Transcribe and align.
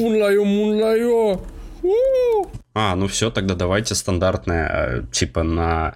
Мунлайо, 0.00 0.44
мунлайо. 0.44 1.40
А, 2.72 2.96
ну 2.96 3.06
все, 3.06 3.30
тогда 3.30 3.54
давайте 3.54 3.94
стандартное, 3.94 4.70
э, 4.72 5.02
типа 5.12 5.42
на, 5.42 5.94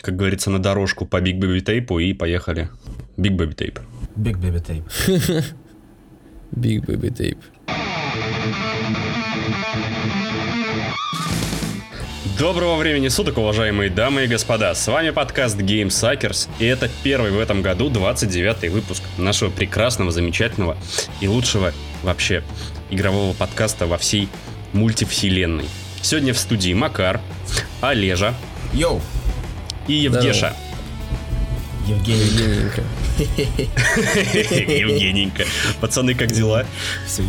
как 0.00 0.16
говорится, 0.16 0.50
на 0.50 0.58
дорожку 0.58 1.04
по 1.04 1.20
Big 1.20 1.38
Baby 1.38 1.62
Tape 1.62 2.02
и 2.02 2.14
поехали. 2.14 2.70
Big 3.18 3.36
Baby 3.36 3.54
Tape. 3.54 3.80
Big 4.16 4.40
Baby 4.40 4.64
Tape. 4.66 5.44
Big 6.56 6.82
Baby 6.86 7.10
Tape. 7.10 7.38
Доброго 12.38 12.76
времени 12.76 13.08
суток, 13.08 13.36
уважаемые 13.36 13.90
дамы 13.90 14.24
и 14.24 14.26
господа. 14.26 14.74
С 14.74 14.88
вами 14.88 15.10
подкаст 15.10 15.58
Game 15.58 15.88
Suckers, 15.88 16.48
и 16.58 16.64
это 16.64 16.88
первый 17.04 17.32
в 17.32 17.38
этом 17.38 17.60
году 17.60 17.90
29-й 17.90 18.70
выпуск 18.70 19.02
нашего 19.18 19.50
прекрасного, 19.50 20.10
замечательного 20.10 20.78
и 21.20 21.28
лучшего 21.28 21.72
вообще 22.02 22.42
игрового 22.92 23.32
подкаста 23.32 23.86
во 23.86 23.98
всей 23.98 24.28
мультивселенной. 24.72 25.66
Сегодня 26.02 26.34
в 26.34 26.38
студии 26.38 26.72
Макар, 26.74 27.20
Олежа 27.80 28.34
Йоу, 28.72 29.00
и 29.88 29.94
Евгеша. 29.94 30.54
Евгений. 31.86 32.22
Евгеньевка. 32.22 32.82
Евгененька. 34.72 35.44
Пацаны, 35.80 36.14
как 36.14 36.30
дела? 36.30 36.64
Все, 37.06 37.22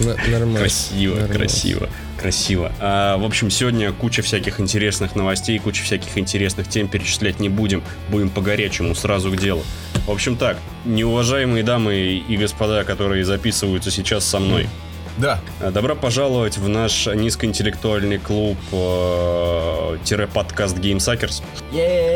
на- 0.00 0.30
Нормально. 0.30 0.58
Красиво, 0.58 1.26
красиво, 1.26 1.88
красиво. 2.18 2.72
А, 2.80 3.18
в 3.18 3.24
общем, 3.24 3.50
сегодня 3.50 3.92
куча 3.92 4.22
всяких 4.22 4.60
интересных 4.60 5.14
новостей, 5.14 5.58
куча 5.58 5.82
всяких 5.84 6.16
интересных 6.16 6.68
тем 6.68 6.88
перечислять 6.88 7.38
не 7.38 7.48
будем. 7.50 7.82
Будем 8.08 8.30
по 8.30 8.40
горячему, 8.40 8.94
сразу 8.94 9.30
к 9.30 9.36
делу. 9.36 9.62
В 10.06 10.10
общем 10.10 10.36
так, 10.36 10.58
неуважаемые 10.84 11.62
дамы 11.62 11.94
и 12.28 12.36
господа, 12.36 12.82
которые 12.84 13.24
записываются 13.24 13.90
сейчас 13.90 14.24
со 14.24 14.40
мной, 14.40 14.68
Да. 15.16 15.40
а, 15.60 15.70
добро 15.70 15.94
пожаловать 15.94 16.58
в 16.58 16.68
наш 16.68 17.06
низкоинтеллектуальный 17.06 18.18
клуб 18.18 18.58
э, 18.72 19.98
тире 20.04 20.26
подкаст 20.26 20.76
Game 20.78 20.96
Suckers. 20.96 21.42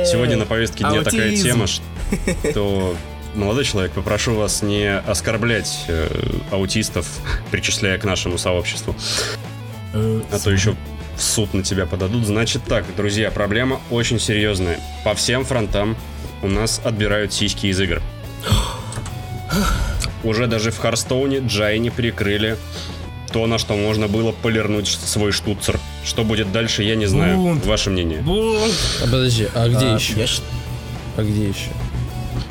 Сегодня 0.05 0.37
на 0.37 0.47
повестке 0.47 0.83
дня 0.83 1.03
такая 1.03 1.29
Аутизм. 1.29 1.47
тема, 1.47 1.67
что 2.51 2.97
молодой 3.37 3.65
человек, 3.65 3.93
попрошу 3.93 4.35
вас 4.35 4.63
не 4.63 4.93
оскорблять 4.99 5.85
э, 5.87 6.09
аутистов, 6.51 7.07
причисляя 7.53 7.99
к 7.99 8.05
нашему 8.05 8.37
сообществу, 8.39 8.97
Э, 9.93 10.21
а 10.33 10.39
то 10.39 10.51
еще 10.51 10.75
в 11.17 11.23
суд 11.23 11.55
на 11.55 11.63
тебя 11.63 11.87
подадут. 11.87 12.27
Значит 12.27 12.63
так, 12.65 12.85
друзья, 12.97 13.31
проблема 13.31 13.81
очень 13.91 14.19
серьезная. 14.19 14.79
По 15.05 15.15
всем 15.15 15.45
фронтам 15.45 15.97
у 16.43 16.49
нас 16.49 16.81
отбирают 16.85 17.33
сиськи 17.33 17.67
из 17.67 17.81
игр. 17.81 18.03
Уже 20.25 20.47
даже 20.47 20.71
в 20.71 20.79
Харстоуне 20.79 21.39
Джайни 21.47 21.89
прикрыли 21.91 22.57
то, 23.33 23.47
на 23.47 23.59
что 23.59 23.75
можно 23.77 24.09
было 24.09 24.33
полирнуть 24.33 24.89
свой 24.89 25.33
штуцер. 25.33 25.79
Что 26.05 26.25
будет 26.25 26.53
дальше, 26.53 26.83
я 26.83 26.97
не 26.97 27.07
знаю. 27.07 27.37
Бунт. 27.37 27.67
Ваше 27.67 27.91
мнение? 27.91 28.21
Бум. 28.21 28.57
А 29.03 29.05
подожди, 29.05 29.49
а 29.55 29.69
где 29.69 29.87
А, 29.87 29.95
еще? 29.95 30.15
я 30.15 30.27
А 31.17 31.23
где 31.23 31.49
еще? 31.49 31.71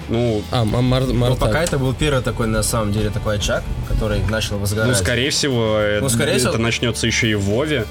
Ну, 0.09 0.43
А, 0.51 0.61
м- 0.61 0.83
мар- 0.85 1.05
Ну, 1.05 1.35
пока 1.35 1.63
это 1.63 1.79
был 1.79 1.93
первый 1.93 2.21
такой, 2.21 2.47
на 2.47 2.61
самом 2.63 2.91
деле, 2.93 3.09
такой 3.09 3.37
очаг, 3.37 3.63
который 3.87 4.21
начал 4.29 4.57
возгорать. 4.59 4.89
ну, 4.89 4.95
скорее 4.95 5.31
всего, 5.31 5.77
э, 5.79 5.99
Ну, 6.01 6.09
скорее 6.09 6.33
это 6.33 6.49
всего- 6.51 6.57
начнется 6.57 7.07
еще 7.07 7.29
и 7.29 7.35
в 7.35 7.41
Вове. 7.45 7.85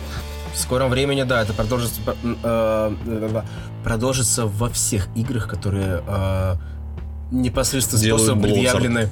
В 0.54 0.58
скором 0.58 0.90
времени, 0.90 1.24
да, 1.24 1.42
это 1.42 1.52
продолжится, 1.52 2.00
м, 2.22 2.38
э, 2.42 2.94
э, 3.06 3.42
продолжится 3.84 4.46
во 4.46 4.68
всех 4.70 5.08
играх, 5.14 5.46
которые 5.48 6.02
э, 6.06 6.54
непосредственно 7.30 8.02
Делают 8.02 8.22
способом 8.24 8.42
предъявлены 8.42 9.08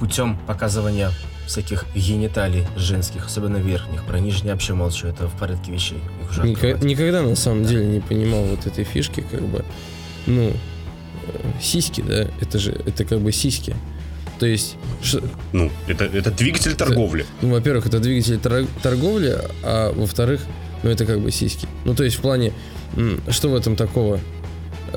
путем 0.00 0.38
показывания 0.46 1.10
всяких 1.46 1.84
гениталий 1.94 2.66
женских, 2.76 3.26
особенно 3.26 3.58
верхних. 3.58 4.04
Про 4.04 4.18
нижние 4.18 4.52
вообще 4.52 4.74
молчу, 4.74 5.06
это 5.06 5.28
в 5.28 5.38
порядке 5.38 5.70
вещей. 5.72 5.98
Их 6.24 6.30
уже 6.30 6.42
открывать. 6.52 6.82
Никогда 6.82 7.22
на 7.22 7.36
самом 7.36 7.64
деле 7.64 7.86
не 7.86 8.00
понимал 8.00 8.42
вот 8.44 8.66
этой 8.66 8.84
фишки, 8.84 9.20
как 9.30 9.42
бы, 9.42 9.64
ну, 10.26 10.48
э, 10.48 10.52
сиськи, 11.62 12.00
да, 12.02 12.26
это 12.40 12.58
же, 12.58 12.72
это 12.72 13.04
как 13.04 13.20
бы 13.20 13.30
сиськи. 13.32 13.76
То 14.40 14.46
есть, 14.46 14.76
ш- 15.02 15.20
Ну, 15.52 15.70
это, 15.86 16.04
это 16.04 16.30
двигатель 16.30 16.74
торговли. 16.74 17.24
ну, 17.42 17.50
во-первых, 17.52 17.86
это 17.86 18.00
двигатель 18.00 18.38
тор- 18.38 18.66
торговли, 18.82 19.38
а 19.62 19.92
во-вторых, 19.92 20.42
ну, 20.82 20.90
это 20.90 21.06
как 21.06 21.20
бы 21.20 21.30
сиськи. 21.30 21.66
Ну, 21.84 21.94
то 21.94 22.02
есть, 22.04 22.16
в 22.16 22.20
плане, 22.20 22.52
что 23.30 23.48
в 23.48 23.54
этом 23.54 23.76
такого? 23.76 24.20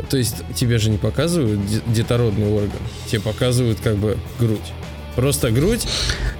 То 0.09 0.17
есть, 0.17 0.35
тебе 0.55 0.77
же 0.77 0.89
не 0.89 0.97
показывают 0.97 1.66
де- 1.66 1.81
детородный 1.88 2.47
орган, 2.47 2.79
тебе 3.07 3.22
показывают 3.22 3.79
как 3.81 3.97
бы 3.97 4.17
грудь. 4.39 4.59
Просто 5.16 5.51
грудь, 5.51 5.85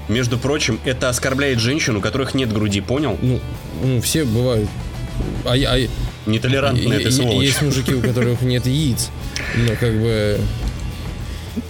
Между 0.08 0.38
прочим, 0.38 0.80
это 0.86 1.10
оскорбляет 1.10 1.60
женщин, 1.60 1.96
у 1.98 2.02
которых 2.02 2.34
нет 2.34 2.54
груди, 2.54 2.82
понял? 2.82 3.18
ну, 3.22 3.40
ну 3.84 4.02
все 4.02 4.24
бывают. 4.24 4.70
А, 5.46 5.54
а, 5.56 5.88
Нетолерантная 6.26 7.00
Е- 7.00 7.06
ты 7.06 7.12
сволочь. 7.12 7.46
Есть 7.46 7.62
мужики, 7.62 7.94
у 7.94 8.02
которых 8.02 8.42
нет 8.42 8.66
яиц. 8.66 9.10
Но 9.58 9.76
как 9.76 9.94
бы... 10.00 10.40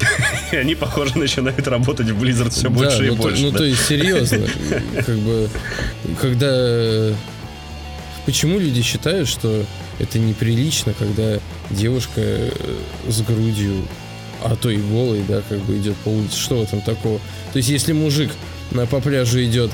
И 0.52 0.56
они, 0.56 0.76
похоже, 0.76 1.18
начинают 1.18 1.68
работать 1.68 2.10
в 2.10 2.24
Blizzard 2.24 2.50
все 2.52 2.64
да, 2.64 2.70
больше 2.70 3.06
и 3.06 3.10
ну, 3.10 3.16
то- 3.16 3.22
больше. 3.22 3.42
ну, 3.44 3.52
да. 3.52 3.58
то 3.60 3.64
есть, 3.64 3.86
серьезно. 3.88 4.46
Как 5.06 5.18
бы... 5.18 5.50
Когда... 6.22 7.14
Почему 8.30 8.60
люди 8.60 8.84
считают, 8.84 9.28
что 9.28 9.66
это 9.98 10.20
неприлично, 10.20 10.94
когда 10.94 11.40
девушка 11.72 12.22
э, 12.22 12.52
с 13.08 13.22
грудью, 13.22 13.88
а 14.44 14.56
то 14.56 14.70
и 14.70 14.78
голой, 14.78 15.24
да, 15.28 15.42
как 15.50 15.58
бы 15.62 15.76
идет 15.80 15.96
по 15.98 16.10
улице? 16.10 16.38
Что 16.38 16.60
в 16.60 16.62
этом 16.62 16.82
такого? 16.82 17.18
То 17.54 17.58
есть, 17.58 17.70
если 17.70 17.92
мужик 17.92 18.30
на, 18.70 18.86
по 18.86 19.00
пляжу 19.00 19.44
идет 19.44 19.72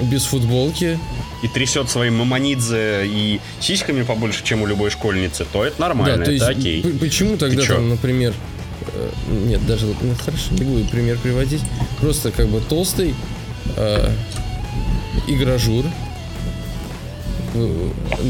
без 0.00 0.24
футболки, 0.24 0.98
И 1.44 1.46
трясет 1.46 1.88
своим 1.88 2.16
мамонидзе 2.16 3.06
и 3.06 3.40
сиськами 3.60 4.02
побольше, 4.02 4.42
чем 4.42 4.62
у 4.62 4.66
любой 4.66 4.90
школьницы, 4.90 5.44
то 5.44 5.64
это 5.64 5.80
нормально, 5.80 6.18
Да, 6.18 6.24
то 6.24 6.32
есть 6.32 6.42
это 6.42 6.58
окей. 6.58 6.82
почему 6.98 7.36
тогда 7.36 7.64
там, 7.64 7.88
например, 7.88 8.34
э, 8.94 9.10
нет, 9.46 9.64
даже 9.64 9.86
ну, 9.86 10.16
хорошо, 10.16 10.54
не 10.58 10.64
буду 10.64 10.84
пример 10.86 11.18
приводить, 11.18 11.62
просто 12.00 12.32
как 12.32 12.48
бы 12.48 12.60
толстый 12.60 13.14
э, 13.76 14.10
игражур, 15.28 15.84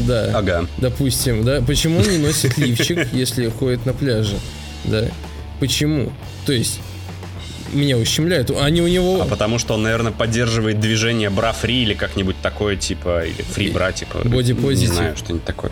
да, 0.07 0.37
Ага. 0.37 0.67
допустим, 0.77 1.43
да, 1.43 1.61
почему 1.61 1.99
он 1.99 2.07
не 2.09 2.17
носит 2.17 2.57
лифчик, 2.57 3.07
если 3.13 3.49
ходит 3.49 3.85
на 3.85 3.93
пляже, 3.93 4.37
да, 4.85 5.05
почему? 5.59 6.11
То 6.45 6.53
есть 6.53 6.79
меня 7.71 7.97
ущемляют, 7.97 8.51
они 8.51 8.81
у 8.81 8.87
него... 8.87 9.21
А 9.21 9.25
потому 9.25 9.57
что 9.57 9.73
он, 9.73 9.83
наверное, 9.83 10.11
поддерживает 10.11 10.79
движение 10.79 11.29
бра-фри 11.31 11.81
или 11.83 11.93
как-нибудь 11.95 12.35
такое, 12.41 12.75
типа, 12.75 13.25
или 13.25 13.41
фри-бра, 13.41 13.91
типа. 13.91 14.17
Body 14.17 14.53
Не 14.53 14.53
positive. 14.53 14.93
знаю, 14.93 15.17
что-нибудь 15.17 15.43
такое. 15.45 15.71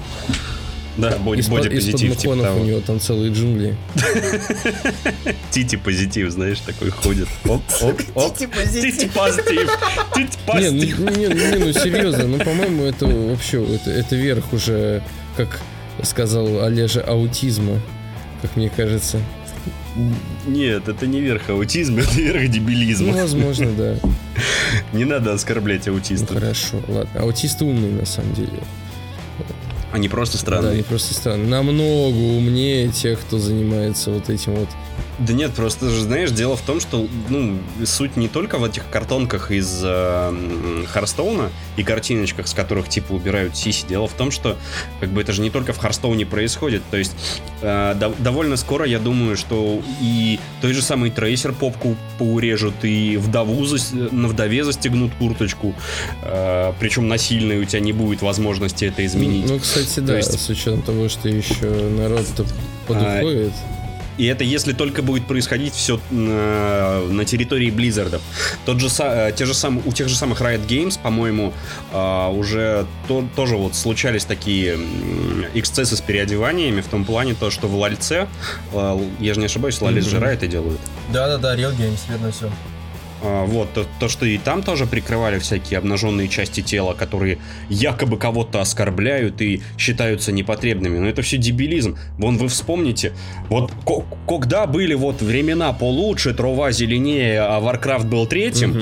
Да, 0.97 1.17
боди, 1.17 1.39
из-под, 1.39 1.63
боди 1.63 1.75
из-под 1.75 2.17
типа 2.17 2.31
у 2.31 2.63
него 2.63 2.81
там 2.81 2.99
целые 2.99 3.31
джунгли. 3.31 3.77
Тити 5.51 5.77
позитив, 5.77 6.29
знаешь, 6.31 6.59
такой 6.59 6.89
ходит. 6.89 7.27
Оп, 7.45 7.61
оп, 7.81 8.01
оп. 8.15 8.37
Тити 8.37 8.47
позитив. 8.47 8.97
Тити 8.97 9.09
позитив. 9.13 9.69
Тити 10.15 10.37
ну, 10.47 10.53
позитив. 10.53 10.99
не, 10.99 11.25
не, 11.27 11.65
ну 11.65 11.73
серьезно, 11.73 12.27
ну 12.27 12.37
по-моему 12.39 12.83
это 12.83 13.05
вообще 13.07 13.63
это, 13.63 13.89
это 13.89 14.15
верх 14.15 14.51
уже, 14.53 15.01
как 15.37 15.61
сказал 16.03 16.63
Олежа, 16.63 17.01
аутизма, 17.01 17.79
как 18.41 18.55
мне 18.55 18.69
кажется. 18.69 19.19
Нет, 20.47 20.87
это 20.87 21.05
не 21.07 21.21
верх 21.21 21.49
аутизма, 21.49 21.99
это 22.01 22.15
верх 22.15 22.41
Ну, 22.41 22.47
дебилизма. 22.47 23.13
возможно, 23.13 23.71
да. 23.71 23.95
Не 24.93 25.05
надо 25.05 25.33
оскорблять 25.33 25.85
Ну 25.85 25.93
аутистов. 25.93 26.37
хорошо, 26.37 26.81
ладно. 26.87 27.21
Аутисты 27.21 27.65
умные 27.65 27.91
на 27.91 28.05
самом 28.05 28.33
деле. 28.33 28.59
Они 29.91 30.07
просто 30.09 30.37
Да, 30.37 30.39
странные. 30.39 30.71
они 30.73 30.83
просто 30.83 31.13
странные. 31.13 31.47
Намного 31.47 32.15
умнее 32.17 32.89
тех, 32.89 33.19
кто 33.19 33.37
занимается 33.39 34.11
вот 34.11 34.29
этим 34.29 34.55
вот. 34.55 34.69
Да 35.25 35.33
нет, 35.33 35.51
просто 35.53 35.89
же, 35.89 36.01
знаешь, 36.01 36.31
дело 36.31 36.55
в 36.55 36.61
том, 36.61 36.79
что 36.79 37.07
ну, 37.29 37.59
суть 37.85 38.17
не 38.17 38.27
только 38.27 38.57
в 38.57 38.63
этих 38.63 38.89
картонках 38.89 39.51
из 39.51 39.81
э, 39.83 40.85
Харстоуна 40.87 41.49
и 41.77 41.83
картиночках, 41.83 42.47
с 42.47 42.53
которых 42.53 42.89
типа 42.89 43.13
убирают 43.13 43.55
сиси. 43.55 43.85
Дело 43.87 44.07
в 44.07 44.13
том, 44.13 44.31
что 44.31 44.57
как 44.99 45.09
бы 45.09 45.21
это 45.21 45.31
же 45.33 45.41
не 45.41 45.49
только 45.49 45.73
в 45.73 45.77
Харстоуне 45.77 46.25
происходит. 46.25 46.81
То 46.89 46.97
есть 46.97 47.13
э, 47.61 47.95
дов- 47.99 48.15
довольно 48.19 48.55
скоро 48.57 48.85
я 48.85 48.99
думаю, 48.99 49.37
что 49.37 49.81
и 50.01 50.39
той 50.61 50.73
же 50.73 50.81
самый 50.81 51.11
трейсер 51.11 51.53
попку 51.53 51.95
поурежут, 52.17 52.83
и 52.83 53.17
вдову 53.17 53.63
зас- 53.65 53.93
на 54.13 54.27
вдове 54.27 54.63
застегнут 54.63 55.11
курточку. 55.19 55.75
Э, 56.23 56.73
причем 56.79 57.07
насильной 57.07 57.59
у 57.59 57.65
тебя 57.65 57.79
не 57.81 57.93
будет 57.93 58.21
возможности 58.21 58.85
это 58.85 59.05
изменить. 59.05 59.47
Ну, 59.49 59.59
кстати, 59.59 59.99
да, 59.99 60.17
есть- 60.17 60.39
с 60.39 60.49
учетом 60.49 60.81
того, 60.81 61.09
что 61.09 61.29
еще 61.29 61.65
народ-то 61.69 62.45
подуходит. 62.87 63.53
И 64.21 64.25
это 64.27 64.43
если 64.43 64.73
только 64.73 65.01
будет 65.01 65.25
происходить 65.25 65.73
все 65.73 65.99
на, 66.11 66.99
на 67.09 67.25
территории 67.25 67.71
Blizzard. 67.71 68.21
Тот 68.65 68.79
же, 68.79 68.87
э, 68.99 69.31
те 69.35 69.45
же 69.47 69.55
сам, 69.55 69.81
у 69.83 69.91
тех 69.91 70.09
же 70.09 70.15
самых 70.15 70.41
Riot 70.41 70.67
Games, 70.67 70.99
по-моему, 71.01 71.53
а, 71.91 72.29
уже 72.29 72.85
то- 73.07 73.27
тоже 73.35 73.57
вот 73.57 73.73
случались 73.73 74.25
такие 74.25 74.77
эксцессы 75.55 75.95
с 75.97 76.01
переодеваниями 76.01 76.81
в 76.81 76.87
том 76.87 77.03
плане, 77.03 77.33
то, 77.33 77.49
что 77.49 77.67
в 77.67 77.75
Лальце, 77.75 78.27
э, 78.73 78.99
я 79.19 79.33
же 79.33 79.39
не 79.39 79.47
ошибаюсь, 79.47 79.81
Лалис 79.81 80.05
же 80.05 80.17
Мгм. 80.17 80.25
Riot 80.27 80.45
и 80.45 80.47
делают. 80.47 80.81
Да-да-да, 81.11 81.55
Real 81.55 81.75
Games, 81.75 82.01
верно 82.07 82.31
все. 82.31 82.51
А, 83.23 83.45
вот, 83.45 83.73
то, 83.73 83.85
то, 83.99 84.09
что 84.09 84.25
и 84.25 84.37
там 84.37 84.63
тоже 84.63 84.85
прикрывали 84.85 85.39
всякие 85.39 85.77
обнаженные 85.77 86.27
части 86.27 86.61
тела, 86.61 86.93
которые 86.93 87.37
якобы 87.69 88.17
кого-то 88.17 88.61
оскорбляют 88.61 89.41
и 89.41 89.61
считаются 89.77 90.31
непотребными. 90.31 90.97
Но 90.97 91.07
это 91.07 91.21
все 91.21 91.37
дебилизм. 91.37 91.97
Вон 92.17 92.37
вы 92.37 92.47
вспомните, 92.47 93.13
вот 93.49 93.71
когда 94.27 94.65
были 94.65 94.93
вот 94.93 95.21
времена 95.21 95.71
получше, 95.73 96.33
трава 96.33 96.71
зеленее, 96.71 97.41
а 97.41 97.59
Warcraft 97.59 98.05
был 98.07 98.25
третьим, 98.25 98.71
угу. 98.71 98.79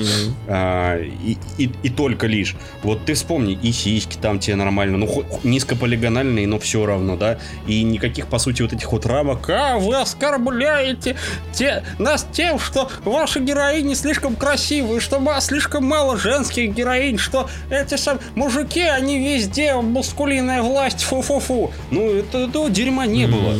а, 0.48 0.98
и, 0.98 1.36
и, 1.58 1.70
и 1.82 1.88
только 1.90 2.26
лишь. 2.26 2.56
Вот 2.82 3.04
ты 3.04 3.14
вспомни, 3.14 3.58
и 3.60 3.72
сиськи 3.72 4.16
там 4.16 4.38
тебе 4.38 4.56
нормально, 4.56 4.96
ну 4.96 5.24
низкополигональные, 5.44 6.46
но 6.46 6.58
все 6.58 6.86
равно, 6.86 7.16
да, 7.16 7.38
и 7.66 7.82
никаких, 7.82 8.26
по 8.26 8.38
сути, 8.38 8.62
вот 8.62 8.72
этих 8.72 8.90
вот 8.92 9.04
рамок, 9.06 9.48
а 9.50 9.78
вы 9.78 9.96
оскорбляете 9.96 11.16
те, 11.52 11.82
нас 11.98 12.26
тем, 12.32 12.58
что 12.58 12.88
ваши 13.04 13.40
героини 13.40 13.94
слишком 13.94 14.29
красивые, 14.36 15.00
что 15.00 15.20
слишком 15.40 15.84
мало 15.84 16.16
женских 16.16 16.74
героинь, 16.74 17.18
что 17.18 17.48
эти 17.70 17.96
сам 17.96 18.20
мужики, 18.34 18.82
они 18.82 19.18
везде, 19.18 19.74
мускулиная 19.74 20.62
власть, 20.62 21.02
фу-фу-фу. 21.02 21.72
Ну, 21.90 22.10
это, 22.10 22.38
этого 22.38 22.70
дерьма 22.70 23.06
не 23.06 23.26
было. 23.26 23.54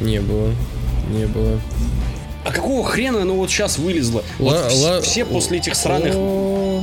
Не 0.00 0.20
было. 0.20 0.52
Не 1.10 1.26
было. 1.26 1.60
А 2.44 2.50
какого 2.50 2.84
хрена 2.84 3.22
оно 3.22 3.34
вот 3.34 3.50
сейчас 3.50 3.78
вылезло? 3.78 4.24
Вот 4.38 4.54
ла, 4.54 4.68
все, 4.68 4.84
ла... 4.84 5.00
все 5.00 5.24
после 5.24 5.58
этих 5.58 5.76
сраных... 5.76 6.14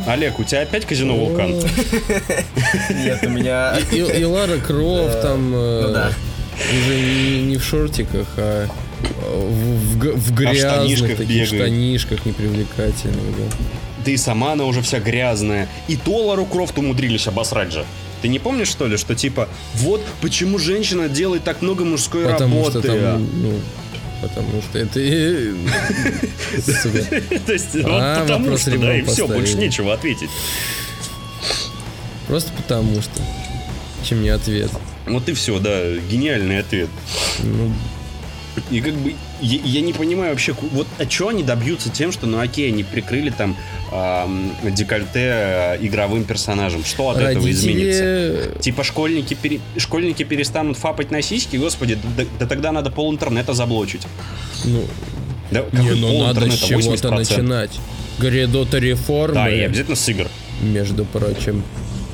Олег, 0.08 0.40
у 0.40 0.44
тебя 0.44 0.62
опять 0.62 0.86
казино 0.86 1.16
Вулкан? 1.16 1.52
Нет, 2.90 3.20
у 3.24 3.30
меня... 3.30 3.78
И 3.92 4.24
Лара 4.24 4.58
Крофт 4.58 5.22
там... 5.22 5.54
Э, 5.54 5.92
ну. 5.94 6.30
Уже 6.60 7.42
не 7.42 7.58
в 7.58 7.64
шортиках, 7.64 8.28
а 8.38 8.68
в, 9.02 9.98
в, 9.98 10.16
в 10.16 10.34
грязных 10.34 11.14
а 11.14 11.16
таких 11.16 11.48
штанишках 11.48 12.26
непривлекательных, 12.26 13.38
да. 13.38 13.56
Да 14.06 14.12
и 14.12 14.18
сама 14.18 14.54
она 14.54 14.66
уже 14.66 14.82
вся 14.82 15.00
грязная. 15.00 15.68
И 15.88 15.96
Толару 15.98 16.46
Крофт 16.46 16.78
умудрились 16.78 17.28
обосрать 17.28 17.72
же. 17.72 17.86
Ты 18.22 18.28
не 18.28 18.40
помнишь, 18.40 18.68
что 18.68 18.88
ли, 18.88 18.98
что 18.98 19.16
типа, 19.16 19.48
вот 19.76 20.02
почему 20.22 20.58
женщина 20.58 21.08
делает 21.08 21.44
так 21.44 21.62
много 21.62 21.86
мужской 21.86 22.26
потому 22.26 22.66
работы? 22.66 22.88
Что 22.88 23.00
там, 23.00 23.30
ну, 23.42 23.54
потому 24.22 24.62
что 24.62 24.80
это... 24.80 24.94
То 27.46 27.54
есть, 27.54 27.76
вот 27.76 28.20
потому 28.20 28.58
что, 28.58 28.78
да, 28.78 28.98
и 28.98 29.04
все, 29.04 29.28
больше 29.28 29.58
нечего 29.58 29.94
ответить. 29.94 30.30
Просто 32.28 32.52
потому 32.54 33.02
что. 33.02 33.22
Чем 34.04 34.22
не 34.22 34.30
ответ. 34.30 34.72
Вот 35.08 35.28
и 35.30 35.34
все, 35.34 35.60
да, 35.60 35.96
гениальный 36.10 36.60
ответ. 36.60 36.90
Ну, 37.40 37.74
и 38.72 38.82
как 38.82 38.94
бы 38.96 39.14
я, 39.42 39.60
я 39.64 39.82
не 39.82 39.94
понимаю 39.94 40.32
вообще, 40.32 40.54
вот 40.72 40.88
а 40.98 41.10
что 41.10 41.30
они 41.30 41.44
добьются 41.44 41.90
тем, 41.90 42.12
что, 42.12 42.28
ну 42.28 42.40
окей, 42.40 42.72
они 42.72 42.84
прикрыли 42.84 43.30
там 43.30 43.56
э, 43.92 44.28
декольте 44.72 45.78
игровым 45.82 46.24
персонажем. 46.24 46.84
Что 46.84 47.10
от 47.10 47.18
Родители... 47.18 47.38
этого 47.38 47.52
изменится? 47.52 48.60
Типа 48.60 48.84
школьники, 48.84 49.34
пере... 49.34 49.60
школьники 49.78 50.24
перестанут 50.24 50.78
фапать 50.78 51.12
на 51.12 51.22
сиськи, 51.22 51.58
господи, 51.58 51.98
да, 52.18 52.26
да 52.40 52.46
тогда 52.46 52.72
надо 52.72 52.92
пол 52.92 53.12
интернета 53.12 53.54
заблочить. 53.54 54.02
Ну, 54.66 54.84
да, 55.52 55.66
не, 55.72 55.92
ну 55.92 56.24
надо 56.24 56.50
с 56.50 56.58
чего-то 56.58 57.12
начинать. 57.12 57.72
Грядут 58.20 58.74
реформы. 58.74 59.36
Да, 59.36 59.50
и 59.50 59.62
обязательно 59.62 59.96
с 59.96 60.10
игр. 60.10 60.28
Между 60.62 61.06
прочим, 61.06 61.64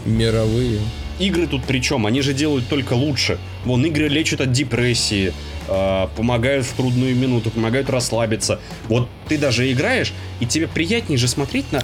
мировые. 0.05 0.79
Игры 1.19 1.47
тут 1.47 1.63
при 1.63 1.79
чем? 1.79 2.06
Они 2.06 2.21
же 2.21 2.33
делают 2.33 2.67
только 2.67 2.94
лучше. 2.94 3.38
Вон, 3.63 3.85
игры 3.85 4.07
лечат 4.07 4.41
от 4.41 4.51
депрессии, 4.51 5.33
э, 5.67 6.07
помогают 6.15 6.65
в 6.65 6.73
трудную 6.73 7.15
минуту, 7.15 7.51
помогают 7.51 7.89
расслабиться. 7.89 8.59
Вот 8.88 9.07
ты 9.27 9.38
даже 9.38 9.71
играешь, 9.71 10.13
и 10.39 10.45
тебе 10.45 10.67
приятнее 10.67 11.17
же 11.17 11.27
смотреть 11.27 11.71
на 11.71 11.83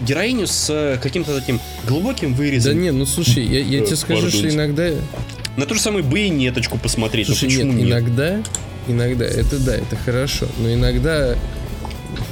героиню 0.00 0.46
с 0.46 0.70
э, 0.70 0.98
каким-то 1.02 1.38
таким 1.38 1.60
глубоким 1.86 2.34
вырезом. 2.34 2.74
Да 2.74 2.80
не, 2.80 2.92
ну 2.92 3.06
слушай, 3.06 3.44
я, 3.44 3.60
я 3.60 3.84
тебе 3.84 3.96
скажу, 3.96 4.30
что 4.30 4.48
иногда... 4.48 4.90
На 5.56 5.66
ту 5.66 5.74
же 5.74 5.80
самую 5.80 6.04
байонеточку 6.04 6.78
посмотреть. 6.78 7.28
Ну 7.28 7.34
слушай, 7.34 7.62
ну, 7.62 7.72
нет, 7.72 7.84
нет, 7.84 7.88
иногда, 7.88 8.42
иногда, 8.88 9.24
это 9.24 9.58
да, 9.58 9.76
это 9.76 9.96
хорошо, 9.96 10.46
но 10.58 10.72
иногда, 10.72 11.36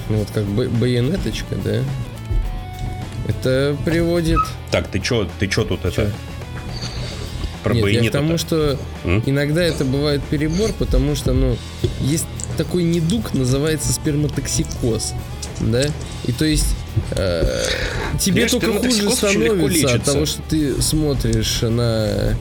ну 0.09 0.17
вот 0.17 0.29
как 0.33 0.45
байонеточка, 0.45 1.55
да, 1.65 1.83
это 3.27 3.77
приводит... 3.85 4.41
Так, 4.71 4.89
ты 4.89 4.99
чё, 4.99 5.29
ты 5.39 5.47
чё 5.47 5.65
тут 5.65 5.83
чё? 5.83 5.89
это? 5.89 6.13
про 7.63 7.75
Нет, 7.75 7.89
я 7.89 8.09
к 8.09 8.13
тому, 8.13 8.39
что 8.39 8.79
М? 9.05 9.23
иногда 9.25 9.63
это 9.63 9.85
бывает 9.85 10.23
перебор, 10.25 10.73
потому 10.73 11.15
что, 11.15 11.33
ну, 11.33 11.57
есть 12.01 12.27
такой 12.57 12.83
недуг, 12.83 13.35
называется 13.35 13.93
сперматоксикоз, 13.93 15.15
да? 15.61 15.87
И 16.27 16.33
то 16.33 16.45
есть 16.45 16.75
э, 17.13 17.63
тебе 18.21 18.49
Знаешь, 18.49 18.51
только 18.51 18.73
хуже 18.79 19.11
становится 19.11 19.95
от 19.95 20.05
того, 20.05 20.27
что 20.27 20.43
ты 20.43 20.83
смотришь 20.83 21.63
на 21.63 22.37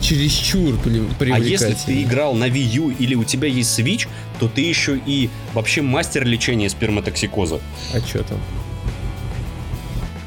чересчур 0.00 0.78
привлекательный. 0.78 1.34
А 1.34 1.38
если 1.38 1.76
ты 1.86 2.02
играл 2.02 2.34
на 2.34 2.48
Wii 2.48 2.76
U 2.76 2.90
или 2.90 3.14
у 3.14 3.24
тебя 3.24 3.48
есть 3.48 3.78
Switch, 3.78 4.06
то 4.38 4.48
ты 4.48 4.60
еще 4.60 4.98
и 5.04 5.30
вообще 5.52 5.82
мастер 5.82 6.24
лечения 6.24 6.68
сперматоксикоза. 6.70 7.60
А 7.92 7.98
что 8.00 8.22
там? 8.22 8.38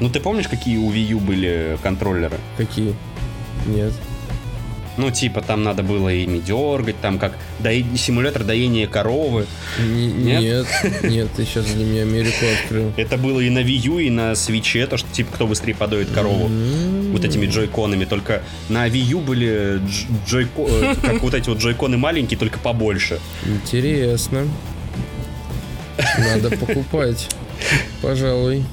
Ну 0.00 0.08
ты 0.08 0.18
помнишь, 0.20 0.48
какие 0.48 0.78
у 0.78 0.90
Wii 0.90 1.12
U 1.12 1.20
были 1.20 1.78
контроллеры? 1.82 2.38
Какие? 2.56 2.94
Нет. 3.66 3.92
Ну, 4.96 5.10
типа, 5.10 5.40
там 5.40 5.62
надо 5.62 5.82
было 5.82 6.08
ими 6.08 6.38
дергать, 6.38 7.00
там 7.00 7.18
как 7.18 7.32
до... 7.60 7.70
симулятор 7.96 8.44
доения 8.44 8.86
коровы. 8.86 9.46
Н- 9.78 10.24
нет? 10.24 10.42
Нет, 10.42 11.02
нет, 11.02 11.28
ты 11.34 11.44
сейчас 11.44 11.66
для 11.66 11.84
меня 11.84 12.02
Америку 12.02 12.44
открыл. 12.62 12.92
Это 12.96 13.16
было 13.16 13.40
и 13.40 13.48
на 13.50 13.60
Wii 13.60 13.86
U, 13.86 13.98
и 13.98 14.10
на 14.10 14.32
Switch, 14.32 14.86
то, 14.86 14.96
что 14.96 15.10
типа 15.10 15.32
кто 15.32 15.46
быстрее 15.46 15.74
подоит 15.74 16.10
корову. 16.10 16.48
Mm-hmm. 16.48 17.12
Вот 17.12 17.24
этими 17.24 17.46
джойконами. 17.46 18.04
Только 18.04 18.42
на 18.68 18.88
Wii 18.88 18.98
U 18.98 19.20
были 19.20 19.80
джойко... 20.26 20.66
Э, 20.68 20.94
как 21.02 21.22
вот 21.22 21.34
эти 21.34 21.48
вот 21.48 21.58
джойконы 21.58 21.96
маленькие, 21.96 22.38
только 22.38 22.58
побольше. 22.58 23.20
Интересно. 23.46 24.46
Надо 26.18 26.50
покупать. 26.56 27.28
Пожалуй. 28.02 28.64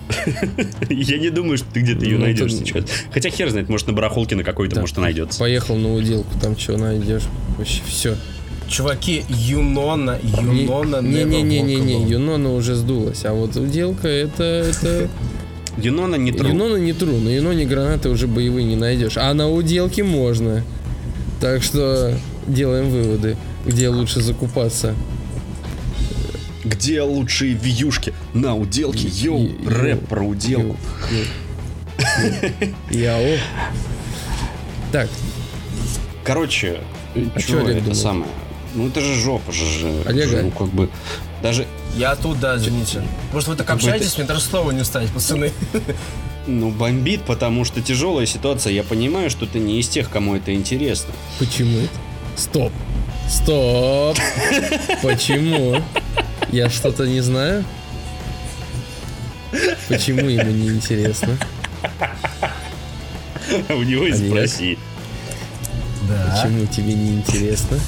Я 0.89 1.17
не 1.17 1.29
думаю, 1.29 1.57
что 1.57 1.67
ты 1.73 1.81
где-то 1.81 2.05
ее 2.05 2.17
ну, 2.17 2.25
найдешь 2.25 2.53
сейчас. 2.53 2.85
Хотя 3.11 3.29
хер 3.29 3.49
знает, 3.49 3.69
может 3.69 3.87
на 3.87 3.93
барахолке 3.93 4.35
на 4.35 4.43
какой-то, 4.43 4.79
может 4.79 4.97
и 4.97 5.01
найдется. 5.01 5.39
Поехал 5.39 5.75
на 5.75 5.93
уделку, 5.93 6.29
там 6.39 6.57
что 6.57 6.77
найдешь. 6.77 7.23
Вообще 7.57 7.81
все. 7.87 8.15
Чуваки, 8.69 9.23
Юнона, 9.29 10.19
Юнона 10.21 11.01
Не-не-не-не-не, 11.01 12.03
Юнона 12.03 12.53
уже 12.53 12.75
сдулась, 12.75 13.23
а 13.23 13.33
вот 13.33 13.55
уделка 13.55 14.07
это... 14.07 14.43
это... 14.43 15.09
Юнона 15.77 16.15
не 16.15 16.31
тру. 16.31 16.49
Юнона 16.49 16.77
не 16.77 16.93
тру, 16.93 17.15
на 17.17 17.29
Юноне 17.29 17.65
гранаты 17.65 18.09
уже 18.09 18.27
боевые 18.27 18.65
не 18.65 18.75
найдешь. 18.75 19.15
А 19.15 19.33
на 19.33 19.49
уделке 19.49 20.03
можно. 20.03 20.63
Так 21.39 21.61
что 21.61 22.13
делаем 22.47 22.89
выводы, 22.89 23.37
где 23.65 23.89
лучше 23.89 24.21
закупаться. 24.21 24.95
Где 26.63 27.01
лучшие 27.01 27.53
вьюшки? 27.53 28.13
На 28.33 28.55
уделке. 28.55 29.07
Йоу, 29.07 29.49
рэп 29.65 30.07
про 30.07 30.23
уделку. 30.23 30.77
Яо. 32.89 33.37
Так. 34.91 35.09
Короче, 36.23 36.81
а 37.35 37.39
что 37.39 37.59
это 37.59 37.81
думал? 37.81 37.95
самое? 37.95 38.31
Ну 38.75 38.87
это 38.87 39.01
же 39.01 39.15
жопа 39.15 39.51
же. 39.51 40.03
Олега. 40.05 40.43
Ну 40.43 40.51
как 40.51 40.67
бы 40.69 40.89
даже... 41.41 41.67
Я 41.95 42.15
тут, 42.15 42.39
да, 42.39 42.57
извините. 42.57 43.01
Может 43.33 43.49
вы 43.49 43.55
так 43.55 43.69
общаетесь, 43.69 44.09
это... 44.09 44.19
мне 44.19 44.27
даже 44.27 44.41
слова 44.41 44.71
не 44.71 44.81
устать, 44.81 45.09
пацаны. 45.09 45.51
Ну, 46.45 46.71
бомбит, 46.71 47.23
потому 47.23 47.65
что 47.65 47.81
тяжелая 47.81 48.25
ситуация. 48.25 48.71
Я 48.71 48.83
понимаю, 48.83 49.29
что 49.29 49.45
ты 49.45 49.59
не 49.59 49.79
из 49.79 49.87
тех, 49.89 50.09
кому 50.09 50.35
это 50.35 50.53
интересно. 50.53 51.13
Почему? 51.39 51.87
Стоп. 52.35 52.71
Стоп. 53.29 54.17
Почему? 55.03 55.81
Я 56.51 56.69
что-то 56.69 57.05
не 57.05 57.21
знаю? 57.21 57.63
Почему 59.87 60.27
ему 60.27 60.51
не 60.51 60.69
интересно? 60.69 61.37
У 63.69 63.81
него 63.83 64.05
и 64.05 64.13
спроси. 64.13 64.77
Да. 66.07 66.41
Почему 66.43 66.65
тебе 66.67 66.93
не 66.93 67.15
интересно? 67.15 67.79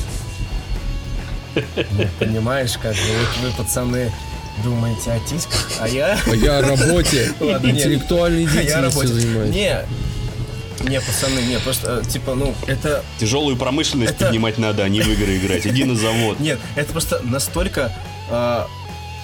Ну, 1.55 2.07
понимаешь, 2.19 2.77
как 2.81 2.93
бы 2.93 3.01
вы, 3.01 3.47
вы 3.49 3.57
пацаны 3.57 4.11
думаете 4.63 5.11
о 5.11 5.19
тисках, 5.19 5.67
а 5.79 5.87
я... 5.87 6.17
А 6.25 6.35
я 6.35 6.59
о 6.59 6.61
работе, 6.61 7.31
интеллектуальной 7.39 8.45
а 8.45 8.49
деятельностью 8.49 9.07
занимаюсь. 9.07 9.55
Не, 9.55 9.85
не, 10.87 11.01
пацаны, 11.01 11.41
не, 11.41 11.59
просто, 11.59 12.01
э, 12.05 12.09
типа, 12.09 12.35
ну, 12.35 12.53
это... 12.67 13.03
Тяжелую 13.19 13.57
промышленность 13.57 14.13
это... 14.13 14.25
поднимать 14.25 14.57
надо, 14.57 14.83
а 14.83 14.89
не 14.89 15.01
в 15.01 15.07
игры 15.07 15.37
играть. 15.37 15.65
Иди 15.65 15.83
на 15.83 15.95
завод. 15.95 16.39
Нет, 16.39 16.59
это 16.75 16.91
просто 16.91 17.21
настолько 17.23 17.93
э, 18.29 18.65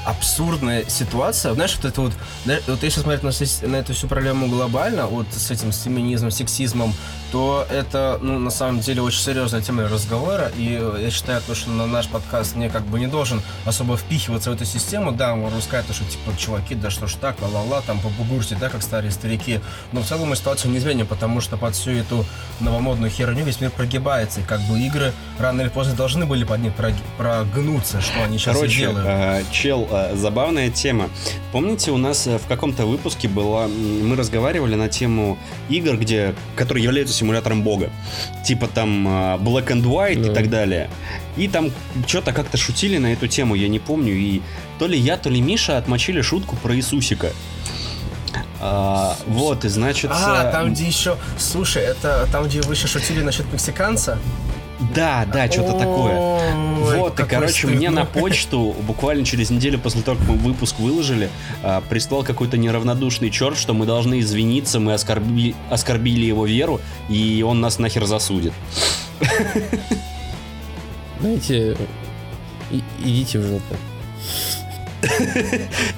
абсурдная 0.06 0.86
ситуация. 0.88 1.54
Знаешь, 1.54 1.76
вот 1.76 1.86
это 1.86 2.02
вот, 2.02 2.14
вот 2.68 2.84
если 2.84 3.02
смотреть 3.02 3.24
на, 3.24 3.68
на 3.68 3.76
эту 3.76 3.94
всю 3.94 4.08
проблему 4.08 4.48
глобально, 4.48 5.08
вот 5.08 5.28
с 5.32 5.52
этим 5.52 5.72
с 5.72 5.84
феминизмом, 5.84 6.32
сексизмом, 6.32 6.94
то 7.32 7.68
это, 7.70 8.20
ну, 8.22 8.40
на 8.40 8.52
самом 8.52 8.80
деле, 8.80 9.02
очень 9.02 9.20
серьезная 9.20 9.62
тема 9.62 9.84
разговора, 9.90 10.52
и 10.56 10.82
я 11.00 11.12
считаю, 11.12 11.42
то, 11.42 11.56
что 11.56 11.70
на 11.70 11.86
наш 11.86 12.08
подкаст 12.08 12.56
не 12.56 12.70
как 12.70 12.84
бы 12.84 13.00
не 13.00 13.08
должен 13.08 13.42
особо 13.66 13.98
впихиваться 13.98 14.52
в 14.52 14.54
эту 14.54 14.66
систему, 14.66 15.12
да, 15.12 15.36
можно 15.36 15.60
сказать, 15.62 15.86
что, 15.92 16.06
типа, 16.06 16.38
чуваки, 16.38 16.76
да 16.76 16.90
что 16.90 17.08
ж 17.08 17.16
так, 17.16 17.42
ла-ла-ла, 17.42 17.82
там, 17.82 18.00
по 18.00 18.10
бугурте, 18.10 18.56
да, 18.60 18.70
как 18.70 18.84
старые 18.84 19.12
старики, 19.12 19.60
но 19.92 20.02
в 20.02 20.06
целом 20.06 20.30
мы 20.30 20.36
ситуацию 20.36 20.72
не 20.72 20.78
изменим, 20.78 21.08
потому 21.08 21.42
что 21.42 21.58
под 21.58 21.76
всю 21.76 21.92
эту 21.92 22.26
новомодную 22.60 23.12
херню 23.12 23.44
весь 23.44 23.60
мир 23.60 23.72
прогибается, 23.72 24.42
и 24.42 24.44
как 24.44 24.62
бы 24.62 24.80
игры 24.80 25.12
рано 25.40 25.62
или 25.62 25.70
поздно 25.70 25.96
должны 25.96 26.26
были 26.26 26.44
под 26.44 26.60
них 26.60 26.74
прогнуться, 27.18 28.02
что 28.02 28.24
они 28.24 28.38
сейчас 28.38 28.56
Короче, 28.56 28.74
и 28.74 28.78
делают. 28.78 29.06
Э, 29.06 29.44
чел, 29.52 29.88
э, 29.96 30.16
забавная 30.16 30.70
тема. 30.70 31.10
Помните, 31.52 31.92
у 31.92 31.98
нас 31.98 32.28
э, 32.28 32.38
в 32.38 32.48
каком-то 32.48 32.86
выпуске 32.86 33.28
была, 33.28 33.68
мы 33.68 34.16
разговаривали 34.16 34.76
на 34.76 34.90
тему 34.90 35.38
игр, 35.70 35.98
где, 35.98 36.36
которые 36.56 36.84
являются 36.84 37.14
симулятором 37.16 37.64
бога. 37.64 37.90
Типа 38.44 38.68
там 38.68 39.08
а, 39.08 39.38
Black 39.38 39.68
and 39.68 39.84
White 39.84 40.22
да. 40.22 40.32
и 40.32 40.34
так 40.34 40.50
далее. 40.50 40.90
И 41.38 41.48
там 41.48 41.72
что-то 42.08 42.34
как-то 42.34 42.58
шутили 42.58 42.98
на 42.98 43.14
эту 43.14 43.28
тему, 43.28 43.56
я 43.56 43.68
не 43.68 43.80
помню. 43.80 44.14
И 44.14 44.42
то 44.80 44.88
ли 44.88 44.98
я, 44.98 45.18
то 45.18 45.30
ли 45.30 45.42
Миша 45.42 45.78
отмочили 45.78 46.22
шутку 46.22 46.56
про 46.58 46.76
Иисусика. 46.76 47.32
А, 48.60 49.16
вот, 49.28 49.66
и 49.66 49.70
значит... 49.70 50.12
А, 50.14 50.52
там, 50.52 50.74
где 50.74 50.86
еще... 50.86 51.18
Слушай, 51.38 51.84
это 51.84 52.28
там, 52.32 52.46
где 52.46 52.62
вы 52.62 52.74
еще 52.74 52.88
шутили 52.88 53.22
насчет 53.22 53.52
мексиканца? 53.52 54.18
Да, 54.94 55.26
да, 55.32 55.50
что-то 55.50 55.74
такое. 55.74 56.54
Вот, 56.76 57.20
и, 57.20 57.24
короче, 57.24 57.68
мне 57.68 57.90
на 57.90 58.06
почту 58.06 58.76
буквально 58.82 59.26
через 59.26 59.50
неделю 59.50 59.80
после 59.80 60.02
того, 60.02 60.18
как 60.18 60.28
мы 60.28 60.36
выпуск 60.36 60.80
выложили, 60.80 61.30
а, 61.64 61.82
прислал 61.82 62.24
какой-то 62.24 62.58
неравнодушный 62.58 63.30
черт, 63.30 63.58
что 63.58 63.74
мы 63.74 63.86
должны 63.86 64.20
извиниться, 64.20 64.80
мы 64.80 64.94
оскорбили, 64.94 65.56
оскорбили 65.70 66.26
его 66.26 66.46
веру, 66.46 66.82
и 67.10 67.44
он 67.48 67.62
нас 67.62 67.80
нахер 67.80 68.06
засудит. 68.06 68.54
Знаете, 71.20 71.78
идите 73.04 73.40
в 73.40 73.44
жопу. 73.44 73.76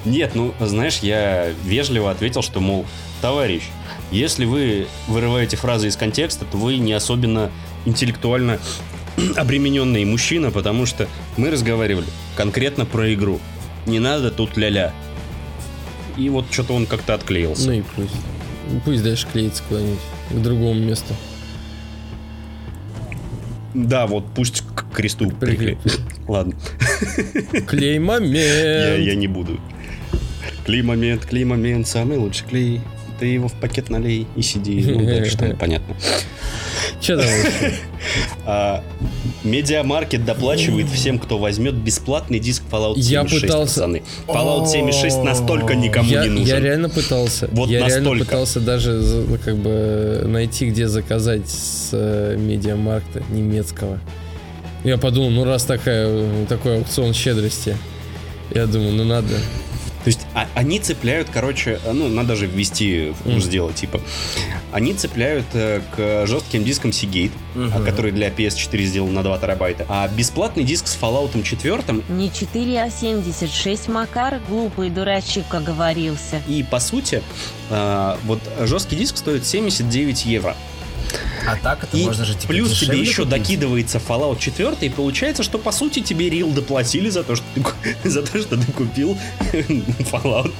Нет, 0.04 0.34
ну, 0.34 0.54
знаешь, 0.60 0.98
я 0.98 1.48
вежливо 1.64 2.10
ответил, 2.10 2.42
что, 2.42 2.60
мол, 2.60 2.86
товарищ, 3.20 3.62
если 4.10 4.44
вы 4.44 4.86
вырываете 5.06 5.56
фразы 5.56 5.88
из 5.88 5.96
контекста, 5.96 6.44
то 6.44 6.56
вы 6.56 6.78
не 6.78 6.92
особенно 6.92 7.50
интеллектуально 7.88 8.58
обремененный 9.36 10.04
мужчина, 10.04 10.50
потому 10.50 10.86
что 10.86 11.08
мы 11.36 11.50
разговаривали 11.50 12.06
конкретно 12.36 12.84
про 12.84 13.12
игру. 13.14 13.40
Не 13.86 13.98
надо 13.98 14.30
тут 14.30 14.56
ля-ля. 14.56 14.92
И 16.16 16.28
вот 16.30 16.46
что-то 16.50 16.74
он 16.74 16.86
как-то 16.86 17.14
отклеился. 17.14 17.66
Ну 17.66 17.72
и 17.72 17.82
пусть. 17.96 18.14
Пусть 18.84 19.02
дальше 19.02 19.26
клеится 19.32 19.62
куда-нибудь 19.68 19.98
к 20.30 20.34
другому 20.34 20.74
месту. 20.74 21.14
Да, 23.72 24.06
вот 24.06 24.24
пусть 24.34 24.62
к 24.74 24.84
кресту 24.92 25.30
приклеит. 25.30 25.78
Ладно. 26.26 26.54
Клей 27.66 27.98
момент. 27.98 28.34
Я, 28.34 28.96
я 28.96 29.14
не 29.14 29.28
буду. 29.28 29.60
Клей 30.66 30.82
момент, 30.82 31.24
клей 31.24 31.44
момент, 31.44 31.86
самый 31.86 32.18
лучший 32.18 32.46
клей. 32.46 32.80
Ты 33.18 33.26
его 33.26 33.48
в 33.48 33.54
пакет 33.54 33.88
налей 33.88 34.26
и 34.36 34.42
сиди. 34.42 34.84
Ну, 34.84 35.04
дальше 35.04 35.38
там 35.38 35.56
понятно. 35.58 35.96
Че 37.00 37.16
там 37.16 37.26
а, 38.46 38.84
MediaMarkt 39.44 40.24
доплачивает 40.24 40.88
всем, 40.88 41.18
кто 41.18 41.38
возьмет 41.38 41.74
бесплатный 41.74 42.38
диск 42.38 42.62
Fallout 42.70 43.00
76, 43.00 43.10
я 43.10 43.24
пытался... 43.24 43.74
пацаны. 43.74 44.02
Fallout 44.26 44.66
76 44.66 45.22
настолько 45.22 45.74
никому 45.74 46.08
я, 46.08 46.24
не 46.24 46.30
нужен. 46.30 46.46
Я 46.46 46.60
реально 46.60 46.88
пытался. 46.88 47.48
Вот 47.52 47.68
я 47.68 47.80
настолько. 47.80 48.04
реально 48.04 48.24
пытался 48.24 48.60
даже 48.60 49.26
как 49.44 49.56
бы 49.56 50.24
найти, 50.26 50.70
где 50.70 50.88
заказать 50.88 51.48
с 51.48 51.90
э, 51.92 52.36
MediaMarkt 52.38 53.14
а 53.14 53.22
немецкого. 53.30 54.00
Я 54.84 54.96
подумал, 54.96 55.30
ну 55.30 55.44
раз 55.44 55.64
такая, 55.64 56.46
такой 56.46 56.78
аукцион 56.78 57.12
щедрости, 57.12 57.76
я 58.54 58.66
думаю, 58.66 58.92
ну 58.92 59.04
надо. 59.04 59.34
То 60.08 60.10
есть 60.10 60.26
а, 60.32 60.48
они 60.54 60.80
цепляют, 60.80 61.28
короче, 61.30 61.78
ну, 61.84 62.08
надо 62.08 62.34
же 62.34 62.46
ввести 62.46 63.10
в 63.10 63.24
курс 63.24 63.44
mm. 63.44 63.50
дела, 63.50 63.72
типа. 63.74 64.00
Они 64.72 64.94
цепляют 64.94 65.44
э, 65.52 65.82
к 65.94 66.26
жестким 66.26 66.64
дискам 66.64 66.92
Seagate, 66.92 67.30
uh-huh. 67.54 67.84
который 67.84 68.10
для 68.12 68.30
PS4 68.30 68.84
сделан 68.84 69.12
на 69.12 69.22
2 69.22 69.38
терабайта, 69.38 69.84
а 69.86 70.08
бесплатный 70.08 70.64
диск 70.64 70.86
с 70.86 70.96
Fallout 70.98 71.42
4... 71.42 71.82
Не 72.08 72.32
4, 72.32 72.82
а 72.82 72.90
76, 72.90 73.88
Макар, 73.88 74.40
глупый 74.48 74.88
дурачок 74.88 75.52
оговорился. 75.52 76.40
И, 76.48 76.62
по 76.62 76.80
сути, 76.80 77.22
э, 77.68 78.16
вот 78.24 78.40
жесткий 78.60 78.96
диск 78.96 79.18
стоит 79.18 79.44
79 79.44 80.24
евро. 80.24 80.56
А 81.52 81.56
так 81.56 81.84
это 81.84 81.96
и 81.96 82.04
можно 82.04 82.24
же 82.24 82.34
типа 82.34 82.48
Плюс 82.48 82.78
тебе 82.78 83.00
еще 83.00 83.24
купить? 83.24 83.30
докидывается 83.30 83.98
Fallout 83.98 84.38
4, 84.38 84.76
и 84.80 84.88
получается, 84.88 85.42
что 85.42 85.58
по 85.58 85.72
сути 85.72 86.00
тебе 86.00 86.28
рил 86.28 86.50
доплатили 86.50 87.08
за 87.08 87.24
то, 87.24 87.36
что 87.36 87.44
ты, 87.54 87.64
за 88.10 88.22
то, 88.22 88.38
что 88.38 88.56
ты 88.56 88.72
купил 88.72 89.16
Fallout 89.52 90.52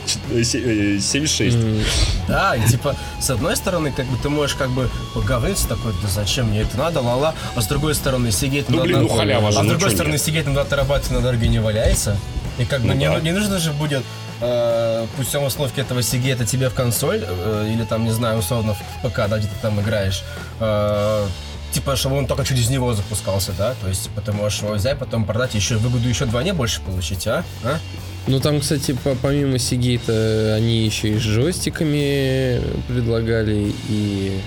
76. 0.42 1.56
Mm. 1.56 1.84
Да, 2.28 2.56
и 2.56 2.66
типа, 2.68 2.96
с 3.20 3.30
одной 3.30 3.56
стороны, 3.56 3.92
как 3.92 4.06
бы 4.06 4.16
ты 4.22 4.28
можешь 4.28 4.56
как 4.56 4.70
бы 4.70 4.90
поговорить 5.14 5.58
такой, 5.68 5.92
да 6.02 6.08
зачем 6.08 6.48
мне 6.48 6.62
это 6.62 6.76
надо, 6.78 7.00
ла-ла, 7.00 7.34
а 7.54 7.60
с 7.60 7.66
другой 7.66 7.94
стороны, 7.94 8.32
сидеть 8.32 8.68
ну, 8.68 8.78
на... 8.78 8.82
блин, 8.84 9.02
ну 9.02 9.08
халява 9.08 9.52
же, 9.52 9.58
А 9.58 9.60
с 9.60 9.64
ну 9.64 9.70
другой 9.70 9.90
стороны, 9.90 10.18
сидеть 10.18 10.46
на 10.46 10.52
2 10.54 10.64
терабайта 10.64 11.12
на 11.12 11.20
дороге 11.20 11.48
не 11.48 11.60
валяется. 11.60 12.16
И 12.58 12.64
как 12.64 12.82
бы 12.82 12.88
ну, 12.88 12.94
не, 12.94 13.08
да. 13.08 13.20
не 13.20 13.32
нужно 13.32 13.58
же 13.58 13.72
будет 13.72 14.02
э, 14.40 15.06
путем 15.16 15.44
установки 15.44 15.80
этого 15.80 16.02
сиги 16.02 16.30
это 16.30 16.44
тебе 16.44 16.68
в 16.68 16.74
консоль, 16.74 17.24
э, 17.26 17.70
или 17.72 17.84
там, 17.84 18.04
не 18.04 18.10
знаю, 18.10 18.38
условно 18.38 18.74
в 18.74 19.08
ПК, 19.08 19.28
да, 19.28 19.38
где 19.38 19.48
ты 19.48 19.54
там 19.60 19.80
играешь, 19.80 20.22
э, 20.60 21.26
типа, 21.72 21.96
чтобы 21.96 22.16
он 22.16 22.26
только 22.26 22.44
через 22.44 22.70
него 22.70 22.94
запускался, 22.94 23.52
да? 23.56 23.74
То 23.80 23.88
есть, 23.88 24.04
типа, 24.04 24.20
ты 24.20 24.32
можешь 24.32 24.60
его 24.60 24.72
взять, 24.72 24.98
потом 24.98 25.24
продать, 25.24 25.54
еще 25.54 25.76
выгоду 25.76 26.08
еще 26.08 26.24
вдвойне 26.24 26.52
больше 26.52 26.80
получить, 26.80 27.26
а? 27.26 27.44
а? 27.62 27.78
Ну, 28.26 28.40
там, 28.40 28.60
кстати, 28.60 28.92
по 28.92 29.14
помимо 29.14 29.58
Сигейта, 29.58 30.54
они 30.56 30.84
еще 30.84 31.08
и 31.08 31.18
с 31.18 31.22
джойстиками 31.22 32.60
предлагали, 32.88 33.72
и... 33.88 34.40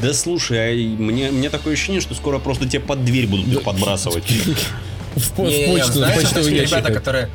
Да 0.00 0.14
слушай, 0.14 0.58
а 0.58 1.02
мне, 1.02 1.30
мне 1.30 1.50
такое 1.50 1.72
ощущение, 1.72 2.00
что 2.00 2.14
скоро 2.14 2.38
просто 2.38 2.68
тебе 2.68 2.80
под 2.80 3.04
дверь 3.04 3.26
будут 3.26 3.48
их 3.48 3.62
подбрасывать. 3.62 4.24
В 5.16 5.30
почту, 5.32 6.00
почтовый 6.00 6.54
ящик. 6.54 6.76
Ребята, 6.76 6.92
которые 6.92 7.30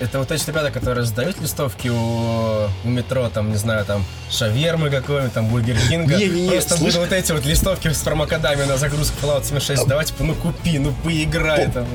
это 0.00 0.18
вот 0.18 0.30
эти 0.30 0.46
ребята, 0.46 0.70
которые 0.70 1.00
раздают 1.00 1.40
листовки 1.40 1.88
у, 1.88 2.66
у 2.84 2.88
метро, 2.88 3.28
там, 3.28 3.50
не 3.50 3.56
знаю, 3.56 3.84
там, 3.84 4.04
шавермы 4.30 4.90
какой-нибудь, 4.90 5.32
там, 5.32 5.48
Бургер 5.48 5.76
Кинга. 5.88 6.16
Не, 6.16 6.28
не, 6.28 6.42
не, 6.42 6.50
Просто 6.50 6.76
будут 6.78 6.96
вот 6.96 7.12
эти 7.12 7.32
вот 7.32 7.44
листовки 7.44 7.88
с 7.88 8.02
промокодами 8.02 8.64
на 8.64 8.76
загрузку 8.76 9.14
Fallout 9.22 9.44
76 9.44 9.86
давай, 9.86 10.04
типа, 10.04 10.24
ну 10.24 10.34
купи, 10.34 10.78
ну 10.78 10.92
поиграй 11.04 11.70
там. 11.70 11.86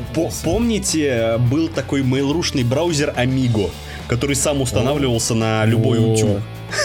Помните, 0.44 1.38
был 1.38 1.68
такой 1.68 2.04
мейлрушный 2.04 2.64
браузер 2.64 3.14
Amigo, 3.18 3.72
который 4.08 4.36
сам 4.36 4.62
устанавливался 4.62 5.34
на 5.36 5.66
любой 5.66 6.00
утюг? 6.00 6.42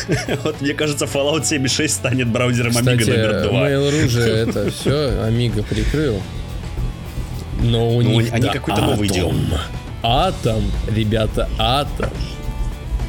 Вот 0.44 0.62
мне 0.62 0.72
кажется, 0.72 1.04
Fallout 1.04 1.44
76 1.44 1.94
станет 1.94 2.28
браузером 2.28 2.72
Amiga 2.72 3.06
номер 3.06 3.42
2. 3.48 3.68
Mail.ru 3.68 4.08
же 4.08 4.22
это 4.22 4.70
все 4.70 4.90
Amiga 4.90 5.62
прикрыл. 5.62 6.20
Но 7.60 7.90
у 7.90 8.02
них 8.02 8.32
они 8.32 8.48
какой-то 8.48 8.80
новый 8.80 9.08
делают. 9.08 9.36
Атом, 10.06 10.62
ребята, 10.86 11.48
атом. 11.58 12.10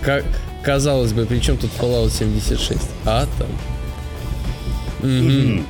Как, 0.02 0.24
казалось 0.64 1.12
бы, 1.12 1.26
при 1.26 1.40
чем 1.40 1.58
тут 1.58 1.70
Fallout 1.78 2.10
76? 2.10 2.80
Атом. 3.06 3.50
Угу. 5.04 5.64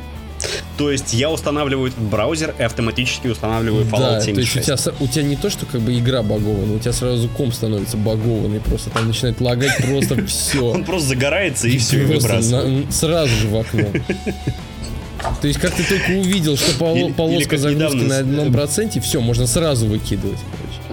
То 0.78 0.92
есть 0.92 1.16
я 1.16 1.32
устанавливаю 1.32 1.88
этот 1.88 2.04
браузер 2.04 2.54
и 2.60 2.62
автоматически 2.62 3.28
устанавливаю 3.28 3.86
Fallout 3.86 4.20
да, 4.20 4.22
76. 4.22 4.36
То 4.36 4.72
есть 4.74 4.88
у 4.88 4.92
тебя, 4.92 5.06
у 5.06 5.08
тебя 5.08 5.24
не 5.24 5.36
то, 5.36 5.50
что 5.50 5.66
как 5.66 5.82
бы 5.82 5.98
игра 5.98 6.22
багованная, 6.22 6.76
у 6.76 6.80
тебя 6.80 6.94
сразу 6.94 7.28
комп 7.30 7.56
становится 7.56 7.98
багованный, 7.98 8.60
просто 8.60 8.92
там 8.92 9.08
начинает 9.08 9.42
лагать 9.42 9.78
просто 9.78 10.24
все. 10.28 10.64
Он 10.64 10.84
просто 10.84 11.10
загорается 11.10 11.68
и 11.68 11.80
все, 11.80 12.04
и 12.04 12.06
выбрасывает. 12.06 12.94
Сразу 12.94 13.36
же 13.36 13.48
в 13.48 13.58
окно. 13.58 13.88
То 15.42 15.48
есть 15.48 15.60
как 15.60 15.72
ты 15.72 15.84
только 15.84 16.12
увидел, 16.12 16.56
что 16.56 16.78
полоска 17.18 17.58
загрузки 17.58 18.04
на 18.04 18.20
одном 18.20 18.54
проценте, 18.54 19.02
все, 19.02 19.22
можно 19.22 19.48
сразу 19.48 19.88
выкидывать. 19.88 20.40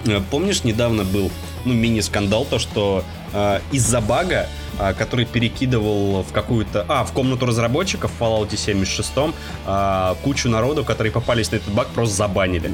Э, 0.06 0.20
помнишь, 0.30 0.64
недавно 0.64 1.04
был 1.04 1.30
ну, 1.64 1.72
мини-скандал, 1.74 2.46
то, 2.48 2.58
что 2.58 3.04
э, 3.32 3.60
из-за 3.70 4.00
бага, 4.00 4.48
э, 4.78 4.94
который 4.94 5.24
перекидывал 5.24 6.22
в 6.22 6.32
какую-то... 6.32 6.84
А, 6.88 7.04
в 7.04 7.12
комнату 7.12 7.46
разработчиков 7.46 8.10
в 8.10 8.22
Fallout 8.22 8.56
76 8.56 9.12
э, 9.66 10.14
кучу 10.22 10.48
народу, 10.48 10.84
которые 10.84 11.12
попались 11.12 11.50
на 11.52 11.56
этот 11.56 11.72
баг, 11.72 11.88
просто 11.88 12.16
забанили. 12.16 12.70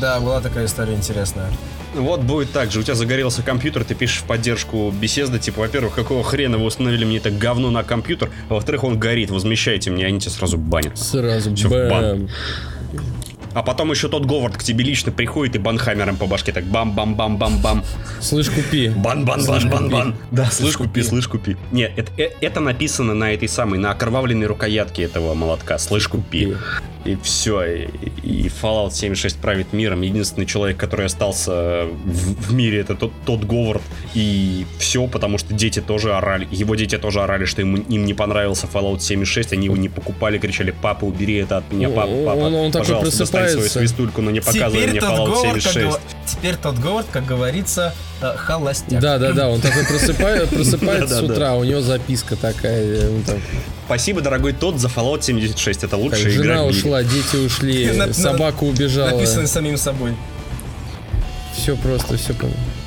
Да, 0.00 0.20
была 0.20 0.40
такая 0.40 0.66
история 0.66 0.94
интересная. 0.94 1.50
Вот 1.94 2.20
будет 2.20 2.52
так 2.52 2.70
же. 2.70 2.80
У 2.80 2.82
тебя 2.82 2.94
загорелся 2.94 3.42
компьютер, 3.42 3.84
ты 3.84 3.94
пишешь 3.94 4.20
в 4.20 4.24
поддержку 4.24 4.90
беседы, 4.90 5.38
типа, 5.38 5.60
во-первых, 5.60 5.94
какого 5.94 6.22
хрена 6.22 6.58
вы 6.58 6.64
установили 6.64 7.04
мне 7.04 7.18
это 7.18 7.30
говно 7.30 7.70
на 7.70 7.84
компьютер, 7.84 8.30
а 8.48 8.54
во-вторых, 8.54 8.84
он 8.84 8.98
горит, 8.98 9.30
возмещайте 9.30 9.90
мне, 9.90 10.04
они 10.04 10.20
тебя 10.20 10.32
сразу 10.32 10.58
банят. 10.58 10.98
Сразу 10.98 11.54
Все, 11.54 11.68
бэм. 11.68 11.90
Бан. 11.90 12.30
А 13.56 13.62
потом 13.62 13.90
еще 13.90 14.08
тот 14.10 14.26
Говард 14.26 14.58
к 14.58 14.62
тебе 14.62 14.84
лично 14.84 15.10
приходит 15.10 15.56
и 15.56 15.58
банхаммером 15.58 16.18
по 16.18 16.26
башке 16.26 16.52
так 16.52 16.64
бам-бам-бам-бам-бам. 16.64 17.82
Слышь, 18.20 18.50
купи. 18.50 18.90
Бан-бан-бан-бан-бан. 18.90 20.14
Да, 20.30 20.50
слышь, 20.50 20.76
купи, 20.76 21.02
слышь, 21.02 21.26
купи. 21.26 21.56
Нет, 21.72 21.92
это, 21.96 22.12
э- 22.18 22.32
это 22.42 22.60
написано 22.60 23.14
на 23.14 23.32
этой 23.32 23.48
самой, 23.48 23.78
на 23.78 23.92
окровавленной 23.92 24.46
рукоятке 24.46 25.04
этого 25.04 25.32
молотка. 25.32 25.78
Слышь, 25.78 26.06
купи. 26.06 26.52
И 27.06 27.16
все. 27.22 27.62
И, 27.64 27.88
и 28.22 28.48
Fallout 28.48 28.90
76 28.92 29.36
правит 29.38 29.72
миром. 29.72 30.02
Единственный 30.02 30.44
человек, 30.44 30.76
который 30.76 31.06
остался 31.06 31.84
в, 32.04 32.48
в 32.48 32.52
мире, 32.52 32.80
это 32.80 32.94
тот, 32.96 33.12
тот 33.24 33.44
Говард. 33.44 33.82
И 34.14 34.66
все, 34.78 35.06
потому 35.06 35.38
что 35.38 35.54
дети 35.54 35.80
тоже 35.80 36.12
орали. 36.14 36.48
Его 36.50 36.74
дети 36.74 36.98
тоже 36.98 37.22
орали, 37.22 37.44
что 37.44 37.62
им, 37.62 37.76
им 37.76 38.04
не 38.04 38.12
понравился 38.12 38.66
Fallout 38.66 39.00
76. 39.00 39.52
Они 39.52 39.66
его 39.66 39.76
не 39.76 39.88
покупали, 39.88 40.36
кричали, 40.38 40.74
папа, 40.82 41.04
убери 41.04 41.36
это 41.36 41.58
от 41.58 41.72
меня, 41.72 41.88
папа, 41.90 42.10
папа. 42.26 42.38
Он- 42.38 42.54
он 42.54 42.72
такой 42.72 42.86
пожалуйста, 42.88 43.16
достань 43.54 43.68
свою 43.70 43.86
свистульку, 43.88 44.22
но 44.22 44.30
не 44.30 44.40
показывай 44.40 44.86
мне 44.86 45.00
Fallout 45.00 45.26
Говард, 45.26 45.54
как 45.54 45.62
76. 45.62 45.76
гова- 45.86 46.00
теперь 46.26 46.54
тот 46.56 46.78
Говард, 46.78 47.06
как 47.12 47.26
говорится, 47.26 47.94
э, 48.20 48.32
холостяк. 48.36 49.00
Да, 49.00 49.18
да, 49.18 49.32
да, 49.32 49.48
он 49.48 49.60
такой 49.60 49.84
просыпает, 49.86 50.48
просыпается 50.50 51.16
с 51.16 51.22
утра, 51.22 51.54
у 51.54 51.64
него 51.64 51.80
записка 51.80 52.36
такая, 52.36 52.82
э, 52.84 53.20
Спасибо, 53.86 54.20
дорогой 54.20 54.52
тот, 54.52 54.78
за 54.80 54.88
Fallout 54.88 55.22
76. 55.22 55.84
Это 55.84 55.96
лучшая 55.96 56.22
игра 56.34 56.42
жена 56.56 56.62
в 56.64 56.66
ушла, 56.68 57.02
дети 57.02 57.36
ушли, 57.36 57.90
собака 58.12 58.64
убежала, 58.64 59.10
Написано 59.10 59.46
самим 59.46 59.76
собой. 59.76 60.14
все 61.56 61.76
просто, 61.76 62.16
все 62.16 62.34
по... 62.34 62.46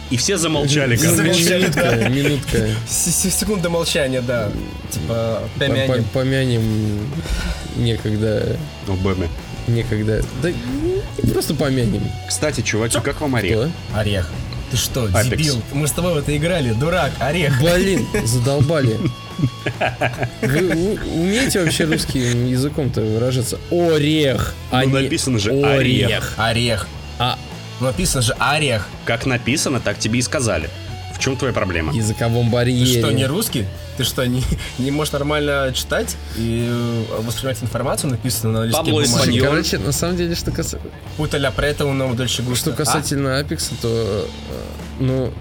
И 0.10 0.18
все 0.18 0.38
замолчали, 0.38 0.98
короче. 0.98 1.22
Минутка, 1.60 2.10
минутка, 2.10 2.58
Секунда 2.90 3.70
молчания, 3.70 4.22
да. 4.22 4.50
Типа, 4.90 5.44
По- 5.54 5.60
помянем. 5.60 6.04
по- 6.04 6.10
помянем 6.20 7.00
некогда, 7.78 8.58
Ну, 8.88 8.96
Бэме. 8.96 9.28
Некогда, 9.70 10.24
да 10.42 10.50
просто 11.32 11.56
помянем. 11.56 12.04
Кстати, 12.28 12.62
чуваки, 12.62 13.00
как 13.02 13.22
вам 13.22 13.36
орех? 13.36 13.60
Кто? 13.60 13.98
Орех. 13.98 14.30
Ты 14.72 14.78
что, 14.78 15.08
Apex. 15.08 15.30
дебил? 15.30 15.62
Мы 15.74 15.88
с 15.88 15.92
тобой 15.92 16.14
в 16.14 16.18
это 16.18 16.36
играли, 16.36 16.74
дурак, 16.74 17.12
орех. 17.20 17.60
Блин, 17.60 18.06
задолбали. 18.26 19.00
Вы 20.42 21.00
умеете 21.16 21.64
вообще 21.64 21.86
русским 21.86 22.46
языком-то 22.46 23.02
выражаться? 23.02 23.58
Орех, 23.72 24.54
а 24.72 24.84
Ну, 24.84 24.98
не 24.98 25.04
написано 25.04 25.40
же 25.40 25.52
орех. 25.52 26.34
Орех. 26.38 26.88
А 27.18 27.38
Написано 27.80 28.22
же 28.22 28.34
орех. 28.38 28.88
Как 29.06 29.26
написано, 29.26 29.80
так 29.80 29.98
тебе 29.98 30.20
и 30.20 30.22
сказали. 30.22 30.70
В 31.20 31.22
чем 31.22 31.36
твоя 31.36 31.54
проблема? 31.54 31.94
языковом 31.94 32.46
Ты 32.46 32.54
барьере. 32.54 33.02
что, 33.02 33.12
не 33.12 33.26
русский? 33.26 33.66
Ты 33.98 34.06
что, 34.06 34.26
не, 34.26 34.42
не 34.78 34.90
можешь 34.90 35.12
нормально 35.12 35.70
читать 35.76 36.16
и 36.38 36.66
э, 36.70 37.22
воспринимать 37.22 37.62
информацию, 37.62 38.12
написанную 38.12 38.60
на 38.60 38.66
листке 38.66 38.86
Пабло 38.86 39.04
бумаги? 39.04 39.40
Короче, 39.40 39.78
на 39.80 39.92
самом 39.92 40.16
деле, 40.16 40.34
что, 40.34 40.52
каса- 40.52 40.80
Путаля 41.18 41.52
прета 41.52 41.86
у 41.86 41.94
нового 41.94 42.16
дольше 42.16 42.42
густо. 42.42 42.70
что 42.70 42.72
касательно 42.72 43.38
Апекса, 43.38 43.74
то, 43.82 43.90
э, 43.90 44.24
ну, 45.02 45.34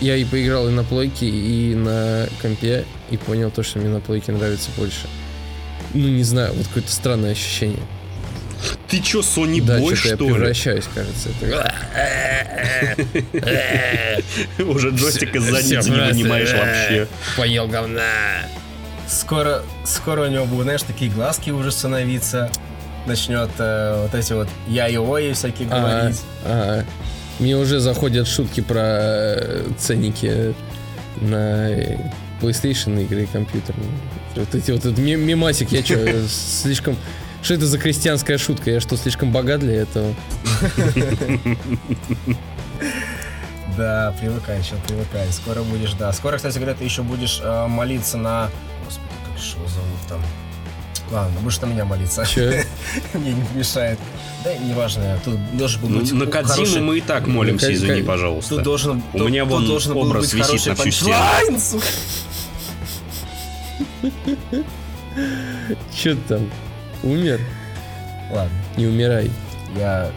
я 0.00 0.16
и 0.16 0.24
поиграл 0.24 0.68
и 0.68 0.70
на 0.70 0.84
плойке, 0.84 1.26
и 1.26 1.74
на 1.74 2.28
компе, 2.40 2.84
и 3.10 3.16
понял 3.16 3.50
то, 3.50 3.64
что 3.64 3.80
мне 3.80 3.88
на 3.88 3.98
плойке 4.00 4.30
нравится 4.30 4.70
больше. 4.76 5.08
Ну, 5.94 6.06
не 6.08 6.22
знаю, 6.22 6.52
вот 6.54 6.68
какое-то 6.68 6.92
странное 6.92 7.32
ощущение. 7.32 7.82
Ты 8.88 9.00
чё, 9.00 9.22
Сони 9.22 9.60
да, 9.60 9.78
Бой, 9.78 9.94
что-то 9.96 10.08
я 10.08 10.16
что 10.16 10.24
ли? 10.28 10.34
превращаюсь, 10.34 10.84
кажется. 10.94 11.28
Это... 11.40 11.74
Уже 14.64 14.90
джойстик 14.90 15.34
из 15.36 15.44
задницы 15.44 15.90
не 15.90 15.96
вынимаешь 15.96 16.50
э, 16.52 16.58
вообще. 16.58 17.08
Поел 17.36 17.68
говна. 17.68 18.00
А? 18.02 18.48
Скоро, 19.08 19.62
скоро 19.84 20.26
у 20.26 20.30
него 20.30 20.44
будут, 20.46 20.64
знаешь, 20.64 20.82
такие 20.82 21.10
глазки 21.10 21.50
уже 21.50 21.72
становиться. 21.72 22.50
Начнет 23.06 23.50
э, 23.58 24.02
вот 24.02 24.14
эти 24.14 24.32
вот 24.32 24.48
я 24.66 24.88
и 24.88 24.96
ой 24.96 25.32
всякие 25.34 25.68
Ага, 25.70 25.80
говорить. 25.80 26.20
ага. 26.44 26.84
Мне 27.38 27.56
уже 27.56 27.80
заходят 27.80 28.26
шутки 28.28 28.60
про 28.60 28.80
э, 28.82 29.66
ценники 29.78 30.54
на 31.20 31.68
PlayStation 32.40 33.02
игры 33.02 33.24
и 33.24 33.26
компьютерные. 33.26 33.90
Вот 34.36 34.54
эти 34.54 34.70
вот 34.70 34.80
этот 34.84 34.98
мемасик, 34.98 35.72
я 35.72 35.84
что, 35.84 36.28
слишком... 36.28 36.96
Что 37.44 37.54
это 37.54 37.66
за 37.66 37.78
крестьянская 37.78 38.38
шутка? 38.38 38.70
Я 38.70 38.80
что, 38.80 38.96
слишком 38.96 39.30
богат 39.30 39.60
для 39.60 39.82
этого? 39.82 40.14
Да, 43.76 44.14
привыкай, 44.20 44.60
еще 44.60 44.74
привыкай. 44.86 45.26
Скоро 45.32 45.62
будешь, 45.64 45.94
да. 45.94 46.12
Скоро, 46.12 46.36
кстати 46.36 46.58
говоря, 46.58 46.74
ты 46.74 46.84
еще 46.84 47.02
будешь 47.02 47.40
э, 47.42 47.66
молиться 47.66 48.16
на... 48.16 48.48
Господи, 48.84 49.08
как 49.28 49.42
же 49.42 49.56
его 49.56 49.66
зовут 49.66 49.98
там? 50.08 50.20
Ладно, 51.10 51.40
будешь 51.40 51.60
на 51.60 51.66
меня 51.66 51.84
молиться. 51.84 52.24
Че? 52.24 52.64
Мне 53.14 53.32
не 53.32 53.42
мешает. 53.58 53.98
Да, 54.44 54.54
неважно, 54.58 55.18
тут 55.24 55.38
должен 55.56 55.80
был 55.80 55.88
Ну, 55.88 56.00
быть 56.02 56.12
на 56.12 56.26
Кадзиму 56.26 56.54
хороший- 56.54 56.82
мы 56.82 56.98
и 56.98 57.00
так 57.00 57.26
молимся, 57.26 57.66
как- 57.66 57.74
извини, 57.74 58.02
пожалуйста. 58.02 58.54
Тут 58.54 58.62
должен, 58.64 59.02
У 59.12 59.18
тут- 59.18 59.28
меня 59.28 59.42
тут 59.42 59.50
вон 59.52 59.66
должен 59.66 59.94
был 59.94 60.02
образ 60.02 60.32
быть 60.32 60.34
висит 60.34 60.66
на 60.68 60.74
всю 60.76 60.90
стену. 60.92 61.80
Че 65.96 66.14
там? 66.28 66.48
Умер? 67.04 67.40
Ладно, 68.30 68.50
Не 68.76 68.86
умирай. 68.86 69.30
я... 69.76 70.10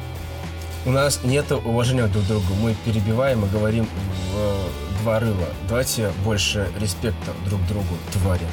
У 0.85 0.91
нас 0.91 1.19
нет 1.25 1.51
уважения 1.51 2.07
друг 2.07 2.23
к 2.23 2.27
другу. 2.27 2.53
Мы 2.61 2.73
перебиваем 2.85 3.43
и 3.43 3.49
говорим 3.49 3.89
в 4.33 5.01
два 5.03 5.19
рыла. 5.19 5.47
Давайте 5.67 6.11
больше 6.23 6.69
респекта 6.79 7.33
друг 7.45 7.59
другу, 7.67 7.97
твари. 8.13 8.45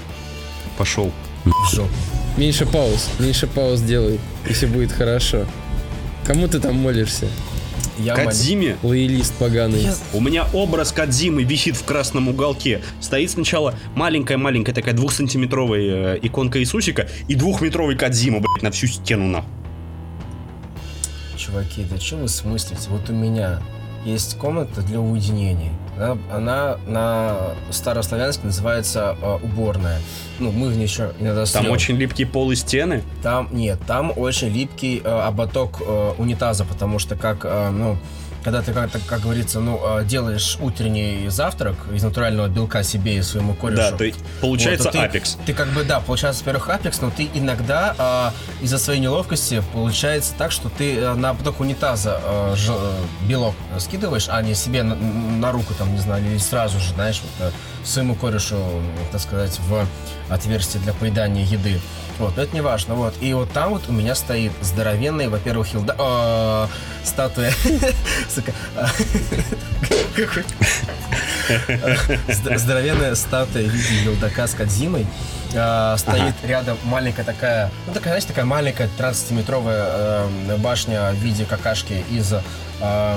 Пошел. 0.76 1.12
В 1.44 1.74
жопу. 1.74 1.88
Меньше 2.36 2.66
пауз. 2.66 3.08
Меньше 3.20 3.46
пауз 3.46 3.80
делай, 3.82 4.18
и 4.48 4.52
все 4.52 4.66
будет 4.66 4.90
хорошо. 4.90 5.46
Кому 6.26 6.48
ты 6.48 6.58
там 6.58 6.74
молишься? 6.74 7.28
Я 7.98 8.14
Кадзиме. 8.14 8.76
Лоялист 8.82 9.34
поганый. 9.34 9.82
Я- 9.82 9.94
У 10.12 10.20
меня 10.20 10.46
образ 10.52 10.92
Кадзимы 10.92 11.44
висит 11.44 11.76
в 11.76 11.84
красном 11.84 12.28
уголке. 12.28 12.80
Стоит 13.00 13.30
сначала 13.30 13.74
маленькая-маленькая 13.94 14.72
такая 14.72 14.94
двухсантиметровая 14.94 16.16
э, 16.16 16.18
иконка 16.22 16.58
Иисусика 16.60 17.08
и 17.28 17.34
двухметровый 17.34 17.96
Кадзима, 17.96 18.40
блядь, 18.40 18.62
на 18.62 18.70
всю 18.70 18.86
стену 18.88 19.26
нахуй. 19.28 19.50
Чуваки, 21.36 21.84
да 21.90 21.98
что 22.00 22.16
вы 22.16 22.28
смыслите? 22.28 22.76
Вот 22.88 23.10
у 23.10 23.12
меня 23.12 23.60
есть 24.04 24.36
комната 24.38 24.82
для 24.82 25.00
уединения. 25.00 25.72
Она, 25.96 26.16
она 26.32 26.76
на 26.86 27.36
старославянске 27.70 28.46
называется 28.46 29.16
э, 29.20 29.38
уборная. 29.42 30.00
Ну, 30.40 30.50
мы 30.50 30.68
в 30.68 30.76
ней 30.76 30.84
еще 30.84 31.12
иногда 31.20 31.44
Там 31.46 31.62
срём. 31.62 31.72
очень 31.72 31.96
липкие 31.96 32.26
полы 32.26 32.56
стены. 32.56 33.02
Там 33.22 33.48
нет, 33.52 33.78
там 33.86 34.12
очень 34.16 34.48
липкий 34.48 35.00
э, 35.04 35.08
ободок 35.08 35.80
э, 35.80 36.12
унитаза, 36.18 36.64
потому 36.64 36.98
что 36.98 37.14
как, 37.16 37.44
э, 37.44 37.70
ну, 37.70 37.96
когда 38.44 38.60
ты, 38.60 38.72
как, 38.74 38.90
как 39.06 39.20
говорится, 39.22 39.58
ну, 39.60 39.80
э, 40.00 40.04
делаешь 40.04 40.58
утренний 40.60 41.28
завтрак 41.28 41.76
из 41.92 42.02
натурального 42.02 42.46
белка 42.48 42.82
себе 42.82 43.16
и 43.16 43.22
своему 43.22 43.54
корешу. 43.54 43.96
Да, 43.96 44.04
есть 44.04 44.18
получается 44.40 44.84
Вот, 44.84 44.92
то 44.92 44.98
ты- 44.98 45.04
Апекс. 45.06 45.38
Ты 45.46 45.54
как 45.54 45.68
бы, 45.68 45.82
да, 45.82 46.00
получается, 46.00 46.42
во-первых, 46.44 46.68
апекс, 46.68 47.00
но 47.00 47.10
ты 47.10 47.28
иногда 47.32 47.94
а, 47.98 48.34
из-за 48.60 48.78
своей 48.78 49.00
неловкости 49.00 49.62
получается 49.72 50.34
так, 50.36 50.52
что 50.52 50.68
ты 50.68 50.94
э, 50.94 51.14
на 51.14 51.32
поток 51.34 51.60
унитаза 51.60 52.20
э, 52.22 52.54
ж- 52.56 52.68
э, 52.70 52.92
белок 53.26 53.54
скидываешь, 53.78 54.26
а 54.28 54.42
не 54.42 54.54
себе 54.54 54.82
на, 54.82 54.94
на 54.94 55.50
руку, 55.50 55.72
там, 55.74 55.92
не 55.94 56.00
знаю, 56.00 56.24
или 56.24 56.36
сразу 56.38 56.78
же, 56.78 56.92
знаешь, 56.92 57.22
вот, 57.38 57.52
своему 57.82 58.14
корешу, 58.14 58.56
так 59.10 59.20
сказать, 59.22 59.58
в 59.68 59.86
отверстие 60.28 60.82
для 60.82 60.92
поедания 60.92 61.44
еды. 61.44 61.80
Вот, 62.18 62.38
это 62.38 62.54
не 62.54 62.60
важно, 62.60 62.94
вот. 62.94 63.14
И 63.20 63.32
вот 63.34 63.50
там 63.50 63.70
вот 63.70 63.88
у 63.88 63.92
меня 63.92 64.14
стоит 64.14 64.52
здоровенный, 64.60 65.28
во-первых, 65.28 65.66
хилда... 65.68 65.96
э, 65.98 66.66
статуя... 67.04 67.52
Сука. 68.28 68.52
Здоровенная 72.56 73.14
статуя 73.14 73.64
в 73.64 73.72
виде 73.72 74.04
елдака 74.04 74.46
с 74.46 74.54
Кадзимой. 74.54 75.06
А, 75.56 75.96
стоит 75.96 76.34
рядом 76.42 76.76
маленькая 76.84 77.24
такая, 77.24 77.70
ну 77.86 77.92
такая, 77.92 78.12
знаете, 78.14 78.28
такая 78.28 78.44
маленькая 78.44 78.88
13-метровая 78.98 79.84
э, 80.48 80.56
башня 80.58 81.12
в 81.12 81.16
виде 81.16 81.44
какашки 81.44 82.04
из 82.10 82.32
э, 82.32 82.40
э, 82.80 83.16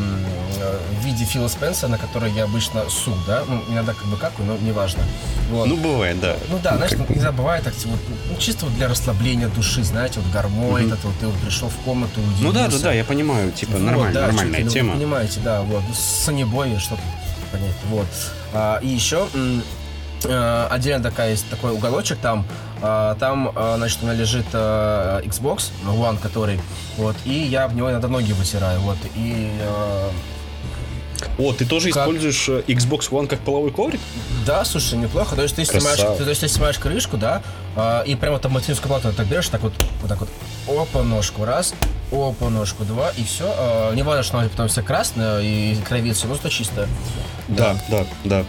в 0.91 1.06
виде 1.06 1.26
Фила 1.26 1.47
Спенса, 1.47 1.88
на 1.88 1.97
которой 1.97 2.32
я 2.32 2.43
обычно 2.43 2.88
су, 2.89 3.13
да, 3.26 3.43
ну 3.47 3.63
иногда 3.69 3.93
как 3.93 4.06
бы 4.06 4.17
какую, 4.17 4.47
но 4.47 4.58
неважно. 4.58 5.04
Вот. 5.50 5.67
Ну, 5.67 5.78
бывает, 5.78 6.19
да. 6.19 6.36
Ну 6.50 6.60
да, 6.62 6.76
знаешь, 6.78 6.91
ну, 6.97 7.06
иногда 7.10 7.32
бывает 7.32 7.63
так, 7.63 7.76
типа, 7.76 7.91
вот, 7.91 8.00
ну, 8.30 8.38
чисто 8.38 8.65
вот 8.65 8.76
для 8.76 8.88
расслабления 8.88 9.47
души, 9.47 9.84
знаете, 9.84 10.19
вот 10.19 10.32
гармония, 10.32 10.88
Мгм. 10.88 10.93
это 10.93 11.08
вот 11.08 11.17
ты 11.19 11.26
вот 11.28 11.36
пришел 11.39 11.69
в 11.69 11.76
комнату, 11.78 12.19
Ну 12.41 12.52
да, 12.52 12.67
да, 12.67 12.78
да, 12.80 12.93
я 12.93 13.04
понимаю, 13.04 13.52
типа, 13.52 13.73
Вот, 13.73 13.82
нормально, 13.82 14.13
да, 14.13 14.21
нормальная 14.28 14.60
ну, 14.60 14.65
вы 14.65 14.71
тема. 14.71 14.93
понимаете, 14.93 15.39
да, 15.39 15.62
вот. 15.62 15.82
Ну, 15.88 15.93
С 15.93 16.28
Анибой, 16.30 16.78
что 16.80 16.95
тут 16.95 17.04
понять, 17.52 17.73
вот. 17.89 18.08
А, 18.54 18.80
и 18.82 18.88
еще 18.88 19.28
э, 20.25 20.67
отдельно 20.69 21.03
такая 21.03 21.32
есть 21.32 21.49
такой 21.49 21.71
уголочек 21.71 22.17
там, 22.19 22.45
а, 22.82 23.15
там, 23.15 23.51
а, 23.56 23.75
значит, 23.77 23.99
у 24.01 24.06
меня 24.06 24.15
лежит 24.15 24.45
Xbox 24.53 25.71
One, 25.86 26.19
который, 26.19 26.60
вот, 26.97 27.15
и 27.25 27.34
я 27.34 27.67
в 27.67 27.75
него 27.75 27.89
иногда 27.89 28.08
ноги 28.08 28.34
вытираю, 28.34 28.80
вот, 28.82 28.97
и 29.15 29.51
э, 29.60 30.10
О, 31.39 31.53
ты 31.53 31.65
тоже 31.65 31.91
Как? 31.91 32.03
используешь 32.03 32.49
э, 32.49 32.63
Xbox 32.67 33.10
One 33.10 33.27
как 33.27 33.39
половой 33.39 33.71
коврик? 33.71 33.99
Да, 34.45 34.63
слушай, 34.65 34.97
неплохо. 34.97 35.36
То 35.36 35.41
есть 35.43 35.56
ты 35.56 35.65
Красава. 35.65 35.95
снимаешь, 35.95 36.17
ты, 36.17 36.23
то 36.23 36.30
есть 36.30 36.41
ты 36.41 36.47
снимаешь 36.47 36.77
крышку, 36.77 37.17
да, 37.17 37.41
а, 37.75 38.03
и 38.03 38.15
прямо 38.15 38.39
там 38.39 38.51
материнскую 38.53 38.89
плату 38.89 39.12
так 39.12 39.27
берешь, 39.27 39.49
так 39.49 39.62
вот, 39.62 39.73
вот 40.01 40.10
так 40.10 40.19
вот, 40.19 40.30
опа, 40.67 41.03
ножку, 41.03 41.45
раз, 41.45 41.73
Опа, 42.12 42.49
ножку 42.49 42.86
два, 42.86 43.10
и 43.17 43.23
все. 43.23 43.53
А, 43.58 43.93
не 43.93 44.01
важно, 44.03 44.23
что 44.23 44.38
она 44.38 44.47
потом 44.47 44.69
вся 44.69 44.82
красная 44.82 45.41
и 45.41 45.75
кровится, 45.82 46.27
но 46.27 46.36
зато 46.36 46.49
чистая. 46.49 46.88
Да, 47.49 47.75
да, 47.89 48.06
да. 48.23 48.45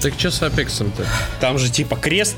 Так 0.00 0.14
что 0.18 0.30
с 0.30 0.42
Апексом-то? 0.42 1.04
Там 1.40 1.58
же 1.58 1.70
типа 1.70 1.96
крест 1.96 2.36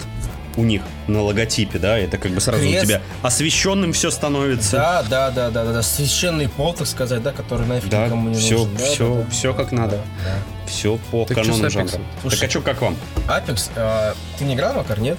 у 0.56 0.64
них 0.64 0.82
на 1.06 1.22
логотипе, 1.22 1.78
да, 1.78 1.96
это 1.98 2.18
как 2.18 2.32
бы 2.32 2.40
сразу 2.40 2.62
Крест. 2.62 2.84
у 2.84 2.86
тебя 2.86 3.02
освещенным 3.22 3.92
все 3.92 4.10
становится. 4.10 4.76
Да, 4.78 5.02
да, 5.08 5.30
да, 5.30 5.50
да, 5.50 5.64
да, 5.64 5.72
да. 5.74 5.82
Священный 5.82 6.48
пол, 6.48 6.72
так 6.74 6.86
сказать, 6.86 7.22
да, 7.22 7.32
который 7.32 7.66
нафиг 7.66 7.88
Да, 7.88 8.06
никому 8.06 8.30
не 8.30 8.34
все, 8.36 8.58
нужен. 8.58 8.74
Да, 8.76 8.84
все, 8.84 9.14
да, 9.14 9.22
да. 9.22 9.30
все 9.30 9.54
как 9.54 9.72
надо. 9.72 9.96
Да, 9.96 10.02
да. 10.24 10.66
Все 10.66 10.98
по 11.10 11.24
Так 11.24 11.36
канону 11.36 11.70
жанра. 11.70 11.92
Слушай, 12.20 12.40
так 12.40 12.48
а 12.48 12.50
что, 12.50 12.60
как 12.62 12.80
вам? 12.82 12.96
Apex, 13.28 13.70
а, 13.76 14.14
ты 14.38 14.44
не 14.44 14.54
играл, 14.54 14.74
Макар, 14.74 14.98
нет? 15.00 15.18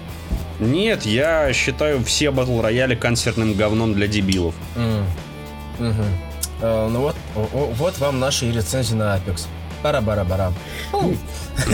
Нет, 0.60 1.06
я 1.06 1.51
считаю 1.54 2.04
все 2.04 2.30
батл 2.32 2.62
рояли 2.62 2.95
концертным 2.95 3.54
говном 3.54 3.93
для 3.93 4.08
дебилов. 4.08 4.54
М. 4.75 5.06
Мгм. 5.80 6.06
А, 6.62 6.89
ну 6.89 6.99
вот, 7.01 7.15
о- 7.36 7.49
о- 7.54 7.71
вот 7.77 7.97
вам 7.99 8.19
наши 8.19 8.51
рецензии 8.51 8.93
на 8.95 9.15
Apex. 9.17 9.45
Бара-бара-бара. 9.82 10.54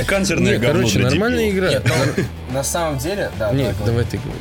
Концертное 0.05 0.53
Нет, 0.53 0.61
говно 0.61 0.79
короче, 0.81 0.99
нормальная 0.99 1.49
игра. 1.49 1.69
Нет, 1.69 1.85
ну, 1.85 2.23
на 2.53 2.63
самом 2.63 2.97
деле, 2.97 3.31
да, 3.37 3.51
Нет, 3.51 3.75
да, 3.79 3.85
давай 3.85 4.05
ты 4.05 4.17
говори. 4.17 4.39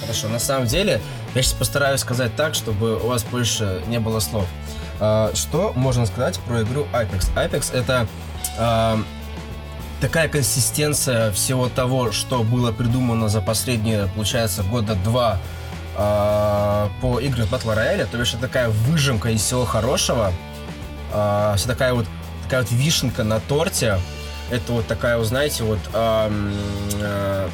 Хорошо, 0.00 0.28
на 0.28 0.38
самом 0.38 0.66
деле, 0.66 1.00
я 1.34 1.42
сейчас 1.42 1.54
постараюсь 1.54 2.00
сказать 2.00 2.36
так, 2.36 2.54
чтобы 2.54 2.96
у 2.96 3.06
вас 3.08 3.24
больше 3.24 3.80
не 3.88 3.98
было 3.98 4.20
слов. 4.20 4.46
А, 5.00 5.30
Что 5.34 5.72
можно 5.74 6.06
сказать 6.06 6.38
про 6.40 6.62
игру 6.62 6.86
Apex? 6.92 7.30
Apex 7.34 7.74
это 7.74 8.06
а, 8.58 8.98
такая 10.00 10.28
консистенция 10.28 11.32
всего 11.32 11.68
того, 11.68 12.12
что 12.12 12.42
было 12.42 12.70
придумано 12.72 13.28
за 13.28 13.40
последние, 13.40 14.08
получается, 14.14 14.62
года 14.62 14.94
два 14.96 15.38
а, 15.96 16.90
по 17.00 17.18
играм 17.20 17.46
Battle 17.46 17.74
Royale. 17.76 18.06
То 18.06 18.18
есть 18.18 18.34
это 18.34 18.42
такая 18.42 18.68
выжимка 18.68 19.30
из 19.30 19.40
всего 19.42 19.64
хорошего. 19.64 20.32
А, 21.12 21.54
Вся 21.56 21.68
такая 21.68 21.94
вот 21.94 22.06
такая 22.44 22.62
вот 22.62 22.70
вишенка 22.70 23.24
на 23.24 23.40
торте. 23.40 23.98
Это 24.50 24.72
вот 24.72 24.86
такая, 24.86 25.18
вот, 25.18 25.26
знаете, 25.26 25.64
вот 25.64 25.78
ам, 25.94 26.52
э, 27.00 27.48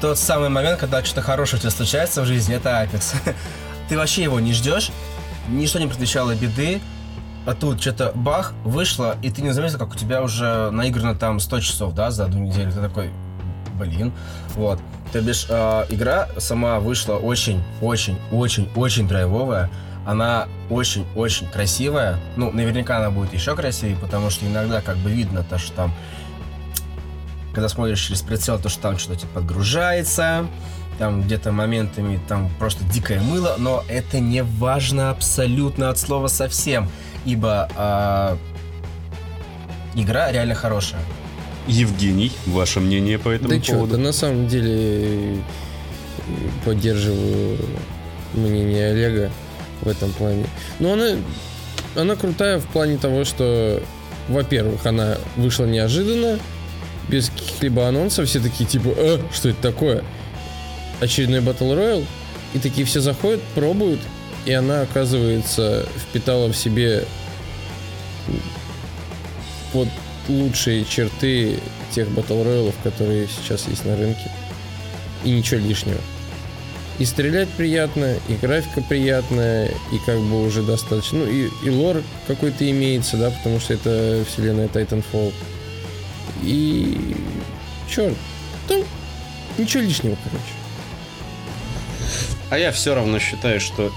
тот 0.00 0.18
самый 0.18 0.48
момент, 0.48 0.78
когда 0.78 1.02
что-то 1.04 1.22
хорошее 1.22 1.58
у 1.58 1.60
тебя 1.60 1.70
случается 1.70 2.22
в 2.22 2.26
жизни, 2.26 2.54
это 2.54 2.70
Apex. 2.70 3.14
Ты 3.88 3.96
вообще 3.96 4.22
его 4.22 4.38
не 4.40 4.52
ждешь, 4.52 4.90
ничто 5.48 5.78
не 5.78 5.86
предвещало 5.86 6.34
беды, 6.34 6.80
а 7.46 7.54
тут 7.54 7.80
что-то 7.80 8.12
бах, 8.14 8.52
вышло, 8.64 9.16
и 9.22 9.30
ты 9.30 9.42
не 9.42 9.50
заметил, 9.50 9.78
как 9.78 9.92
у 9.92 9.96
тебя 9.96 10.22
уже 10.22 10.70
наиграно 10.70 11.16
там 11.16 11.40
100 11.40 11.60
часов, 11.60 11.94
да, 11.94 12.12
за 12.12 12.26
одну 12.26 12.38
неделю. 12.38 12.70
Ты 12.70 12.80
такой, 12.80 13.10
блин, 13.78 14.12
вот. 14.54 14.78
То 15.12 15.20
бишь, 15.20 15.46
э, 15.48 15.86
игра 15.88 16.28
сама 16.38 16.78
вышла 16.78 17.14
очень, 17.14 17.62
очень, 17.80 18.16
очень, 18.30 18.68
очень 18.76 19.08
драйвовая. 19.08 19.70
Она 20.04 20.48
очень-очень 20.68 21.48
красивая. 21.48 22.18
Ну, 22.36 22.50
наверняка 22.50 22.98
она 22.98 23.10
будет 23.10 23.32
еще 23.32 23.54
красивее, 23.54 23.96
потому 23.96 24.30
что 24.30 24.46
иногда 24.46 24.80
как 24.80 24.96
бы 24.96 25.10
видно 25.10 25.44
то, 25.44 25.58
что 25.58 25.72
там 25.72 25.94
когда 27.52 27.68
смотришь 27.68 28.00
через 28.00 28.22
прицел, 28.22 28.58
то, 28.58 28.68
что 28.68 28.80
там 28.80 28.98
что-то 28.98 29.20
типа 29.20 29.34
подгружается, 29.34 30.46
там 30.98 31.22
где-то 31.22 31.52
моментами 31.52 32.20
там 32.28 32.50
просто 32.58 32.84
дикое 32.84 33.20
мыло, 33.20 33.56
но 33.58 33.84
это 33.88 34.20
не 34.20 34.42
важно 34.42 35.10
абсолютно 35.10 35.90
от 35.90 35.98
слова 35.98 36.28
совсем, 36.28 36.88
ибо 37.24 37.68
а, 37.76 38.38
игра 39.94 40.32
реально 40.32 40.54
хорошая. 40.54 41.02
Евгений, 41.66 42.32
ваше 42.46 42.80
мнение 42.80 43.18
по 43.18 43.28
этому 43.28 43.50
Да 43.50 43.62
что, 43.62 43.72
поводу? 43.74 43.96
да 43.96 44.02
на 44.02 44.12
самом 44.12 44.48
деле 44.48 45.36
э, 45.36 45.40
поддерживаю 46.64 47.58
мнение 48.34 48.90
Олега 48.90 49.30
в 49.82 49.88
этом 49.88 50.12
плане. 50.12 50.46
Но 50.78 50.94
она, 50.94 51.16
она 51.94 52.16
крутая 52.16 52.58
в 52.58 52.66
плане 52.66 52.96
того, 52.96 53.24
что, 53.24 53.82
во-первых, 54.28 54.86
она 54.86 55.18
вышла 55.36 55.64
неожиданно, 55.64 56.38
без 57.08 57.28
каких-либо 57.28 57.86
анонсов, 57.86 58.28
все 58.28 58.40
такие 58.40 58.68
типа, 58.68 58.88
э, 58.96 59.18
что 59.32 59.50
это 59.50 59.60
такое? 59.60 60.04
Очередной 61.00 61.40
Battle 61.40 61.76
Royale, 61.76 62.06
и 62.54 62.58
такие 62.58 62.86
все 62.86 63.00
заходят, 63.00 63.42
пробуют, 63.54 64.00
и 64.44 64.52
она, 64.52 64.82
оказывается, 64.82 65.86
впитала 65.96 66.48
в 66.48 66.56
себе 66.56 67.04
вот 69.72 69.88
лучшие 70.28 70.84
черты 70.84 71.58
тех 71.94 72.08
батл 72.10 72.42
роялов, 72.42 72.74
которые 72.82 73.28
сейчас 73.28 73.66
есть 73.68 73.84
на 73.84 73.96
рынке. 73.96 74.30
И 75.24 75.30
ничего 75.30 75.60
лишнего. 75.60 75.98
И 76.98 77.04
стрелять 77.04 77.48
приятно, 77.50 78.16
и 78.28 78.34
графика 78.34 78.82
приятная, 78.82 79.68
и 79.92 79.98
как 80.04 80.18
бы 80.20 80.44
уже 80.44 80.62
достаточно. 80.62 81.20
Ну, 81.20 81.26
и, 81.26 81.48
и 81.64 81.70
лор 81.70 82.02
какой-то 82.26 82.70
имеется, 82.70 83.16
да, 83.16 83.30
потому 83.30 83.58
что 83.60 83.74
это 83.74 84.24
вселенная 84.28 84.68
Titanfall. 84.68 85.32
И... 86.42 87.16
Черт, 87.88 88.16
там 88.68 88.82
ничего 89.58 89.82
лишнего, 89.82 90.16
короче. 90.24 90.44
А 92.50 92.58
я 92.58 92.70
все 92.70 92.94
равно 92.94 93.18
считаю, 93.18 93.60
что 93.60 93.90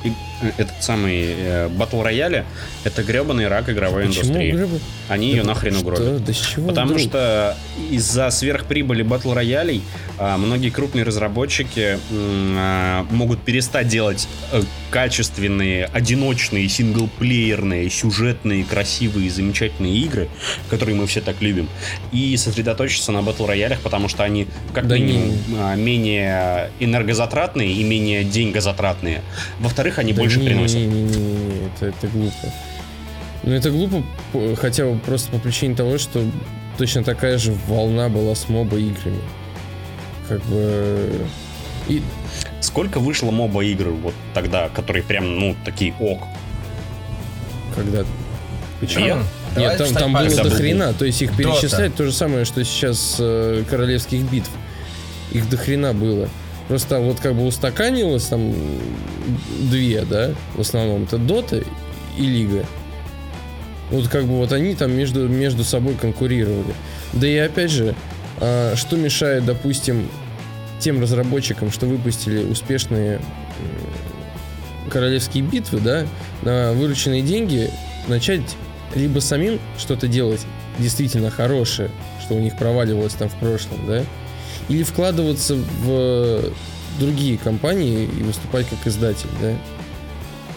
этот 0.58 0.84
самый 0.84 1.36
э, 1.38 1.70
батл 1.70 2.02
рояля 2.02 2.46
это 2.84 3.04
гребаный 3.04 3.48
рак 3.48 3.70
игровой 3.70 4.08
Почему 4.08 4.26
индустрии. 4.26 4.52
грибы? 4.52 4.80
Они 5.08 5.30
ее 5.32 5.44
нахрен 5.44 5.78
угробят. 5.78 6.20
Да, 6.20 6.26
да 6.26 6.34
с 6.34 6.38
чего 6.38 6.70
Потому 6.70 6.94
вдруг? 6.94 7.02
что 7.02 7.58
из-за 7.92 8.30
сверхприбыли 8.30 9.02
батл 9.04 9.34
роялей 9.34 9.82
а, 10.18 10.38
многие 10.38 10.70
крупные 10.70 11.04
разработчики 11.04 11.98
а, 12.12 13.06
могут 13.10 13.42
перестать 13.42 13.88
делать 13.88 14.28
э, 14.52 14.62
качественные, 14.90 15.86
одиночные, 15.86 16.70
синглплеерные, 16.70 17.90
сюжетные, 17.90 18.64
красивые, 18.64 19.30
замечательные 19.30 19.98
игры, 19.98 20.30
которые 20.70 20.96
мы 20.96 21.08
все 21.08 21.22
так 21.22 21.42
любим, 21.42 21.68
и 22.12 22.36
сосредоточиться 22.38 23.12
на 23.12 23.22
батл 23.22 23.46
роялях, 23.46 23.80
потому 23.82 24.08
что 24.08 24.24
они 24.24 24.48
как 24.74 24.88
Да 24.88 24.98
минимум 24.98 25.38
а, 25.60 25.76
менее 25.76 26.72
энергозатратные 26.80 27.72
и 27.74 27.84
менее 27.84 28.24
деньгозатратные. 28.24 29.22
Во-вторых, 29.60 30.00
они 30.00 30.14
Да 30.14 30.22
больше 30.26 30.40
не, 30.40 30.48
приносят. 30.48 30.76
Не, 30.78 30.86
не, 30.88 31.04
не, 31.04 31.18
не, 31.18 31.68
это, 31.68 31.86
это 31.88 32.08
глупо. 32.08 32.54
Ну, 33.44 33.52
это 33.54 33.72
глупо, 33.72 34.04
по- 34.32 34.56
хотя 34.56 34.86
бы 34.86 34.98
просто 35.00 35.32
по 35.32 35.40
причине 35.40 35.76
того, 35.76 35.98
что 35.98 36.24
точно 36.78 37.04
такая 37.04 37.38
же 37.38 37.54
волна 37.68 38.10
была 38.10 38.36
с 38.36 38.50
моба 38.50 38.78
играми. 38.78 39.22
Как 40.28 40.44
бы... 40.46 41.28
И 41.88 42.02
Сколько 42.62 43.00
вышло 43.00 43.30
моба 43.32 43.64
игр 43.64 43.90
вот 43.90 44.16
тогда, 44.34 44.70
которые 44.70 45.04
прям, 45.04 45.40
ну, 45.40 45.56
такие 45.64 45.94
ок? 46.00 46.24
когда... 47.76 48.06
Почему? 48.80 49.06
Нет? 49.06 49.18
Нет, 49.58 49.78
там, 49.78 49.94
там 49.94 50.14
было 50.14 50.44
до 50.44 50.50
хрена. 50.50 50.94
То 50.94 51.06
есть 51.06 51.22
их 51.22 51.36
Дота. 51.38 51.44
перечислять 51.44 51.96
то 51.96 52.04
же 52.06 52.12
самое, 52.12 52.46
что 52.46 52.64
сейчас 52.64 53.18
э, 53.20 53.64
королевских 53.70 54.22
битв. 54.24 54.50
Их 55.32 55.50
до 55.50 55.58
хрена 55.58 55.94
было. 55.94 56.30
Просто 56.68 57.00
вот 57.00 57.20
как 57.20 57.36
бы 57.36 57.46
устаканилось 57.46 58.26
там 58.26 58.54
две, 59.60 60.02
да, 60.04 60.32
в 60.56 60.62
основном. 60.62 61.04
Это 61.04 61.18
Дота 61.18 61.64
и 62.18 62.22
Лига. 62.22 62.66
Вот 63.92 64.08
как 64.08 64.26
бы 64.26 64.38
вот 64.38 64.52
они 64.52 64.74
там 64.74 64.92
между, 64.92 65.28
между 65.28 65.64
собой 65.64 65.94
конкурировали. 65.94 66.74
Да 67.14 67.28
и 67.28 67.38
опять 67.38 67.70
же, 67.70 67.96
а, 68.42 68.76
что 68.76 68.98
мешает, 68.98 69.46
допустим, 69.46 70.10
тем 70.80 71.02
разработчикам, 71.02 71.72
что 71.72 71.86
выпустили 71.86 72.44
успешные 72.44 73.22
королевские 74.90 75.44
битвы, 75.44 75.80
да, 75.80 76.06
на 76.44 76.74
вырученные 76.74 77.22
деньги 77.22 77.70
начать 78.08 78.42
либо 78.94 79.20
самим 79.20 79.60
что-то 79.78 80.08
делать 80.08 80.42
действительно 80.80 81.30
хорошее, 81.30 81.90
что 82.22 82.36
у 82.36 82.40
них 82.40 82.58
проваливалось 82.58 83.14
там 83.14 83.30
в 83.30 83.36
прошлом, 83.36 83.86
да, 83.88 84.04
или 84.70 84.84
вкладываться 84.84 85.56
в 85.84 86.42
другие 87.00 87.38
компании 87.38 88.06
и 88.06 88.24
выступать 88.24 88.68
как 88.70 88.86
издатель, 88.88 89.30
да. 89.42 89.54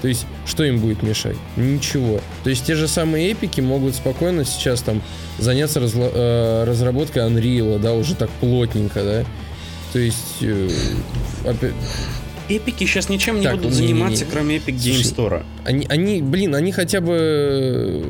То 0.01 0.07
есть, 0.07 0.27
что 0.47 0.63
им 0.63 0.79
будет 0.79 1.03
мешать? 1.03 1.35
Ничего. 1.57 2.21
То 2.45 2.51
есть, 2.51 2.65
те 2.65 2.77
же 2.77 2.87
самые 2.87 3.33
эпики 3.33 3.61
могут 3.61 3.97
спокойно 3.97 4.45
сейчас 4.45 4.81
там 4.83 5.03
заняться 5.39 5.81
разла- 5.81 6.13
э, 6.15 6.65
разработкой 6.65 7.23
Unreal, 7.29 7.81
да, 7.81 7.93
уже 7.95 8.15
так 8.15 8.31
плотненько, 8.41 9.03
да. 9.03 9.25
То 9.93 9.99
есть, 9.99 10.37
э, 10.43 10.69
опять- 11.45 11.73
Эпики 12.49 12.85
сейчас 12.85 13.09
ничем 13.09 13.39
не 13.41 13.43
Так, 13.43 13.57
будут 13.57 13.73
не-не-не. 13.73 13.89
заниматься, 13.89 14.25
кроме 14.31 14.57
Epic 14.59 14.77
Game 14.77 15.03
Store. 15.03 15.45
они, 15.65 15.85
они, 15.91 16.23
блин, 16.23 16.55
они 16.55 16.71
хотя 16.73 17.01
бы 17.01 17.13
э, 17.21 18.05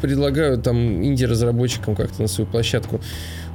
предлагают 0.00 0.62
там 0.62 1.04
инди-разработчикам 1.04 1.94
как-то 1.96 2.22
на 2.22 2.28
свою 2.28 2.48
площадку 2.48 3.00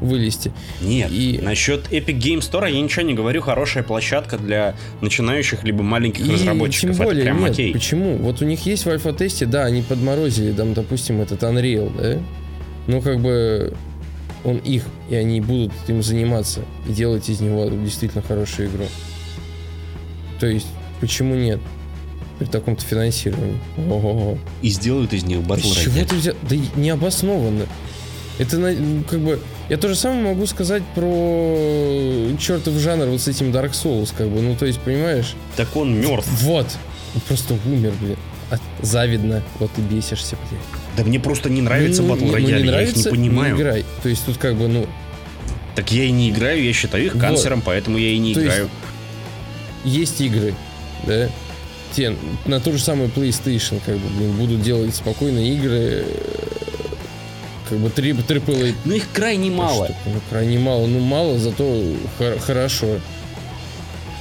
вылезти. 0.01 0.51
Нет, 0.81 1.11
И- 1.11 1.39
насчет 1.41 1.91
Epic 1.91 2.17
Game 2.19 2.39
Store 2.39 2.71
я 2.71 2.81
ничего 2.81 3.03
не 3.03 3.13
говорю. 3.13 3.41
Хорошая 3.41 3.83
площадка 3.83 4.37
для 4.37 4.75
начинающих 5.01 5.63
либо 5.63 5.83
маленьких 5.83 6.27
И 6.27 6.31
разработчиков. 6.31 6.95
тем 6.95 7.05
более, 7.05 7.23
Это 7.23 7.31
прям 7.31 7.41
нет, 7.41 7.51
окей. 7.51 7.73
почему? 7.73 8.17
Вот 8.17 8.41
у 8.41 8.45
них 8.45 8.65
есть 8.65 8.85
в 8.85 8.89
альфа-тесте, 8.89 9.45
да, 9.45 9.65
они 9.65 9.81
подморозили, 9.81 10.51
там, 10.51 10.73
допустим, 10.73 11.21
этот 11.21 11.43
Unreal, 11.43 11.91
да? 11.95 12.19
Но 12.87 13.01
как 13.01 13.19
бы 13.19 13.73
он 14.43 14.57
их, 14.57 14.83
и 15.09 15.15
они 15.15 15.41
будут 15.41 15.71
им 15.87 16.03
заниматься 16.03 16.61
и 16.87 16.93
делать 16.93 17.29
из 17.29 17.39
него 17.41 17.65
действительно 17.69 18.21
хорошую 18.21 18.69
игру. 18.69 18.85
То 20.39 20.47
есть, 20.47 20.67
Почему 20.99 21.35
нет? 21.35 21.59
При 22.39 22.45
таком-то 22.45 22.83
финансировании. 22.83 23.59
Ого-го. 23.77 24.37
И 24.61 24.69
сделают 24.69 25.13
из 25.13 25.23
них 25.23 25.41
батл 25.41 25.71
чего 25.73 26.03
ты 26.05 26.15
взял? 26.15 26.35
Да 26.49 26.55
необоснованно. 26.75 27.65
Это 28.39 28.57
ну, 28.57 29.03
как 29.09 29.19
бы... 29.19 29.39
Я 29.69 29.77
то 29.77 29.87
же 29.87 29.95
самое 29.95 30.21
могу 30.21 30.45
сказать 30.45 30.83
про 30.93 32.35
чертов 32.39 32.75
жанр 32.75 33.07
вот 33.07 33.21
с 33.21 33.27
этим 33.27 33.47
Dark 33.51 33.71
Souls, 33.71 34.13
как 34.15 34.27
бы. 34.29 34.41
Ну, 34.41 34.55
то 34.55 34.65
есть, 34.65 34.79
понимаешь? 34.79 35.33
Так 35.55 35.75
он 35.75 35.99
мертв. 35.99 36.29
Вот. 36.41 36.67
Он 37.15 37.21
просто 37.21 37.55
умер, 37.65 37.93
блин. 37.99 38.17
А, 38.51 38.57
завидно. 38.83 39.41
Вот 39.59 39.71
ты 39.71 39.81
бесишься, 39.81 40.37
блин. 40.49 40.61
Да 40.97 41.03
мне 41.03 41.19
просто 41.19 41.49
не 41.49 41.61
нравится 41.61 42.03
Ну, 42.03 42.09
батл 42.09 42.25
не- 42.25 42.31
ну, 42.31 42.37
не 42.37 42.45
рояль, 42.45 42.51
я 42.53 42.65
их 42.65 42.71
нравится, 42.71 43.09
не 43.09 43.15
понимаю. 43.17 43.55
играй. 43.55 43.85
То 44.03 44.09
есть 44.09 44.23
тут 44.25 44.37
как 44.37 44.55
бы, 44.55 44.67
ну, 44.67 44.85
Так 45.75 45.91
я 45.91 46.03
и 46.05 46.11
не 46.11 46.29
играю, 46.29 46.63
я 46.63 46.71
считаю 46.71 47.05
их 47.07 47.13
Вот. 47.15 47.21
канцером, 47.21 47.61
поэтому 47.61 47.97
я 47.97 48.09
и 48.11 48.17
не 48.19 48.33
То 48.33 48.39
есть- 48.41 48.53
играю. 48.55 48.69
есть 49.83 50.21
игры, 50.21 50.53
да, 51.05 51.27
те 51.93 52.15
на 52.45 52.59
ту 52.61 52.71
же 52.71 52.79
самую 52.79 53.09
PlayStation, 53.09 53.81
как 53.85 53.97
бы, 53.97 54.07
блин, 54.17 54.31
будут 54.37 54.61
делать 54.61 54.95
спокойно 54.95 55.39
игры, 55.39 56.05
э, 56.05 56.05
как 57.69 57.77
бы 57.79 57.89
три 57.89 58.11
AAA 58.11 58.75
Но 58.85 58.93
их 58.93 59.05
крайне 59.13 59.49
мало. 59.51 59.85
штука. 59.85 59.99
Ну, 60.05 60.21
крайне 60.29 60.59
мало, 60.59 60.87
ну 60.87 60.99
мало, 60.99 61.37
зато 61.39 61.63
хор- 62.17 62.39
хорошо. 62.39 62.87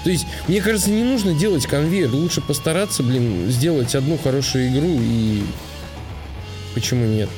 То 0.04 0.10
есть, 0.10 0.26
мне 0.48 0.60
кажется, 0.60 0.90
не 0.90 1.02
нужно 1.02 1.32
делать 1.34 1.66
конвейер, 1.66 2.10
лучше 2.12 2.40
постараться, 2.42 3.02
блин, 3.02 3.50
сделать 3.50 3.94
одну 3.94 4.18
хорошую 4.18 4.68
игру 4.68 4.98
и 5.00 5.42
почему 6.74 7.06
нет? 7.06 7.28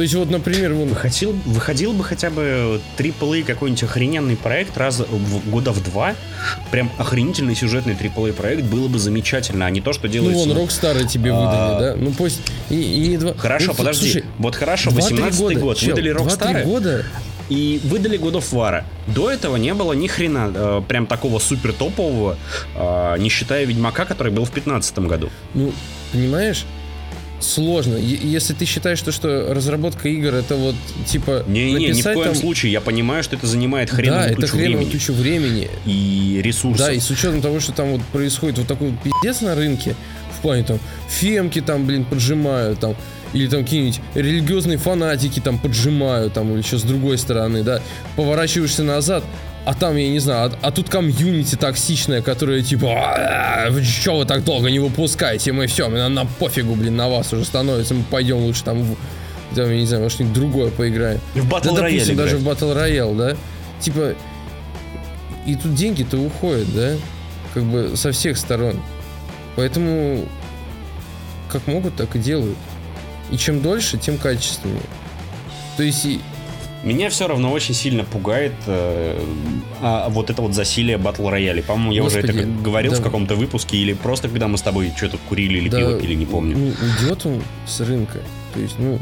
То 0.00 0.04
есть, 0.04 0.14
вот, 0.14 0.30
например, 0.30 0.72
вон, 0.72 0.88
Выходил, 0.88 1.32
выходил 1.44 1.92
бы 1.92 2.02
хотя 2.02 2.30
бы 2.30 2.80
AAA 2.96 3.44
какой-нибудь 3.44 3.82
охрененный 3.82 4.34
проект 4.34 4.78
раз 4.78 5.00
в, 5.00 5.50
года 5.50 5.72
в 5.72 5.84
два. 5.84 6.14
Прям 6.70 6.90
охренительный 6.96 7.54
сюжетный 7.54 7.92
AAA 7.92 8.32
проект 8.32 8.62
было 8.62 8.88
бы 8.88 8.98
замечательно, 8.98 9.66
а 9.66 9.70
не 9.70 9.82
то, 9.82 9.92
что 9.92 10.06
ну 10.06 10.12
делается. 10.14 10.48
вон, 10.48 10.56
Rockstar 10.56 11.06
тебе 11.06 11.32
А. 11.34 11.36
выдали, 11.36 11.80
да? 11.80 11.96
Ну 12.02 12.14
пусть 12.14 12.40
и, 12.70 13.12
и 13.12 13.16
два. 13.18 13.34
Хорошо, 13.34 13.72
ну, 13.72 13.74
подожди. 13.74 14.10
слушай, 14.10 14.24
вот 14.38 14.56
хорошо, 14.56 14.88
2-3 14.88 14.94
18 14.94 15.38
года, 15.38 15.60
год 15.60 15.76
чел, 15.76 15.90
выдали 15.90 16.14
2-3 16.14 16.16
Rockstar 16.16 16.64
года 16.64 17.04
и 17.50 17.78
выдали 17.84 18.18
God 18.18 18.36
of 18.36 18.52
War. 18.52 18.84
До 19.06 19.30
этого 19.30 19.56
не 19.56 19.74
было 19.74 19.92
ни 19.92 20.06
хрена 20.06 20.50
э, 20.54 20.82
прям 20.88 21.06
такого 21.06 21.38
супер 21.40 21.74
топового, 21.74 22.38
э, 22.74 23.16
не 23.18 23.28
считая 23.28 23.66
Ведьмака, 23.66 24.06
который 24.06 24.32
был 24.32 24.46
в 24.46 24.50
2015 24.50 24.98
году. 25.00 25.28
Ну, 25.52 25.74
понимаешь, 26.10 26.64
сложно. 27.40 27.96
Если 27.96 28.54
ты 28.54 28.64
считаешь, 28.64 28.98
что, 28.98 29.12
что 29.12 29.52
разработка 29.52 30.08
игр 30.08 30.34
это 30.34 30.56
вот 30.56 30.74
типа 31.06 31.44
Не-не-не, 31.46 31.88
ни 31.88 32.00
в 32.00 32.04
коем 32.04 32.24
там... 32.24 32.34
случае. 32.34 32.72
Я 32.72 32.80
понимаю, 32.80 33.22
что 33.22 33.36
это 33.36 33.46
занимает 33.46 33.90
хреновую 33.90 34.28
да, 34.28 34.32
это 34.32 34.40
кучу 34.42 34.52
хреново 34.52 34.76
времени 34.78 34.90
тучу 34.90 35.12
времени. 35.12 35.70
и 35.84 36.40
ресурсов. 36.42 36.86
Да, 36.86 36.92
и 36.92 37.00
с 37.00 37.10
учетом 37.10 37.42
того, 37.42 37.60
что 37.60 37.72
там 37.72 37.92
вот 37.92 38.02
происходит 38.12 38.58
вот 38.58 38.66
такой 38.66 38.90
вот 38.90 39.00
пиздец 39.00 39.40
на 39.40 39.54
рынке, 39.54 39.94
в 40.38 40.42
плане 40.42 40.64
там 40.64 40.78
фемки 41.08 41.60
там, 41.60 41.86
блин, 41.86 42.04
поджимают 42.04 42.80
там, 42.80 42.96
или 43.32 43.46
там 43.46 43.64
какие-нибудь 43.64 44.00
религиозные 44.14 44.78
фанатики 44.78 45.40
там 45.40 45.58
поджимают, 45.58 46.34
там, 46.34 46.52
или 46.52 46.62
еще 46.62 46.78
с 46.78 46.82
другой 46.82 47.18
стороны, 47.18 47.62
да, 47.62 47.80
поворачиваешься 48.16 48.82
назад, 48.82 49.24
а 49.66 49.74
там, 49.74 49.96
я 49.96 50.08
не 50.08 50.18
знаю, 50.18 50.52
а, 50.62 50.68
а 50.68 50.70
тут 50.70 50.88
комьюнити 50.88 51.54
токсичная, 51.56 52.22
которая 52.22 52.62
типа, 52.62 52.88
«А, 52.96 53.70
вы 53.70 53.84
что 53.84 54.16
вы 54.18 54.24
так 54.24 54.42
долго 54.44 54.70
не 54.70 54.78
выпускаете, 54.78 55.52
мы 55.52 55.66
все, 55.66 55.88
нам, 55.88 56.14
нам 56.14 56.28
пофигу, 56.38 56.74
блин, 56.74 56.96
на 56.96 57.08
вас 57.08 57.32
уже 57.32 57.44
становится, 57.44 57.94
мы 57.94 58.02
пойдем 58.04 58.38
лучше 58.38 58.64
там, 58.64 58.82
в, 58.82 58.96
там, 59.54 59.70
я 59.70 59.76
не 59.76 59.86
знаю, 59.86 60.04
во 60.04 60.10
что-нибудь 60.10 60.34
другое 60.34 60.70
поиграем. 60.70 61.20
В 61.34 61.46
Battle 61.52 61.74
Да, 61.76 61.82
Royale 61.88 61.92
допустим, 61.92 62.16
даже 62.16 62.38
играть. 62.38 62.58
в 62.58 62.62
Battle 62.64 62.76
Royale, 62.76 63.16
да? 63.16 63.36
Типа, 63.80 64.14
и 65.46 65.54
тут 65.56 65.74
деньги-то 65.74 66.18
уходят, 66.18 66.72
да? 66.74 66.94
Как 67.54 67.62
бы 67.64 67.96
со 67.96 68.12
всех 68.12 68.38
сторон. 68.38 68.80
Поэтому 69.56 70.24
как 71.50 71.66
могут, 71.66 71.96
так 71.96 72.14
и 72.14 72.18
делают. 72.18 72.56
И 73.30 73.36
чем 73.36 73.60
дольше, 73.60 73.98
тем 73.98 74.16
качественнее. 74.18 74.82
То 75.76 75.82
есть, 75.82 76.04
и- 76.04 76.20
Меня 76.82 77.10
все 77.10 77.28
равно 77.28 77.52
очень 77.52 77.74
сильно 77.74 78.04
пугает 78.04 78.54
э, 78.66 79.22
а, 79.82 80.08
вот 80.08 80.30
это 80.30 80.40
вот 80.40 80.54
засилие 80.54 80.96
батл 80.96 81.28
рояли. 81.28 81.60
По-моему, 81.60 81.92
я 81.92 82.02
уже 82.02 82.20
Господи, 82.20 82.38
это 82.38 82.46
как 82.46 82.62
говорил 82.62 82.92
в 82.92 82.98
да. 82.98 83.02
каком-то 83.02 83.34
выпуске 83.34 83.76
или 83.76 83.92
просто 83.92 84.28
когда 84.28 84.48
мы 84.48 84.56
с 84.56 84.62
тобой 84.62 84.92
что-то 84.96 85.18
курили 85.28 85.58
или 85.58 85.68
да, 85.68 85.78
пиво 85.78 86.00
пили, 86.00 86.14
не 86.14 86.26
помню. 86.26 86.56
Ну, 86.56 86.72
идет 86.98 87.26
он 87.26 87.42
с 87.66 87.80
рынка. 87.80 88.20
То 88.54 88.60
есть, 88.60 88.78
ну, 88.78 88.98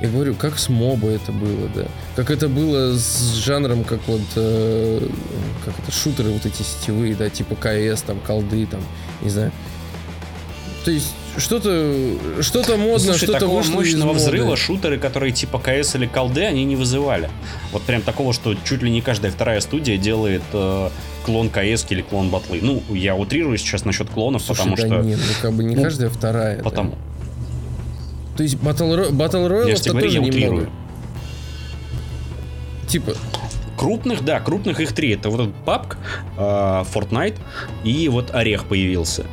я 0.00 0.08
говорю, 0.08 0.34
как 0.34 0.58
с 0.58 0.68
моба 0.68 1.08
это 1.08 1.32
было, 1.32 1.68
да. 1.74 1.86
Как 2.14 2.30
это 2.30 2.48
было 2.48 2.96
с 2.96 3.34
жанром, 3.34 3.82
как 3.82 4.00
вот, 4.06 4.20
э, 4.36 5.08
как 5.64 5.74
это, 5.76 5.90
шутеры 5.90 6.30
вот 6.30 6.46
эти 6.46 6.62
сетевые, 6.62 7.16
да, 7.16 7.28
типа 7.28 7.56
КС, 7.56 8.02
там, 8.02 8.20
колды, 8.20 8.66
там, 8.66 8.80
не 9.22 9.30
знаю. 9.30 9.50
То 10.84 10.90
есть, 10.92 11.12
что-то, 11.36 12.16
что-то 12.40 12.76
модно, 12.76 12.98
Слушай, 12.98 13.18
что-то 13.24 13.40
такого 13.40 13.58
вышло 13.58 13.72
из 13.72 13.74
мощного 13.92 14.08
моды. 14.12 14.18
взрыва 14.20 14.56
шутеры, 14.56 14.98
которые 14.98 15.32
типа 15.32 15.58
КС 15.58 15.94
или 15.96 16.06
колды, 16.06 16.44
они 16.44 16.64
не 16.64 16.76
вызывали. 16.76 17.28
Вот 17.72 17.82
прям 17.82 18.00
такого, 18.02 18.32
что 18.32 18.54
чуть 18.64 18.82
ли 18.82 18.90
не 18.90 19.00
каждая 19.02 19.30
вторая 19.30 19.60
студия 19.60 19.98
делает 19.98 20.42
э, 20.52 20.88
клон 21.26 21.50
КС 21.50 21.84
или 21.90 22.00
клон 22.02 22.30
батлы. 22.30 22.60
Ну, 22.62 22.82
я 22.90 23.14
утрирую 23.16 23.58
сейчас 23.58 23.84
насчет 23.84 24.08
клонов, 24.08 24.42
Слушай, 24.42 24.58
потому 24.60 24.76
да 24.76 24.86
что... 24.86 24.96
нет, 25.02 25.18
ну 25.18 25.32
как 25.42 25.52
бы 25.52 25.64
не 25.64 25.76
Ну, 25.76 25.82
каждая 25.82 26.08
вторая. 26.10 26.56
да. 26.58 26.62
Потому... 26.62 26.94
То 28.36 28.42
есть 28.44 28.54
Battle, 28.56 29.10
Battle 29.10 29.42
Я 29.42 29.48
Royale 29.48 29.76
же 29.76 29.82
тебе 29.82 29.90
говорю, 29.92 30.06
тоже 30.06 30.18
я 30.18 30.22
немного. 30.24 30.36
утрирую. 30.36 30.70
Типа, 32.88 33.12
Крупных, 33.76 34.24
да, 34.24 34.40
крупных 34.40 34.80
их 34.80 34.92
три. 34.92 35.10
Это 35.14 35.30
вот 35.30 35.40
этот 35.40 35.54
PUBG, 35.64 35.96
э, 36.36 36.84
Fortnite 36.92 37.36
и 37.84 38.08
вот 38.08 38.34
Орех 38.34 38.64
появился. 38.64 39.24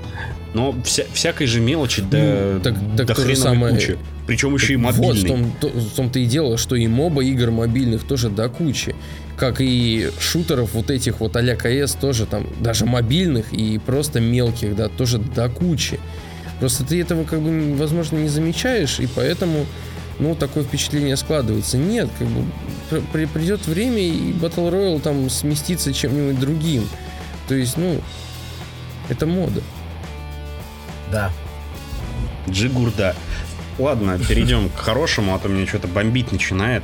Но 0.56 0.74
вся, 0.84 1.04
всякой 1.14 1.48
же 1.48 1.60
мелочи 1.60 2.02
до, 2.02 2.18
Ну, 2.18 2.60
так- 2.62 2.76
так 2.98 3.08
до 3.08 3.14
хреновой 3.14 3.36
самое. 3.36 3.76
кучи. 3.76 3.98
Причем 4.26 4.56
еще 4.56 4.74
и 4.74 4.76
Вот, 4.78 4.96
в 4.96 5.00
мобильный. 5.02 5.28
том, 5.30 5.52
то- 5.60 5.68
в 5.70 5.90
том-то 5.96 6.18
и 6.20 6.26
дело, 6.26 6.58
что 6.58 6.76
и 6.76 6.88
моба 6.88 7.24
игр 7.24 7.52
мобильных 7.52 8.04
тоже 8.08 8.30
до 8.30 8.48
кучи. 8.50 8.96
Как 9.38 9.58
и 9.60 10.10
шутеров 10.20 10.74
вот 10.74 10.90
этих 10.90 11.20
вот 11.20 11.36
а-ля 11.36 11.56
КС 11.58 11.94
тоже 11.94 12.26
там, 12.26 12.48
даже 12.62 12.86
мобильных 12.86 13.52
и 13.54 13.78
просто 13.80 14.22
мелких, 14.22 14.76
да, 14.78 14.88
тоже 14.88 15.18
до 15.20 15.50
кучи. 15.50 16.00
Просто 16.62 16.86
ты 16.86 17.02
этого 17.02 17.26
как 17.26 17.42
бы, 17.42 17.76
возможно, 17.76 18.18
не 18.18 18.30
замечаешь, 18.30 19.02
и 19.02 19.08
поэтому, 19.08 19.66
ну, 20.20 20.36
такое 20.36 20.64
впечатление 20.64 21.18
складывается. 21.18 21.78
Нет, 21.78 22.10
как 22.18 22.30
бы 22.30 22.44
пр- 22.90 23.04
при- 23.12 23.26
придет 23.26 23.68
время, 23.68 24.00
и 24.02 24.32
Battle 24.32 24.72
Royale 24.72 25.02
там 25.02 25.30
сместится 25.30 25.92
чем-нибудь 25.94 26.40
другим. 26.40 26.88
То 27.50 27.56
есть, 27.56 27.76
ну, 27.76 28.00
это 29.10 29.26
мода. 29.26 29.62
Да. 31.16 31.32
Джигурда. 32.50 33.16
Ладно, 33.80 34.20
перейдем 34.20 34.70
к 34.70 34.76
хорошему, 34.76 35.34
а 35.34 35.40
то 35.40 35.48
мне 35.48 35.66
что-то 35.66 35.88
бомбить 35.88 36.34
начинает. 36.34 36.84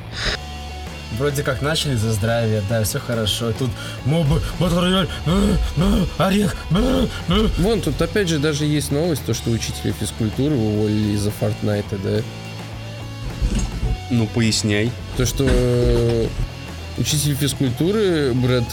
Вроде 1.19 1.43
как 1.43 1.61
начали 1.61 1.95
за 1.95 2.13
здравие, 2.13 2.63
да, 2.69 2.81
все 2.85 2.99
хорошо. 2.99 3.51
Тут 3.51 3.69
мобы, 4.05 4.41
батл 4.57 4.79
э, 4.79 5.05
э, 5.25 6.05
орех, 6.17 6.55
э. 6.71 7.07
Вон, 7.57 7.81
тут 7.81 8.01
опять 8.01 8.29
же 8.29 8.39
даже 8.39 8.63
есть 8.63 8.93
новость, 8.93 9.25
то, 9.25 9.33
что 9.33 9.49
учителя 9.49 9.91
физкультуры 9.91 10.55
уволили 10.55 11.11
из-за 11.15 11.31
Фортнайта, 11.31 11.97
да. 11.97 12.21
Ну, 14.11 14.27
поясняй. 14.27 14.91
То, 15.17 15.25
что 15.25 15.43
учитель 16.97 17.35
физкультуры 17.35 18.31
Брэд 18.33 18.63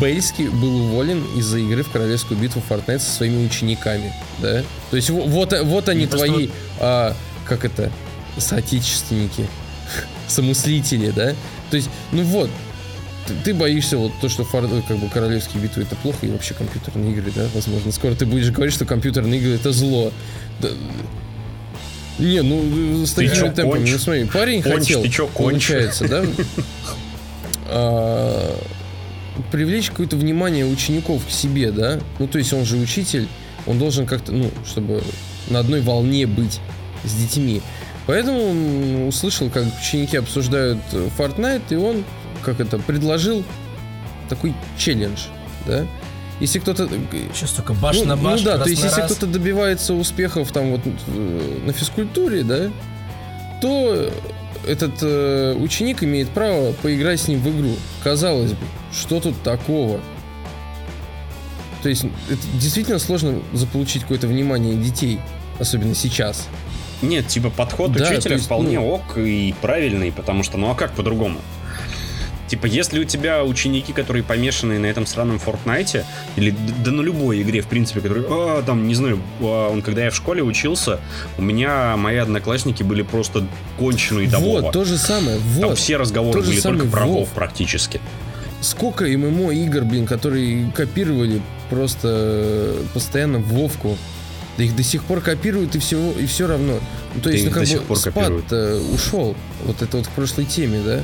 Бельский 0.00 0.48
был 0.48 0.76
уволен 0.86 1.22
из-за 1.36 1.58
игры 1.58 1.82
в 1.82 1.90
королевскую 1.90 2.38
битву 2.40 2.62
Fortnite 2.68 3.00
со 3.00 3.10
своими 3.10 3.44
учениками, 3.44 4.12
да? 4.40 4.62
То 4.90 4.96
есть 4.96 5.10
во- 5.10 5.22
вот, 5.22 5.52
вот 5.64 5.88
они 5.88 6.04
Ну, 6.04 6.08
просто 6.10 6.26
твои, 6.26 6.48
а, 6.80 7.14
как 7.46 7.64
это, 7.64 7.90
соотечественники, 8.38 9.46
самыслители, 10.28 11.10
да? 11.10 11.34
То 11.70 11.76
есть, 11.76 11.90
ну 12.12 12.22
вот, 12.22 12.50
ты, 13.26 13.34
ты 13.44 13.54
боишься 13.54 13.98
вот 13.98 14.12
то, 14.20 14.28
что 14.28 14.44
фор- 14.44 14.64
ой, 14.72 14.82
как 14.88 14.96
бы 14.98 15.08
королевские 15.08 15.62
битвы 15.62 15.82
это 15.82 15.96
плохо 15.96 16.26
и 16.26 16.30
вообще 16.30 16.54
компьютерные 16.54 17.12
игры, 17.12 17.30
да, 17.34 17.46
возможно. 17.54 17.92
Скоро 17.92 18.14
ты 18.14 18.24
будешь 18.26 18.50
говорить, 18.50 18.74
что 18.74 18.84
компьютерные 18.86 19.38
игры 19.40 19.52
это 19.54 19.72
зло. 19.72 20.12
Да, 20.60 20.68
Не, 22.18 22.42
ну 22.42 23.04
с 23.04 23.12
Ты 23.12 23.28
такими 23.28 23.50
темпами, 23.50 23.90
ну 23.90 23.98
смотри, 23.98 24.24
парень 24.26 24.62
Конч, 24.62 24.74
хотел, 24.76 25.02
ты 25.02 25.08
чё, 25.10 25.26
конч? 25.26 25.36
получается, 25.50 26.08
да, 26.08 26.24
а, 27.66 28.58
привлечь 29.50 29.90
какое-то 29.90 30.16
внимание 30.16 30.66
учеников 30.66 31.26
к 31.26 31.30
себе, 31.30 31.70
да, 31.70 32.00
ну 32.18 32.26
то 32.26 32.38
есть 32.38 32.52
он 32.52 32.64
же 32.64 32.76
учитель, 32.76 33.28
он 33.66 33.78
должен 33.78 34.06
как-то, 34.06 34.32
ну, 34.32 34.50
чтобы 34.66 35.02
на 35.48 35.58
одной 35.60 35.80
волне 35.80 36.26
быть 36.26 36.60
с 37.04 37.14
детьми. 37.14 37.62
Поэтому 38.06 39.08
услышал, 39.08 39.48
как 39.48 39.64
ученики 39.80 40.16
обсуждают 40.16 40.78
э, 40.92 41.08
Fortnite, 41.16 41.62
и 41.70 41.76
он, 41.76 42.04
как 42.42 42.60
это, 42.60 42.78
предложил 42.78 43.42
такой 44.28 44.54
челлендж, 44.76 45.26
да. 45.66 45.86
Если 46.40 46.58
кто-то... 46.58 46.88
Сейчас 47.32 47.52
только 47.52 47.72
баш 47.74 47.96
ну, 47.98 48.04
на 48.06 48.16
баш, 48.16 48.40
ну 48.40 48.46
да, 48.46 48.54
раз 48.56 48.64
то 48.64 48.70
есть 48.70 48.82
на 48.82 48.86
если 48.86 49.00
раз. 49.00 49.12
кто-то 49.12 49.32
добивается 49.32 49.94
успехов 49.94 50.52
там 50.52 50.72
вот 50.72 50.80
э, 50.84 51.60
на 51.64 51.72
физкультуре, 51.72 52.42
да, 52.42 52.70
то 53.60 54.10
этот 54.66 54.94
э, 55.02 55.54
ученик 55.58 56.02
имеет 56.02 56.28
право 56.30 56.72
поиграть 56.72 57.20
с 57.20 57.28
ним 57.28 57.40
в 57.40 57.48
игру. 57.50 57.76
Казалось 58.02 58.52
бы, 58.52 58.58
что 58.92 59.20
тут 59.20 59.40
такого? 59.42 60.00
То 61.82 61.88
есть 61.90 62.04
это 62.30 62.40
действительно 62.54 62.98
сложно 62.98 63.40
заполучить 63.52 64.02
какое-то 64.02 64.26
внимание 64.26 64.74
детей, 64.74 65.20
особенно 65.58 65.94
сейчас. 65.94 66.48
Нет, 67.02 67.28
типа 67.28 67.50
подход 67.50 67.92
Да, 67.92 68.08
учителя 68.08 68.36
есть, 68.36 68.46
вполне 68.46 68.80
ну- 68.80 68.88
ок 68.94 69.18
и 69.18 69.54
правильный, 69.60 70.10
потому 70.10 70.42
что, 70.42 70.56
ну 70.56 70.70
а 70.70 70.74
как 70.74 70.92
по-другому? 70.92 71.40
Типа, 72.54 72.66
если 72.66 73.00
у 73.00 73.04
тебя 73.04 73.42
ученики, 73.42 73.92
которые 73.92 74.22
помешаны 74.22 74.78
на 74.78 74.86
этом 74.86 75.06
сраном 75.06 75.40
Фортнайте, 75.40 76.06
или 76.36 76.54
да 76.84 76.92
на 76.92 77.00
любой 77.00 77.42
игре, 77.42 77.62
в 77.62 77.66
принципе, 77.66 78.00
которые, 78.00 78.24
а, 78.30 78.62
там, 78.62 78.86
не 78.86 78.94
знаю, 78.94 79.18
а, 79.40 79.70
он, 79.70 79.82
когда 79.82 80.04
я 80.04 80.12
в 80.12 80.14
школе 80.14 80.40
учился, 80.40 81.00
у 81.36 81.42
меня 81.42 81.96
мои 81.96 82.16
одноклассники 82.16 82.84
были 82.84 83.02
просто 83.02 83.44
конченые 83.76 84.28
до 84.28 84.38
вот, 84.38 84.70
то 84.70 84.84
же 84.84 84.98
самое. 84.98 85.38
Там 85.38 85.70
Вот. 85.70 85.78
все 85.78 85.96
разговоры 85.96 86.42
то 86.42 86.46
были 86.46 86.60
только 86.60 86.86
про 86.86 87.06
Вов. 87.06 87.28
Практически. 87.30 88.00
Сколько 88.60 89.04
ММО 89.04 89.50
игр, 89.50 89.82
блин, 89.82 90.06
которые 90.06 90.70
копировали 90.70 91.42
просто 91.70 92.08
э, 92.08 92.82
постоянно 92.94 93.38
Вовку. 93.40 93.98
Да 94.56 94.62
их 94.62 94.76
до 94.76 94.84
сих 94.84 95.02
пор 95.02 95.22
копируют 95.22 95.74
и 95.74 95.80
все, 95.80 96.12
и 96.12 96.26
все 96.26 96.46
равно. 96.46 96.74
Ну, 97.16 97.20
то 97.20 97.30
Да 97.30 97.32
есть, 97.32 97.46
ну, 97.46 97.50
как 97.50 97.62
до 97.64 97.66
сих 97.66 97.82
бы 97.82 97.96
спад 97.96 98.30
ушел. 98.94 99.34
Вот 99.64 99.82
это 99.82 99.96
вот 99.96 100.06
к 100.06 100.10
прошлой 100.10 100.44
теме, 100.44 100.80
да? 100.84 101.00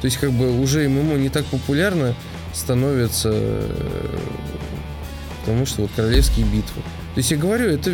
То 0.00 0.04
есть, 0.06 0.18
как 0.18 0.32
бы 0.32 0.60
уже 0.60 0.88
ММО 0.88 1.16
не 1.16 1.28
так 1.28 1.44
популярно 1.46 2.14
становится, 2.54 3.34
потому 5.40 5.66
что 5.66 5.82
вот 5.82 5.90
королевские 5.96 6.46
битвы. 6.46 6.82
То 7.14 7.18
есть, 7.18 7.30
я 7.30 7.36
говорю, 7.36 7.68
это 7.68 7.92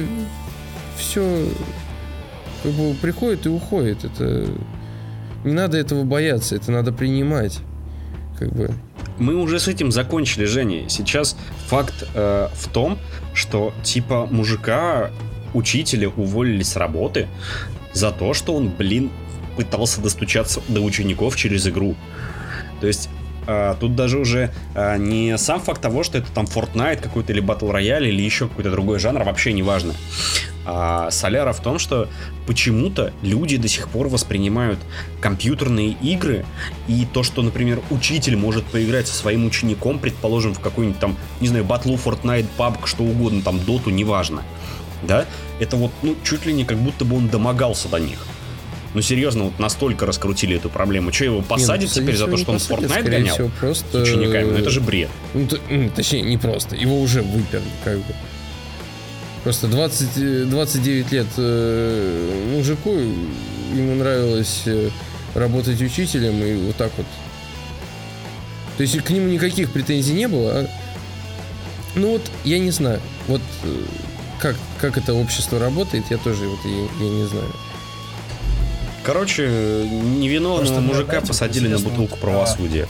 все 0.96 1.48
как 2.62 2.72
бы 2.72 2.94
приходит 2.94 3.46
и 3.46 3.48
уходит. 3.48 4.04
Это 4.04 4.46
не 5.44 5.52
надо 5.52 5.78
этого 5.78 6.04
бояться, 6.04 6.56
это 6.56 6.72
надо 6.72 6.92
принимать. 6.92 7.60
Как 8.38 8.52
бы. 8.52 8.70
Мы 9.18 9.36
уже 9.36 9.60
с 9.60 9.68
этим 9.68 9.92
закончили, 9.92 10.44
Женя. 10.44 10.88
Сейчас 10.88 11.36
факт 11.66 12.04
э, 12.14 12.48
в 12.52 12.68
том, 12.68 12.98
что 13.32 13.72
типа 13.82 14.26
мужика, 14.30 15.10
учителя 15.52 16.08
уволили 16.08 16.62
с 16.62 16.76
работы 16.76 17.28
за 17.92 18.10
то, 18.10 18.34
что 18.34 18.54
он, 18.54 18.70
блин, 18.70 19.10
пытался 19.56 20.00
достучаться 20.00 20.62
до 20.68 20.80
учеников 20.80 21.36
через 21.36 21.66
игру. 21.66 21.94
То 22.80 22.86
есть 22.86 23.08
э, 23.46 23.74
тут 23.80 23.94
даже 23.94 24.18
уже 24.18 24.52
э, 24.74 24.96
не 24.98 25.38
сам 25.38 25.60
факт 25.60 25.80
того, 25.80 26.02
что 26.02 26.18
это 26.18 26.30
там 26.32 26.44
Fortnite 26.44 27.00
какой-то 27.00 27.32
или 27.32 27.42
Battle 27.42 27.72
Royale 27.72 28.08
или 28.08 28.22
еще 28.22 28.48
какой-то 28.48 28.70
другой 28.70 28.98
жанр, 28.98 29.22
вообще 29.24 29.52
не 29.52 29.62
важно. 29.62 29.94
А 30.66 31.10
соляра 31.10 31.52
в 31.52 31.60
том, 31.60 31.78
что 31.78 32.08
почему-то 32.46 33.12
люди 33.22 33.56
до 33.56 33.68
сих 33.68 33.88
пор 33.88 34.08
воспринимают 34.08 34.78
компьютерные 35.20 35.90
игры 36.00 36.46
и 36.88 37.06
то, 37.12 37.22
что, 37.22 37.42
например, 37.42 37.80
учитель 37.90 38.36
может 38.36 38.64
поиграть 38.64 39.06
со 39.06 39.14
своим 39.14 39.44
учеником, 39.44 39.98
предположим, 39.98 40.54
в 40.54 40.60
какой-нибудь 40.60 40.98
там, 40.98 41.16
не 41.40 41.48
знаю, 41.48 41.64
батлу, 41.64 41.96
Fortnite, 41.96 42.46
PUBG, 42.56 42.86
что 42.86 43.04
угодно, 43.04 43.42
там, 43.42 43.62
доту, 43.62 43.90
неважно. 43.90 44.42
Да? 45.02 45.26
Это 45.60 45.76
вот, 45.76 45.92
ну, 46.02 46.16
чуть 46.24 46.46
ли 46.46 46.52
не 46.52 46.64
как 46.64 46.78
будто 46.78 47.04
бы 47.04 47.16
он 47.16 47.28
домогался 47.28 47.88
до 47.88 47.98
них. 47.98 48.26
Ну, 48.94 49.02
серьезно, 49.02 49.44
вот 49.44 49.58
настолько 49.58 50.06
раскрутили 50.06 50.56
эту 50.56 50.70
проблему. 50.70 51.12
Что, 51.12 51.24
его 51.24 51.42
посадят 51.42 51.80
Не, 51.94 52.00
ну, 52.00 52.02
теперь 52.02 52.16
за 52.16 52.26
то, 52.28 52.36
что 52.36 52.52
он 52.52 52.58
посадят, 52.58 52.90
Fortnite 52.90 53.10
гонял? 53.10 53.34
всего, 53.34 53.50
просто... 53.60 54.04
С 54.04 54.08
учениками? 54.08 54.50
Ну, 54.52 54.58
это 54.58 54.70
же 54.70 54.80
бред. 54.80 55.10
Ну, 55.34 55.46
т- 55.48 55.58
м, 55.68 55.90
точнее, 55.90 56.22
не 56.22 56.38
просто. 56.38 56.76
Его 56.76 57.00
уже 57.00 57.22
выперли, 57.22 57.64
как 57.82 57.98
бы. 57.98 58.14
Просто 59.42 59.66
20, 59.66 60.08
э, 60.16 60.44
29 60.44 61.12
лет 61.12 61.26
э, 61.36 62.50
мужику, 62.54 62.92
ему 63.74 63.94
нравилось 63.96 64.62
э, 64.66 64.90
работать 65.34 65.82
учителем, 65.82 66.42
и 66.42 66.54
вот 66.66 66.76
так 66.76 66.92
вот. 66.96 67.06
То 68.76 68.82
есть 68.82 68.96
к 69.02 69.10
нему 69.10 69.26
никаких 69.28 69.72
претензий 69.72 70.14
не 70.14 70.28
было, 70.28 70.52
а... 70.60 70.66
Ну 71.96 72.12
вот, 72.12 72.22
я 72.44 72.58
не 72.58 72.70
знаю. 72.70 73.00
Вот 73.26 73.42
э, 73.64 73.76
как, 74.40 74.56
как 74.80 74.96
это 74.98 75.14
общество 75.14 75.58
работает, 75.58 76.04
я 76.10 76.16
тоже 76.16 76.46
вот 76.48 76.58
я, 76.64 77.04
я 77.06 77.10
не 77.12 77.26
знаю. 77.26 77.52
Короче, 79.04 79.42
невиновного 79.46 80.60
Просто 80.60 80.80
мужика 80.80 81.20
посадили 81.20 81.68
на 81.68 81.78
бутылку 81.78 82.12
вот, 82.12 82.20
правосудия. 82.20 82.88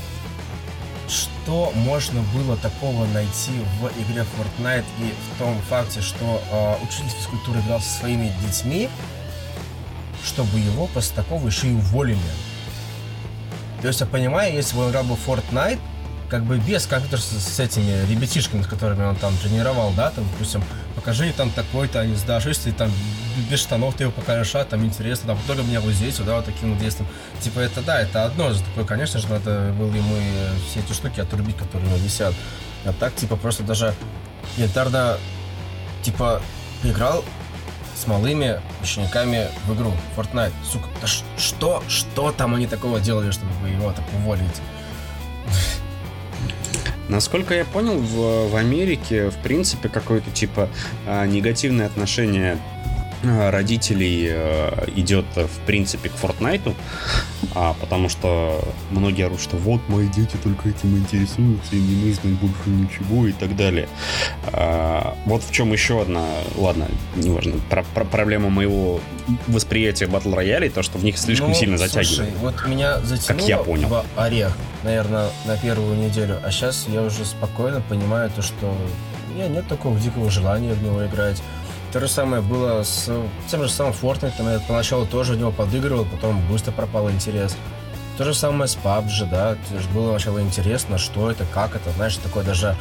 Что 1.09 1.72
можно 1.74 2.22
было 2.35 2.57
такого 2.57 3.05
найти 3.07 3.50
в 3.81 3.87
игре 4.00 4.24
Fortnite 4.37 4.85
и 5.00 5.12
в 5.35 5.38
том 5.38 5.61
факте, 5.68 6.00
что 6.00 6.40
э, 6.50 6.85
учитель 6.87 7.11
физкультуры 7.18 7.61
играл 7.61 7.81
со 7.81 7.98
своими 7.98 8.33
детьми, 8.46 8.88
чтобы 10.24 10.59
его 10.59 10.87
после 10.87 11.16
такого 11.16 11.46
еще 11.48 11.66
и 11.66 11.72
уволили? 11.72 12.18
То 13.83 13.88
есть 13.88 14.00
я 14.00 14.07
понимаю, 14.07 14.55
если 14.55 14.77
бы 14.77 14.85
он 14.85 14.90
играл 14.90 15.05
бы 15.05 15.16
Fortnite, 15.27 15.81
как 16.35 16.42
бы 16.42 16.59
без 16.59 16.85
компьютера 16.85 17.20
с, 17.20 17.27
с 17.27 17.61
этими 17.61 18.05
ребятишками, 18.11 18.62
с 18.62 18.66
которыми 18.66 19.05
он 19.05 19.14
там 19.14 19.37
тренировал, 19.37 19.92
да, 19.92 20.11
там, 20.11 20.25
допустим, 20.33 20.64
покажи 20.97 21.33
там 21.33 21.49
такой-то, 21.53 22.01
они 22.01 22.16
сдашь, 22.16 22.47
если 22.47 22.73
там 22.73 22.90
без 23.49 23.61
штанов 23.61 23.94
ты 23.94 24.03
его 24.03 24.12
покажешь, 24.12 24.53
а, 24.57 24.64
там 24.64 24.85
интересно, 24.85 25.29
там, 25.29 25.38
только 25.47 25.62
меня 25.62 25.81
вот 25.81 25.92
здесь, 25.92 26.18
вот, 26.18 26.27
да, 26.27 26.35
вот 26.35 26.44
таким 26.44 26.73
вот 26.73 26.81
действием. 26.81 27.09
Типа, 27.40 27.61
это 27.61 27.83
да, 27.83 28.01
это 28.01 28.25
одно 28.25 28.53
же 28.53 28.64
такое, 28.64 28.85
конечно 28.85 29.20
же, 29.20 29.29
надо 29.29 29.73
было 29.79 29.94
ему 29.94 30.16
и 30.16 30.68
все 30.68 30.81
эти 30.81 30.92
штуки 30.92 31.20
отрубить, 31.20 31.57
которые 31.57 31.87
у 31.87 31.90
него 31.90 32.05
висят. 32.05 32.35
А 32.85 32.92
так, 32.92 33.14
типа, 33.14 33.37
просто 33.37 33.62
даже 33.62 33.94
янтарно, 34.57 35.18
типа, 36.03 36.42
поиграл 36.83 37.25
с 37.94 38.09
малыми 38.09 38.61
учениками 38.83 39.47
в 39.68 39.75
игру 39.77 39.92
Fortnite. 40.16 40.53
Сука, 40.64 40.88
да 41.01 41.07
что, 41.07 41.81
что 41.87 42.33
там 42.33 42.57
они 42.57 42.66
такого 42.66 42.99
делали, 42.99 43.31
чтобы 43.31 43.68
его 43.68 43.92
так 43.92 44.05
уволить? 44.14 44.61
Насколько 47.14 47.55
я 47.55 47.64
понял, 47.64 47.96
в, 47.96 48.48
в 48.50 48.57
Америке, 48.57 49.31
в 49.31 49.37
принципе, 49.37 49.88
какое-то 49.88 50.33
типа 50.33 50.68
а, 51.07 51.24
негативное 51.27 51.87
отношение 51.87 52.59
родителей 53.25 54.29
а, 54.31 54.85
идет, 54.97 55.25
в 55.37 55.59
принципе, 55.67 56.09
к 56.09 56.13
Фортнайту, 56.15 56.75
а, 57.55 57.75
потому 57.81 58.09
что 58.09 58.61
многие 58.91 59.27
орут, 59.27 59.41
что 59.41 59.57
вот 59.57 59.81
мои 59.89 60.09
дети 60.09 60.37
только 60.43 60.69
этим 60.69 60.97
интересуются, 60.99 61.75
им 61.77 61.87
не 61.89 62.07
нужно 62.07 62.31
больше 62.37 62.69
ничего 62.69 63.27
и 63.27 63.33
так 63.33 63.57
далее. 63.57 63.89
А, 64.53 65.17
вот 65.27 65.43
в 65.43 65.51
чем 65.53 65.73
еще 65.73 66.03
одна, 66.03 66.25
ладно, 66.57 66.89
неважно, 67.17 67.55
про- 67.71 67.83
про- 67.95 68.05
проблема 68.05 68.51
моего 68.51 69.01
восприятия 69.49 70.07
батл 70.07 70.35
роялей, 70.35 70.69
то, 70.69 70.83
что 70.83 70.99
в 70.99 71.05
них 71.05 71.19
слишком 71.19 71.49
Ну, 71.51 71.55
сильно 71.55 71.79
слушай, 71.79 72.05
затягивают. 72.05 72.35
вот 72.41 72.67
меня 72.67 72.99
затянуло 73.01 73.47
я 73.49 73.59
понял. 73.59 73.89
в 73.89 74.05
орех, 74.17 74.57
наверное, 74.83 75.29
на 75.47 75.57
первую 75.57 75.97
неделю, 75.97 76.39
а 76.45 76.51
сейчас 76.51 76.87
я 76.89 77.03
уже 77.03 77.25
спокойно 77.25 77.81
понимаю 77.89 78.31
то, 78.35 78.43
что 78.43 78.75
у 79.31 79.35
меня 79.35 79.49
нет 79.49 79.67
такого 79.67 79.99
дикого 79.99 80.31
желания 80.31 80.75
в 80.75 80.83
него 80.83 81.05
играть. 81.07 81.43
То 81.94 82.00
же 82.00 82.09
самое 82.09 82.42
было 82.42 82.83
с 82.83 83.09
тем 83.46 83.62
же 83.62 83.68
самым 83.68 83.92
Fortnite, 83.92 84.52
я 84.52 84.59
поначалу 84.66 85.07
тоже 85.07 85.35
в 85.35 85.38
него 85.38 85.52
подыгрывал, 85.52 86.04
потом 86.04 86.44
быстро 86.48 86.72
пропал 86.72 87.09
интерес. 87.09 87.57
То 88.18 88.24
же 88.24 88.35
самое 88.35 88.66
с 88.66 88.76
PUBG, 88.76 89.30
да, 89.30 89.54
то 89.54 89.76
есть 89.76 89.88
было 89.90 90.11
сначала 90.11 90.42
интересно, 90.42 90.98
что 90.98 91.30
это, 91.30 91.46
как 91.54 91.76
это, 91.76 91.92
знаешь, 91.92 92.16
такое 92.16 92.42
даже 92.42 92.74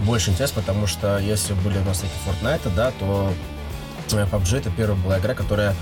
больше 0.00 0.32
интерес, 0.32 0.50
потому 0.50 0.88
что 0.88 1.18
если 1.18 1.52
были 1.52 1.78
у 1.78 1.84
нас 1.84 2.00
такие 2.00 2.18
Fortnite, 2.26 2.74
да, 2.74 2.90
то 2.98 3.32
э, 4.10 4.26
PUBG 4.32 4.58
это 4.58 4.70
первая 4.72 5.00
была 5.00 5.20
игра, 5.20 5.34
которая 5.34 5.72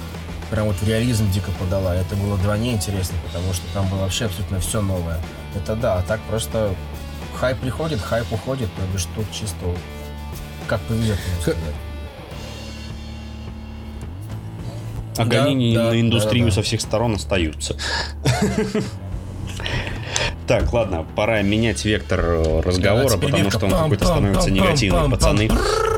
прям 0.51 0.67
вот 0.67 0.77
в 0.77 0.87
реализм 0.87 1.31
дико 1.31 1.53
подала. 1.53 1.95
Это 1.95 2.17
было 2.17 2.35
вдвойне 2.35 2.75
интересно, 2.75 3.17
потому 3.27 3.55
что 3.55 3.65
там 3.73 3.89
было 3.89 4.01
вообще 4.01 4.27
абсолютно 4.27 4.61
все 4.61 4.83
новое. 4.83 5.23
Это 5.55 5.75
да, 5.75 5.95
а 5.95 6.03
так 6.03 6.21
просто 6.29 6.75
хайп 7.35 7.61
приходит, 7.61 8.03
хайп 8.03 8.31
уходит, 8.31 8.69
то 8.77 8.83
бишь 8.93 9.07
тут 9.17 9.25
чисто 9.33 9.75
как 10.69 10.83
повезет, 10.83 11.19
можно 11.39 11.55
А 15.17 15.25
Да, 15.75 15.85
да, 15.85 15.93
на 15.93 16.01
индустрию 16.01 16.47
да, 16.47 16.51
да. 16.51 16.55
со 16.57 16.63
всех 16.63 16.81
сторон 16.81 17.15
остаются. 17.15 17.77
Так, 20.47 20.71
ладно, 20.75 21.07
пора 21.17 21.41
менять 21.41 21.87
вектор 21.87 22.21
э, 22.21 22.61
разговора, 22.61 23.17
потому 23.17 23.51
что 23.51 23.65
он 23.65 23.73
какой-то 23.73 24.05
становится 24.05 24.51
негативным. 24.51 25.11
Пацаны, 25.11 25.49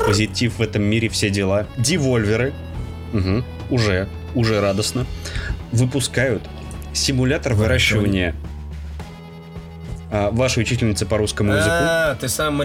позитив 0.05 0.59
в 0.59 0.61
этом 0.61 0.83
мире, 0.83 1.09
все 1.09 1.29
дела. 1.29 1.67
Девольверы, 1.77 2.53
уже, 3.69 4.07
уже 4.35 4.61
радостно, 4.61 5.05
выпускают 5.73 6.43
симулятор 6.93 7.55
выращивания 7.55 8.35
а, 10.09 10.31
вашей 10.31 10.63
учительницы 10.63 11.05
по 11.05 11.17
русскому 11.17 11.53
языку. 11.53 11.71
А, 11.71 12.15
ты 12.15 12.29
сам 12.29 12.55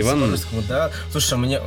Ивановна? 0.00 0.36
по-русскому, 0.36 0.62
Да. 0.68 0.90
Слушай, 1.10 1.38
мне... 1.38 1.60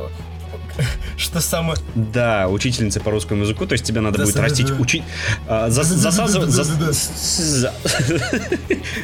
Что 1.16 1.40
самое... 1.40 1.78
Да, 1.94 2.48
учительница 2.48 3.00
по 3.00 3.10
русскому 3.10 3.42
языку, 3.42 3.66
то 3.66 3.72
есть 3.74 3.84
тебя 3.84 4.00
надо 4.00 4.18
будет 4.24 4.36
растить, 4.36 4.70
учить, 4.80 5.02
а, 5.48 5.68
зас- 5.68 5.84
засазывать, 5.84 6.48
зас- 6.50 6.68
Да-да-да-да-да. 6.78 6.92
за- 6.92 7.72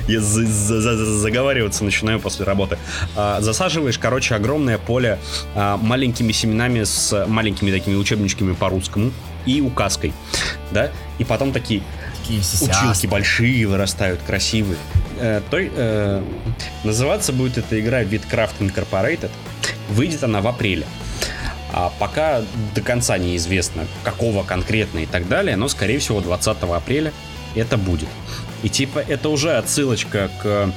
я 0.09 0.21
за- 0.21 0.47
за- 0.47 0.81
за- 0.81 1.19
заговариваться 1.19 1.85
начинаю 1.85 2.21
после 2.21 2.45
работы. 2.45 2.79
А, 3.17 3.41
Засаживаешь, 3.41 3.99
короче, 3.99 4.35
огромное 4.35 4.79
поле 4.79 5.19
а, 5.55 5.77
маленькими 5.77 6.33
семенами 6.33 6.85
с 6.85 7.27
маленькими 7.29 7.71
такими 7.71 7.95
учебничками 7.97 8.55
по 8.55 8.69
русскому 8.69 9.13
и 9.47 9.61
указкой, 9.61 10.13
да, 10.73 10.91
и 11.19 11.25
потом 11.25 11.53
такие 11.53 11.83
училки 12.63 13.07
большие 13.07 13.67
вырастают, 13.67 14.21
красивые. 14.27 14.77
Э, 15.19 15.41
той, 15.51 15.71
э, 15.75 16.23
называться 16.85 17.33
будет 17.33 17.59
эта 17.59 17.81
игра 17.81 18.03
Bitcraft 18.03 18.53
Incorporated. 18.61 19.31
Выйдет 19.91 20.23
она 20.25 20.41
в 20.41 20.47
апреле. 20.47 20.87
А 21.73 21.93
пока 21.99 22.43
до 22.75 22.81
конца 22.81 23.19
неизвестно, 23.19 23.87
какого 24.03 24.43
конкретно 24.43 25.01
и 25.01 25.07
так 25.07 25.29
далее, 25.29 25.57
но, 25.57 25.69
скорее 25.69 25.99
всего, 25.99 26.21
20 26.21 26.63
апреля 26.63 27.13
это 27.55 27.77
будет. 27.77 28.09
И 28.63 28.69
типа 28.69 28.99
это 28.99 29.29
уже 29.29 29.57
отсылочка 29.57 30.31
к 30.43 30.73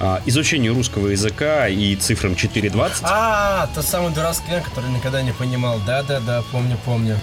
а, 0.00 0.22
изучению 0.24 0.74
русского 0.74 1.08
языка 1.08 1.68
и 1.68 1.94
цифрам 1.96 2.32
4.20. 2.32 2.90
А, 3.02 3.68
тот 3.74 3.84
самый 3.84 4.12
дурацкий 4.12 4.60
который 4.64 4.90
никогда 4.90 5.22
не 5.22 5.32
понимал. 5.32 5.78
Да-да-да, 5.86 6.42
помню, 6.50 6.78
помню. 6.84 7.18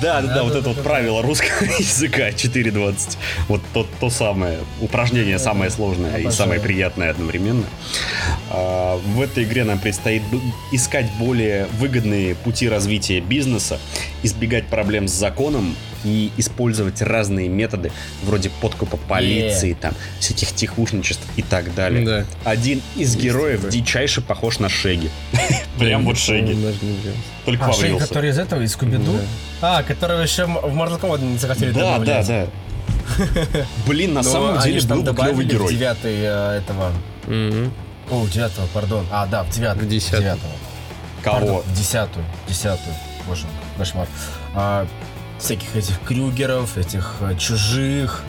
Да, 0.00 0.22
да, 0.22 0.34
да, 0.34 0.42
вот 0.44 0.54
это 0.54 0.68
вот 0.68 0.82
правило 0.82 1.22
русского 1.22 1.64
языка 1.78 2.30
4.20. 2.30 3.16
Вот 3.48 3.60
то, 3.72 3.86
то 4.00 4.10
самое 4.10 4.58
упражнение 4.80 5.38
самое 5.38 5.70
сложное 5.70 6.18
и 6.18 6.30
самое 6.30 6.60
приятное 6.60 7.10
одновременно. 7.10 7.66
А, 8.50 8.96
В 8.96 9.20
этой 9.20 9.44
игре 9.44 9.64
нам 9.64 9.78
предстоит 9.78 10.22
искать 10.72 11.06
более 11.18 11.66
выгодные 11.78 12.34
пути 12.34 12.68
развития 12.68 13.20
бизнеса, 13.20 13.78
избегать 14.22 14.66
проблем 14.66 15.08
с 15.08 15.12
законом 15.12 15.76
и 16.04 16.30
использовать 16.36 17.02
разные 17.02 17.48
методы, 17.48 17.90
вроде 18.22 18.50
подкупа 18.60 18.96
полиции, 18.96 19.72
там, 19.74 19.94
всяких 20.20 20.52
тихушничеств 20.54 21.22
и 21.36 21.42
так 21.42 21.74
далее. 21.74 22.04
Да. 22.04 22.24
Один 22.50 22.78
из 22.94 23.14
Есть 23.14 23.20
героев 23.20 23.56
такое. 23.56 23.72
дичайше 23.72 24.20
похож 24.20 24.58
на 24.58 24.68
Шеги. 24.68 25.10
Прям 25.78 26.04
вот 26.04 26.18
Шеги, 26.18 26.52
не 26.52 26.70
взял. 26.70 27.12
только 27.44 27.64
А, 27.64 27.68
поврился. 27.72 28.06
который 28.06 28.30
из 28.30 28.38
этого, 28.38 28.62
из 28.62 28.72
Скуби-Ду? 28.72 29.18
Да. 29.60 29.78
А, 29.78 29.82
которого 29.82 30.20
еще 30.20 30.44
в 30.44 30.50
Mortal 30.76 31.00
Kombat 31.00 31.22
не 31.24 31.38
захотели 31.38 31.72
Да, 31.72 31.98
да, 31.98 32.22
да. 32.22 32.46
Блин, 33.86 34.14
на 34.14 34.22
самом 34.22 34.60
деле 34.62 34.80
был 34.82 35.02
бы 35.02 35.14
клевый 35.14 35.46
герой. 35.46 35.72
девятый 35.74 36.14
э, 36.16 36.58
этого... 36.58 36.92
О, 38.10 38.26
девятого, 38.28 38.66
пардон. 38.74 39.06
А, 39.10 39.26
да, 39.26 39.42
в 39.44 39.50
девятый. 39.50 39.86
В 39.86 39.88
девятого. 39.88 40.52
Пардон, 41.24 41.48
Кого? 41.48 41.62
в 41.62 41.72
десятую. 41.74 42.24
Десятую. 42.46 42.94
Боже, 43.26 43.46
кошмар. 43.78 44.06
А, 44.54 44.86
всяких 45.44 45.76
этих 45.76 46.00
крюгеров, 46.00 46.78
этих 46.78 47.16
э, 47.20 47.36
чужих. 47.36 48.22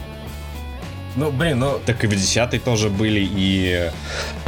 Ну, 1.16 1.32
блин, 1.32 1.59
ну... 1.59 1.80
Так 1.86 2.03
и 2.03 2.07
в 2.07 2.11
десятой 2.11 2.59
тоже 2.59 2.89
были 2.89 3.22
и 3.22 3.89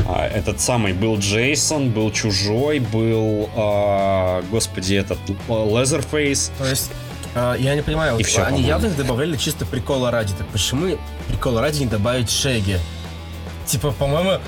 а, 0.06 0.28
этот 0.28 0.60
самый 0.60 0.94
был 0.94 1.18
Джейсон, 1.18 1.92
был 1.92 2.12
Чужой, 2.12 2.80
был, 2.80 3.50
а, 3.56 4.44
господи, 4.52 4.96
этот 4.96 5.18
а, 5.48 5.80
Лезерфейс. 5.80 6.52
То 6.58 6.66
есть, 6.66 6.92
э, 7.36 7.56
я 7.60 7.74
не 7.74 7.84
понимаю, 7.84 8.16
И 8.16 8.18
вот 8.18 8.26
всё, 8.26 8.46
они 8.46 8.64
явно 8.64 8.88
их 8.88 8.98
добавляли 8.98 9.38
чисто 9.38 9.66
прикола 9.66 10.12
ради. 10.12 10.34
Так 10.34 10.48
почему 10.48 10.98
прикола 11.30 11.62
ради 11.62 11.80
не 11.80 11.86
добавить 11.86 12.30
Шеги? 12.30 12.80
Типа, 13.66 13.92
по-моему, 13.92 14.40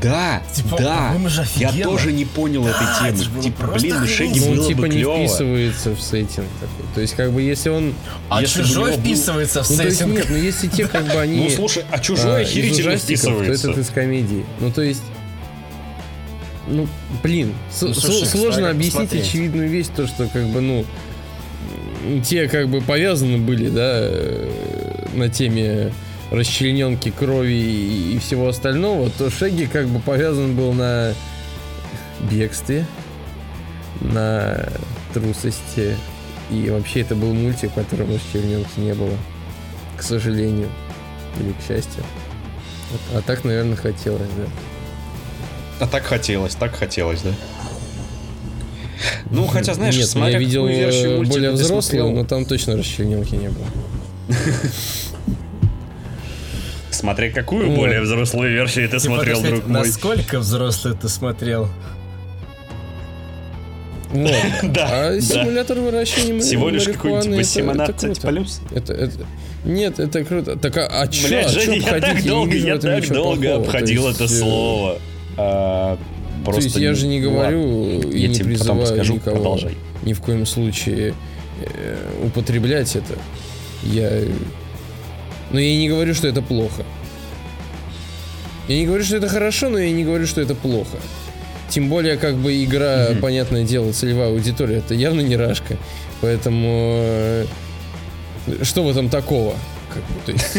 Да, 0.00 0.42
Типа, 0.54 0.76
да. 0.78 1.14
Я 1.56 1.70
тоже 1.84 2.12
не 2.12 2.24
понял 2.24 2.64
Да, 2.64 2.70
этой 2.70 3.08
это 3.10 3.18
темы. 3.18 3.30
было 3.34 3.42
Типа, 3.42 3.66
блин, 3.78 3.96
ну 4.00 4.06
Шеги. 4.06 4.40
Ну, 4.40 4.46
было 4.54 4.60
он 4.62 4.68
типа 4.68 4.80
бы 4.80 4.88
не 4.88 4.94
клево. 4.96 5.18
вписывается 5.18 5.90
в 5.94 6.00
сеттинг 6.00 6.46
такой. 6.60 6.84
То 6.94 7.00
есть, 7.02 7.14
как 7.14 7.30
бы, 7.32 7.42
если 7.42 7.68
он... 7.68 7.94
а 8.28 8.40
Если 8.40 8.62
чужой 8.62 8.92
был- 8.92 8.98
вписывается 9.00 9.62
в 9.62 9.70
Ну, 9.70 9.76
то 9.76 9.82
есть, 9.84 9.98
сеттинг. 9.98 10.14
нет, 10.16 10.26
ну, 10.30 10.36
если 10.36 10.68
те, 10.68 10.86
как 10.88 11.04
бы, 11.04 11.12
они... 11.20 11.36
Ну, 11.44 11.50
слушай, 11.50 11.84
а 11.90 11.98
Чужой 11.98 12.40
а, 12.40 12.42
охерительно 12.42 12.88
ужастиков, 12.90 13.22
то 13.24 13.30
вписывается. 13.44 13.70
этот 13.70 13.80
из 13.82 13.90
комедии. 13.90 14.44
Ну, 14.60 14.70
то 14.72 14.82
есть... 14.82 15.02
Ну, 16.68 16.88
блин, 17.22 17.52
Ну, 17.82 17.92
с- 17.94 18.00
слушай, 18.00 18.26
сложно 18.26 18.50
кстати, 18.50 18.70
объяснить 18.70 18.92
посмотреть. 18.94 19.28
очевидную 19.28 19.68
вещь, 19.68 19.86
то, 19.94 20.06
что, 20.06 20.26
как 20.28 20.46
бы, 20.46 20.60
ну, 20.60 20.84
те, 22.24 22.48
как 22.48 22.68
бы, 22.68 22.80
повязаны 22.80 23.38
были, 23.38 23.68
да, 23.68 23.98
э, 24.00 24.50
на 25.14 25.28
теме 25.28 25.92
расчлененки 26.32 27.10
крови 27.10 27.52
и, 27.52 28.14
и 28.14 28.18
всего 28.18 28.48
остального, 28.48 29.10
то 29.10 29.30
Шеги, 29.30 29.66
как 29.66 29.86
бы, 29.86 30.00
повязан 30.00 30.56
был 30.56 30.72
на 30.72 31.14
бегстве, 32.30 32.86
на 34.00 34.68
трусости, 35.12 35.96
и 36.50 36.70
вообще 36.70 37.00
это 37.00 37.14
был 37.14 37.34
мультик, 37.34 37.70
в 37.70 37.74
котором 37.74 38.14
расчлененки 38.14 38.80
не 38.80 38.94
было, 38.94 39.16
к 39.96 40.02
сожалению, 40.02 40.68
или 41.38 41.52
к 41.52 41.66
счастью. 41.66 42.02
А 43.14 43.20
так, 43.20 43.44
наверное, 43.44 43.76
хотелось, 43.76 44.28
да. 44.36 45.84
А 45.84 45.86
так 45.86 46.04
хотелось, 46.04 46.54
так 46.54 46.74
хотелось, 46.74 47.22
да? 47.22 47.30
Ну, 49.30 49.46
хотя, 49.46 49.74
знаешь, 49.74 49.96
Нет, 49.96 50.04
ну, 50.04 50.10
смотря 50.10 50.32
я 50.32 50.38
видел 50.38 50.66
э, 50.66 51.24
более 51.24 51.50
взрослую, 51.52 52.10
но 52.12 52.24
там 52.24 52.44
точно 52.44 52.76
расчлененки 52.76 53.34
не 53.34 53.48
было. 53.48 53.66
Смотря 57.02 57.30
какую 57.32 57.68
Вот. 57.68 57.76
более 57.76 58.00
взрослую 58.00 58.50
версию 58.52 58.88
ты 58.88 58.98
Типа, 58.98 59.14
смотрел, 59.16 59.36
сказать, 59.38 59.54
друг 59.56 59.68
мой. 59.68 59.78
Насколько 59.80 60.38
взрослый 60.38 60.94
ты 60.94 61.08
смотрел? 61.08 61.68
Да, 64.14 64.28
А 65.08 65.10
да. 65.14 65.20
симулятор 65.20 65.78
выращивания 65.80 66.34
ма- 66.34 66.40
Всего 66.40 66.68
лишь 66.68 66.84
какой-нибудь 66.84 67.26
марихуаны, 67.28 67.82
это- 67.82 67.92
это 67.92 67.98
18 67.98 68.20
круто. 68.20 68.28
плюс. 68.28 68.60
Это, 68.74 68.92
это- 68.92 69.26
Нет, 69.64 69.98
это 70.00 70.24
круто. 70.24 70.56
Так 70.56 70.76
а, 70.76 70.86
а 71.02 71.08
чё, 71.08 71.28
Блядь, 71.28 71.48
Женя, 71.50 71.76
я 71.76 72.00
так 72.00 72.14
не 72.22 72.28
долго, 72.28 72.54
я 72.56 72.78
так 72.78 73.08
долго 73.08 73.40
плохого. 73.42 73.64
обходил 73.66 74.02
То 74.04 74.10
это 74.10 74.24
э, 74.24 74.28
слово. 74.28 74.98
А, 75.38 75.96
То 75.96 76.44
Просто 76.44 76.62
есть 76.64 76.76
я 76.76 76.94
же 76.94 77.06
не 77.06 77.20
говорю 77.20 77.62
Ладно, 77.62 78.08
и 78.10 78.18
я 78.20 78.28
не 78.28 78.34
тебе 78.34 78.56
потом 78.58 78.78
призываю 78.78 78.86
скажу, 78.86 79.14
никого 79.14 79.36
продолжай. 79.36 79.76
ни 80.04 80.12
в 80.12 80.20
коем 80.20 80.44
случае 80.46 81.14
э, 81.64 81.96
употреблять 82.24 82.94
это. 82.96 83.14
Я... 83.82 84.10
Но 85.52 85.60
я 85.60 85.76
не 85.76 85.88
говорю, 85.88 86.14
что 86.14 86.26
это 86.28 86.42
плохо. 86.42 86.84
Я 88.68 88.76
не 88.78 88.86
говорю, 88.86 89.04
что 89.04 89.16
это 89.16 89.28
хорошо, 89.28 89.68
но 89.68 89.78
я 89.78 89.90
не 89.90 90.04
говорю, 90.04 90.26
что 90.26 90.40
это 90.40 90.54
плохо. 90.54 90.98
Тем 91.68 91.88
более, 91.88 92.16
как 92.16 92.36
бы 92.36 92.62
игра, 92.64 93.08
Мгм. 93.10 93.20
понятное 93.20 93.64
дело, 93.64 93.92
целевая 93.92 94.28
аудитория, 94.28 94.76
это 94.78 94.94
явно 94.94 95.20
не 95.20 95.36
рашка. 95.36 95.76
Поэтому 96.20 96.68
э, 97.02 97.46
что 98.62 98.84
в 98.84 98.90
этом 98.90 99.08
такого? 99.08 99.54
Как 99.92 100.02
бы, 100.02 100.14
то 100.26 100.32
есть, 100.32 100.56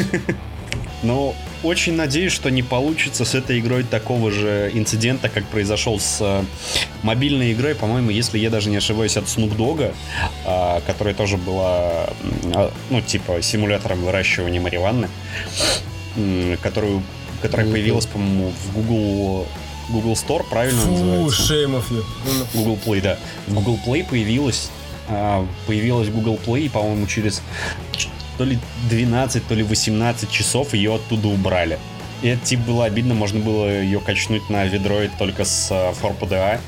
Но 1.04 1.36
очень 1.64 1.94
надеюсь, 1.96 2.34
что 2.34 2.50
не 2.50 2.62
получится 2.64 3.26
с 3.26 3.36
этой 3.36 3.60
игрой 3.60 3.84
такого 3.84 4.32
же 4.32 4.70
инцидента, 4.74 5.30
как 5.30 5.46
произошел 5.46 6.00
с 6.00 6.18
э, 6.22 6.44
мобильной 7.04 7.54
игрой, 7.54 7.74
по-моему, 7.76 8.10
если 8.10 8.38
я 8.38 8.50
даже 8.50 8.70
не 8.70 8.78
ошибаюсь, 8.78 9.18
от 9.18 9.26
Snoop 9.26 9.56
Dogg, 9.56 9.94
а, 10.46 10.82
которая 10.82 11.14
тоже 11.14 11.38
была, 11.38 12.10
а, 12.54 12.72
ну, 12.90 13.02
типа, 13.02 13.42
симулятором 13.42 14.04
выращивания 14.04 14.60
марихуаны, 14.60 15.08
м, 16.18 16.58
которую, 16.62 17.02
которая 17.42 17.66
появилась, 17.72 18.06
по-моему, 18.06 18.52
в 18.52 18.74
Google, 18.74 19.48
Google 19.90 20.14
Store, 20.14 20.44
правильно 20.50 20.82
Фу, 20.82 20.92
называется? 20.92 21.54
shame 21.54 21.76
of 21.78 21.84
you. 21.92 22.04
Google 22.54 22.80
Play, 22.86 23.02
да. 23.02 23.18
В 23.48 23.54
Google 23.54 23.80
Play 23.86 24.06
появилась, 24.08 24.70
а, 25.08 25.46
появилась 25.66 26.10
Google 26.10 26.38
Play, 26.46 26.70
по-моему, 26.70 27.08
через 27.08 27.42
то 28.38 28.44
ли 28.44 28.58
12, 28.90 29.48
то 29.48 29.54
ли 29.56 29.64
18 29.64 30.30
часов 30.30 30.74
ее 30.74 30.96
оттуда 30.96 31.28
убрали. 31.28 31.78
И 32.22 32.30
это 32.30 32.46
типа 32.46 32.64
было 32.64 32.86
обидно, 32.86 33.14
можно 33.14 33.42
было 33.42 33.68
ее 33.68 34.00
качнуть 34.00 34.50
на 34.50 34.64
ведроид 34.64 35.12
только 35.20 35.44
с 35.44 35.68
а, 35.72 35.92
4PDA. 35.92 36.60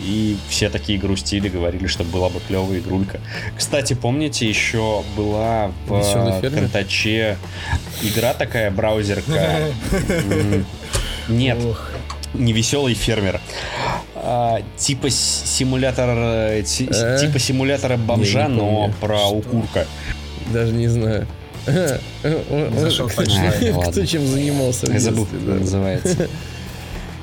И 0.00 0.36
все 0.50 0.68
такие 0.68 0.98
грустили, 0.98 1.48
говорили, 1.48 1.86
что 1.86 2.04
была 2.04 2.28
бы 2.28 2.40
клевая 2.46 2.78
игрулька. 2.78 3.18
Кстати, 3.56 3.94
помните, 3.94 4.46
еще 4.46 5.02
была 5.16 5.72
в 5.86 6.02
фермер? 6.02 6.60
Контаче 6.60 7.38
игра 8.02 8.34
такая, 8.34 8.70
браузерка. 8.70 9.70
Нет, 11.28 11.58
не 12.34 12.52
веселый 12.52 12.92
фермер. 12.92 13.40
А, 14.14 14.60
типа 14.76 15.08
симулятор 15.08 16.10
э, 16.10 16.62
Э? 16.62 17.18
типа 17.18 17.38
симулятора 17.38 17.96
бомжа, 17.96 18.48
но 18.48 18.90
про 19.00 19.26
укурка. 19.28 19.86
Даже 20.52 20.72
не 20.72 20.88
знаю. 20.88 21.26
Зашел 22.76 23.08
кто- 23.08 23.22
почитать. 23.22 23.90
Кто 23.90 24.04
чем 24.06 24.26
занимался 24.26 24.86
в 24.86 24.92
Я 24.92 25.00
забыл, 25.00 25.26
как 25.26 25.44
да. 25.46 25.54
называется. 25.54 26.28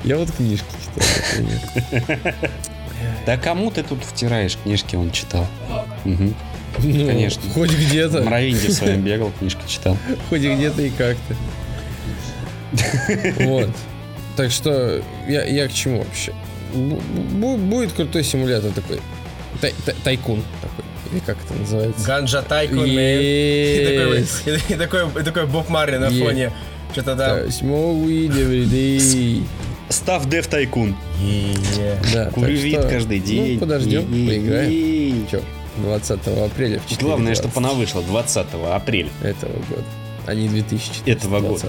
Я 0.04 0.16
вот 0.18 0.30
книжки 0.30 0.66
читал. 0.94 1.44
Да 3.26 3.36
кому 3.36 3.70
ты 3.70 3.82
тут 3.82 4.04
втираешь 4.04 4.56
книжки, 4.62 4.96
он 4.96 5.10
читал. 5.10 5.46
Ну, 6.04 6.32
Конечно. 7.06 7.42
Хоть 7.54 7.70
В 7.70 7.86
где-то, 7.88 8.22
Мравинде 8.22 8.68
в 8.68 8.72
своем 8.72 9.00
бегал, 9.02 9.32
книжки 9.38 9.60
читал. 9.66 9.96
хоть 10.28 10.42
и 10.42 10.54
где-то 10.54 10.82
и 10.82 10.90
как-то. 10.90 11.34
Вот. 13.44 13.70
Так 14.36 14.50
что 14.50 15.02
я, 15.26 15.44
я 15.44 15.66
к 15.68 15.72
чему 15.72 15.98
вообще? 16.00 16.32
Бу- 16.74 17.00
бу- 17.40 17.56
будет 17.56 17.92
крутой 17.92 18.22
симулятор 18.24 18.70
такой. 18.72 19.00
Тай- 19.62 19.74
тай- 19.86 19.94
тайкун 20.04 20.42
такой. 20.60 20.84
Или 21.12 21.20
как 21.20 21.36
это 21.44 21.54
называется? 21.54 22.06
Ганджа 22.06 22.42
Тайкун. 22.42 22.84
И 22.86 24.26
такой, 24.78 25.24
такой, 25.24 25.46
Боб 25.46 25.68
Марли 25.68 25.96
на 25.96 26.10
фоне. 26.10 26.52
Что-то 26.92 27.14
day. 28.66 29.44
Став 29.88 30.28
Дев 30.28 30.46
Тайкун. 30.46 30.96
Да, 32.12 32.30
Курю 32.30 32.56
вид 32.56 32.84
каждый 32.86 33.20
день. 33.20 33.54
Ну, 33.54 33.60
подождем, 33.60 34.06
поиграем. 34.06 35.26
Че, 35.30 35.42
20 35.78 36.26
апреля 36.44 36.80
в 36.80 36.88
4 36.88 37.06
Главное, 37.06 37.34
чтобы 37.34 37.52
она 37.56 37.70
вышла 37.70 38.02
20 38.02 38.46
апреля. 38.72 39.10
этого 39.22 39.52
года, 39.52 39.84
а 40.26 40.34
не 40.34 40.48
2014 40.48 41.06
Этого 41.06 41.40
года. 41.40 41.66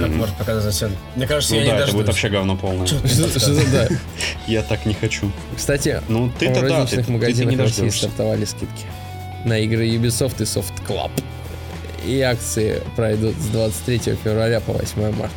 Как 0.00 0.10
может 0.10 0.34
показать 0.36 0.74
цену? 0.74 0.94
Мне 1.16 1.26
кажется, 1.26 1.54
Ну 1.54 1.60
я 1.60 1.66
да, 1.66 1.70
не 1.70 1.76
это 1.76 1.80
дождусь. 1.86 1.94
будет 2.00 2.06
вообще 2.08 2.28
говно 2.28 2.56
полное. 2.56 2.86
Чё 2.86 3.00
ты 3.00 3.08
Что 3.08 3.38
за 3.54 3.66
да? 3.70 3.88
Я 4.46 4.62
так 4.62 4.86
не 4.86 4.94
хочу. 4.94 5.30
Кстати, 5.56 6.00
Ну, 6.08 6.26
в 6.26 6.38
ты-то 6.38 6.54
да, 6.54 6.60
ты, 6.60 6.68
розничных 6.68 7.00
ты- 7.00 7.06
ты 7.06 7.12
магазинах 7.12 7.50
не 7.50 7.56
в 7.56 7.60
России 7.60 7.76
дождешься. 7.82 7.98
стартовали 8.08 8.44
скидки 8.44 8.84
на 9.44 9.58
игры 9.58 9.86
Ubisoft 9.88 10.40
и 10.40 10.44
Soft 10.44 10.72
Club. 10.86 11.10
И 12.06 12.20
акции 12.20 12.80
пройдут 12.96 13.34
с 13.36 13.46
23 13.46 14.16
февраля 14.22 14.60
по 14.60 14.72
8 14.72 15.12
марта. 15.12 15.34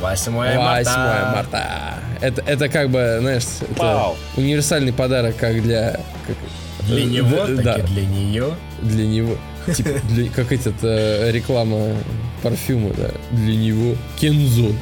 8 0.00 0.32
8 0.32 0.56
марта. 0.58 1.32
марта. 1.34 1.94
Это, 2.20 2.42
это 2.46 2.68
как 2.68 2.90
бы, 2.90 3.18
знаешь, 3.20 3.42
это 3.60 3.74
Пау. 3.74 4.16
универсальный 4.36 4.92
подарок 4.92 5.36
как 5.36 5.60
для... 5.62 6.00
как- 6.26 6.86
Для 6.86 7.00
э, 7.02 7.04
него, 7.04 7.46
д- 7.46 7.56
так 7.56 7.64
да, 7.64 7.74
и 7.76 7.82
для 7.82 8.06
нее. 8.06 8.54
для 8.82 9.06
него. 9.06 9.36
Типа, 9.74 9.90
для- 10.10 10.28
как 10.30 10.52
этот, 10.52 10.74
э, 10.82 11.30
реклама 11.32 11.94
парфюма, 12.42 12.90
да. 12.96 13.10
Для 13.32 13.56
него. 13.56 13.94
Кензо. 14.20 14.72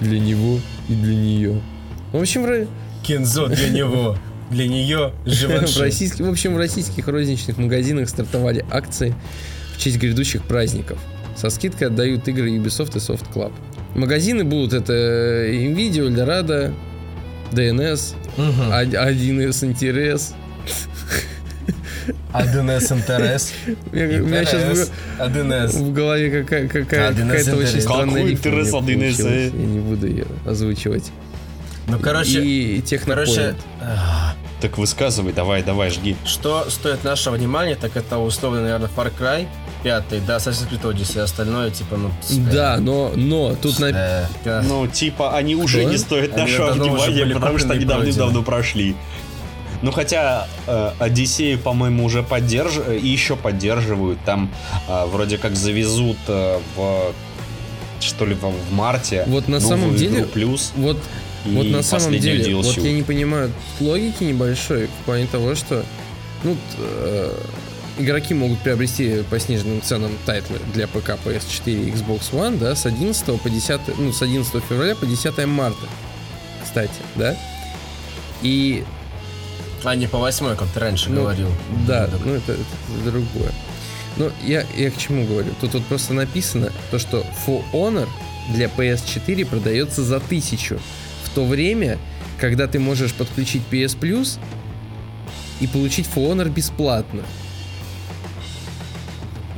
Для 0.00 0.18
него 0.20 0.58
и 0.88 0.94
для 0.94 1.14
нее. 1.14 1.60
В 2.12 2.16
общем, 2.20 2.42
в, 2.44 2.66
Кензо 3.02 3.46
для 3.48 3.68
него. 3.70 4.16
Для 4.50 4.66
нее 4.66 5.12
в, 5.26 5.28
Живанши. 5.30 5.80
российских, 5.80 6.24
в 6.24 6.30
общем, 6.30 6.54
в 6.54 6.58
российских 6.58 7.06
розничных 7.08 7.58
магазинах 7.58 8.08
стартовали 8.08 8.64
акции 8.70 9.14
в 9.76 9.78
честь 9.78 9.98
грядущих 9.98 10.42
праздников. 10.44 10.98
Со 11.36 11.50
скидкой 11.50 11.88
отдают 11.88 12.26
игры 12.28 12.50
Ubisoft 12.56 12.96
и 12.96 12.98
Soft 12.98 13.26
Club. 13.34 13.52
Магазины 13.94 14.44
будут 14.44 14.72
это 14.72 14.92
Nvidia, 15.52 16.08
Eldorado, 16.08 16.72
DNS, 17.52 18.14
Мгм. 18.36 18.72
1С 18.72 19.64
интерес. 19.64 20.34
1С 22.32 22.92
интерес. 22.96 23.52
У 23.92 23.96
меня, 23.96 24.44
сейчас 24.44 24.62
Интерес. 24.62 24.90
1С. 25.18 25.78
в, 25.78 25.92
голове 25.92 26.42
какая, 26.42 26.68
какая, 26.68 27.10
1С 27.12 27.26
какая-то 27.26 27.56
очень 27.56 27.80
странная 27.80 28.30
интерес 28.30 28.68
1С? 28.68 28.70
получилась. 28.72 29.24
Я 29.24 29.50
не 29.50 29.80
буду 29.80 30.06
ее 30.06 30.26
озвучивать. 30.46 31.10
Ну, 31.86 31.98
короче, 31.98 32.42
И 32.44 32.82
технопоинт. 32.82 33.28
короче, 33.34 33.54
а, 33.80 34.34
Так 34.60 34.76
высказывай, 34.76 35.32
давай, 35.32 35.62
давай, 35.62 35.88
жги. 35.90 36.16
что 36.26 36.66
стоит 36.68 37.02
нашего 37.02 37.36
внимания, 37.36 37.76
так 37.76 37.96
это 37.96 38.18
условно, 38.18 38.60
наверное, 38.60 38.90
Far 38.94 39.10
Cry 39.18 39.46
5, 39.84 40.26
да, 40.26 40.36
Assassin's 40.36 40.68
Creed 40.70 40.82
Odyssey, 40.82 41.20
остальное, 41.20 41.70
типа, 41.70 41.96
ну... 41.96 42.10
Да, 42.52 42.76
но, 42.78 43.12
но 43.16 43.54
тут 43.54 43.78
на... 43.78 43.86
э, 43.86 44.26
э, 44.44 44.62
Ну, 44.66 44.86
типа, 44.86 45.34
они 45.34 45.54
уже 45.54 45.80
Что? 45.80 45.90
не 45.90 45.96
стоят 45.96 46.32
Они 46.34 46.42
нашего 46.42 46.72
внимания, 46.72 47.26
потому 47.32 47.58
что 47.58 47.72
они 47.72 47.86
давным-давно 47.86 48.42
прошли. 48.42 48.94
Ну, 49.82 49.92
хотя 49.92 50.48
э, 50.66 50.92
Одиссею, 50.98 51.58
по-моему, 51.58 52.04
уже 52.04 52.22
поддерживают, 52.22 53.02
и 53.02 53.06
еще 53.06 53.36
поддерживают. 53.36 54.18
Там 54.24 54.50
э, 54.88 55.06
вроде 55.06 55.38
как 55.38 55.56
завезут 55.56 56.18
э, 56.26 56.58
в 56.76 57.12
что 58.00 58.26
ли, 58.26 58.34
в, 58.34 58.42
в 58.42 58.72
марте. 58.72 59.24
Вот 59.26 59.48
на 59.48 59.60
самом 59.60 59.96
деле, 59.96 60.24
плюс. 60.24 60.72
вот 60.76 60.98
и 61.44 61.54
Вот 61.54 61.66
на 61.66 61.82
самом 61.82 62.18
деле, 62.18 62.44
DLC. 62.44 62.62
вот 62.62 62.78
я 62.78 62.92
не 62.92 63.02
понимаю 63.02 63.52
логики 63.80 64.24
небольшой 64.24 64.86
в 64.86 65.04
плане 65.04 65.26
того, 65.26 65.54
что 65.54 65.84
ну, 66.44 66.56
э, 66.78 67.32
игроки 67.98 68.34
могут 68.34 68.58
приобрести 68.60 69.22
по 69.30 69.38
сниженным 69.38 69.82
ценам 69.82 70.12
тайтлы 70.26 70.58
для 70.74 70.86
ПК, 70.86 71.10
PS4 71.24 71.88
и 71.88 71.90
Xbox 71.90 72.32
One, 72.32 72.58
да, 72.58 72.74
с 72.74 72.86
11 72.86 73.40
по 73.40 73.50
10, 73.50 73.80
ну, 73.98 74.12
с 74.12 74.22
11 74.22 74.62
февраля 74.68 74.94
по 74.94 75.06
10 75.06 75.46
марта, 75.46 75.86
кстати, 76.62 76.90
да. 77.16 77.36
И, 78.42 78.84
А 79.84 79.94
не 79.94 80.06
по 80.06 80.18
восьмой, 80.18 80.56
как 80.56 80.68
ты 80.68 80.80
раньше 80.80 81.10
Ну, 81.10 81.22
говорил. 81.22 81.48
да, 81.86 82.06
Так. 82.06 82.20
ну, 82.24 82.34
это, 82.34 82.52
это 82.52 83.04
другое. 83.04 83.52
Но 84.16 84.30
я, 84.44 84.64
я 84.76 84.90
к 84.90 84.96
чему 84.98 85.24
говорю? 85.26 85.50
Тут 85.60 85.74
вот 85.74 85.84
просто 85.84 86.12
написано 86.14 86.72
то, 86.90 86.98
что 86.98 87.24
For 87.46 87.62
Honor 87.72 88.08
для 88.52 88.66
PS4 88.66 89.46
продается 89.46 90.02
за 90.02 90.16
1000. 90.16 90.78
В 91.24 91.30
то 91.34 91.44
время, 91.44 91.98
когда 92.40 92.66
ты 92.66 92.78
можешь 92.80 93.12
подключить 93.14 93.62
PS 93.70 93.96
Plus 93.98 94.38
и 95.60 95.66
получить 95.66 96.08
For 96.12 96.28
Honor 96.32 96.48
бесплатно. 96.50 97.22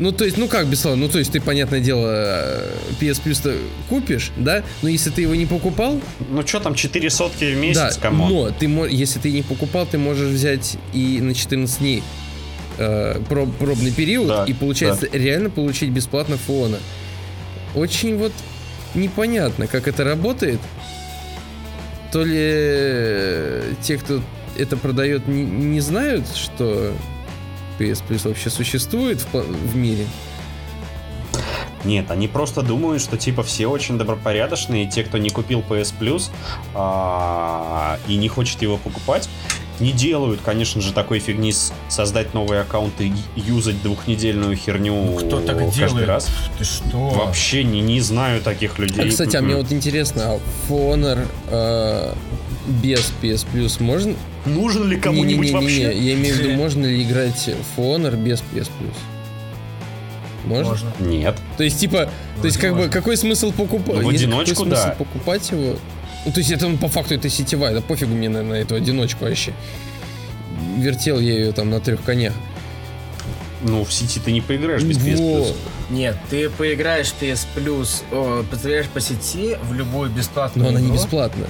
Ну, 0.00 0.12
то 0.12 0.24
есть, 0.24 0.38
ну 0.38 0.48
как 0.48 0.66
бесплатно? 0.66 1.02
Ну, 1.04 1.08
то 1.10 1.18
есть, 1.18 1.30
ты, 1.30 1.40
понятное 1.40 1.80
дело, 1.80 2.08
э, 2.10 2.70
PS 3.00 3.22
Plus 3.22 3.56
купишь, 3.88 4.32
да? 4.36 4.62
Но 4.82 4.88
если 4.88 5.10
ты 5.10 5.22
его 5.22 5.34
не 5.34 5.44
покупал, 5.46 6.00
Ну, 6.30 6.46
что 6.46 6.58
там, 6.60 6.74
4 6.74 7.10
сотки 7.10 7.44
в 7.54 7.56
месяц, 7.58 7.96
да, 7.96 8.00
кому? 8.00 8.26
но 8.28 8.50
ты, 8.50 8.64
если 8.90 9.18
ты 9.20 9.30
не 9.30 9.42
покупал, 9.42 9.86
ты 9.86 9.98
можешь 9.98 10.30
взять 10.30 10.78
и 10.94 11.20
на 11.20 11.34
14 11.34 11.78
дней 11.80 12.02
э, 12.78 13.20
проб- 13.28 13.52
пробный 13.58 13.92
период 13.92 14.28
Да, 14.28 14.44
и 14.46 14.54
получается 14.54 15.06
реально 15.12 15.50
получить 15.50 15.90
бесплатно 15.90 16.38
фона. 16.38 16.78
Очень 17.74 18.16
вот 18.16 18.32
непонятно, 18.94 19.66
как 19.66 19.86
это 19.86 20.02
работает. 20.02 20.60
То 22.10 22.24
ли 22.24 22.34
э, 22.38 23.72
те, 23.82 23.98
кто 23.98 24.22
это 24.58 24.76
продает, 24.76 25.28
не, 25.28 25.42
не 25.44 25.80
знают, 25.80 26.24
что 26.34 26.92
PS 27.80 28.02
Plus 28.06 28.28
вообще 28.28 28.50
существует 28.50 29.20
в, 29.20 29.34
в 29.34 29.76
мире. 29.76 30.06
Нет, 31.84 32.10
они 32.10 32.28
просто 32.28 32.60
думают, 32.60 33.02
что 33.02 33.16
типа 33.16 33.42
все 33.42 33.66
очень 33.66 33.96
добропорядочные, 33.96 34.86
те, 34.86 35.02
кто 35.02 35.16
не 35.16 35.30
купил 35.30 35.60
PS 35.60 35.94
Plus 35.98 36.30
а, 36.74 37.98
и 38.06 38.16
не 38.16 38.28
хочет 38.28 38.60
его 38.60 38.76
покупать, 38.76 39.30
не 39.80 39.92
делают, 39.92 40.40
конечно 40.44 40.80
же, 40.80 40.92
такой 40.92 41.18
фигни 41.18 41.52
с- 41.52 41.72
создать 41.88 42.34
новые 42.34 42.60
аккаунты 42.62 43.08
и 43.08 43.40
юзать 43.40 43.82
двухнедельную 43.82 44.56
херню 44.56 44.94
Ну, 44.94 45.16
кто 45.16 45.40
так 45.40 45.58
каждый 45.58 45.78
делает? 45.78 46.08
раз. 46.08 46.28
Ты 46.58 46.64
что? 46.64 47.08
Вообще 47.10 47.64
не, 47.64 47.80
не 47.80 48.00
знаю 48.00 48.42
таких 48.42 48.78
людей. 48.78 49.06
А, 49.06 49.08
кстати, 49.08 49.36
а 49.36 49.42
мне 49.42 49.56
вот 49.56 49.72
интересно, 49.72 50.34
а 50.34 50.40
Honor 50.68 51.26
э, 51.48 52.14
без 52.82 53.12
PS 53.22 53.46
Plus 53.52 53.82
можно, 53.82 54.14
Нужен 54.46 54.88
ли 54.88 54.96
кому-нибудь 54.96 55.48
Не-не-не-не-не, 55.50 55.84
вообще? 55.86 55.98
Я 55.98 56.14
имею 56.14 56.34
в 56.34 56.38
виду, 56.38 56.50
можно 56.56 56.86
ли 56.86 57.02
играть 57.02 57.50
в 57.76 57.80
Honor 57.80 58.16
без 58.16 58.40
PS 58.40 58.70
Plus? 58.80 58.94
Можно? 60.44 60.70
Можно. 60.70 60.92
Нет. 61.00 61.36
То 61.58 61.64
есть, 61.64 61.78
типа, 61.78 62.08
то 62.40 62.46
есть, 62.46 62.58
как 62.58 62.70
бы, 62.72 62.78
Можно. 62.78 62.92
какой 62.92 63.16
смысл 63.16 63.52
покупать? 63.52 63.96
Ну, 63.96 64.06
в 64.06 64.08
одиночку, 64.08 64.54
какой 64.54 64.66
смысл 64.68 64.86
да. 64.88 64.94
покупать 64.94 65.50
его? 65.50 65.76
Ну, 66.26 66.32
то 66.32 66.38
есть, 66.38 66.50
это 66.50 66.68
ну, 66.68 66.76
по 66.76 66.88
факту 66.88 67.14
это 67.14 67.28
сетевая, 67.28 67.74
да 67.74 67.80
пофигу 67.80 68.14
мне 68.14 68.28
на, 68.28 68.42
на 68.42 68.54
эту 68.54 68.74
одиночку 68.74 69.24
вообще. 69.24 69.52
Вертел 70.76 71.18
я 71.18 71.32
ее 71.32 71.52
там 71.52 71.70
на 71.70 71.80
трех 71.80 72.02
конях. 72.02 72.34
Ну, 73.62 73.84
в 73.84 73.92
сети 73.92 74.20
ты 74.20 74.32
не 74.32 74.40
поиграешь 74.40 74.82
без 74.82 74.98
PS 74.98 75.18
Plus. 75.18 75.56
Нет, 75.90 76.16
ты 76.30 76.48
поиграешь 76.48 77.08
в 77.08 77.22
PS 77.22 77.46
Plus, 77.54 78.02
о, 78.12 78.44
по 78.94 79.00
сети 79.00 79.56
в 79.62 79.74
любую 79.74 80.10
бесплатную 80.10 80.64
Но 80.64 80.70
она 80.70 80.80
не 80.80 80.86
игру, 80.86 80.96
бесплатная. 80.96 81.48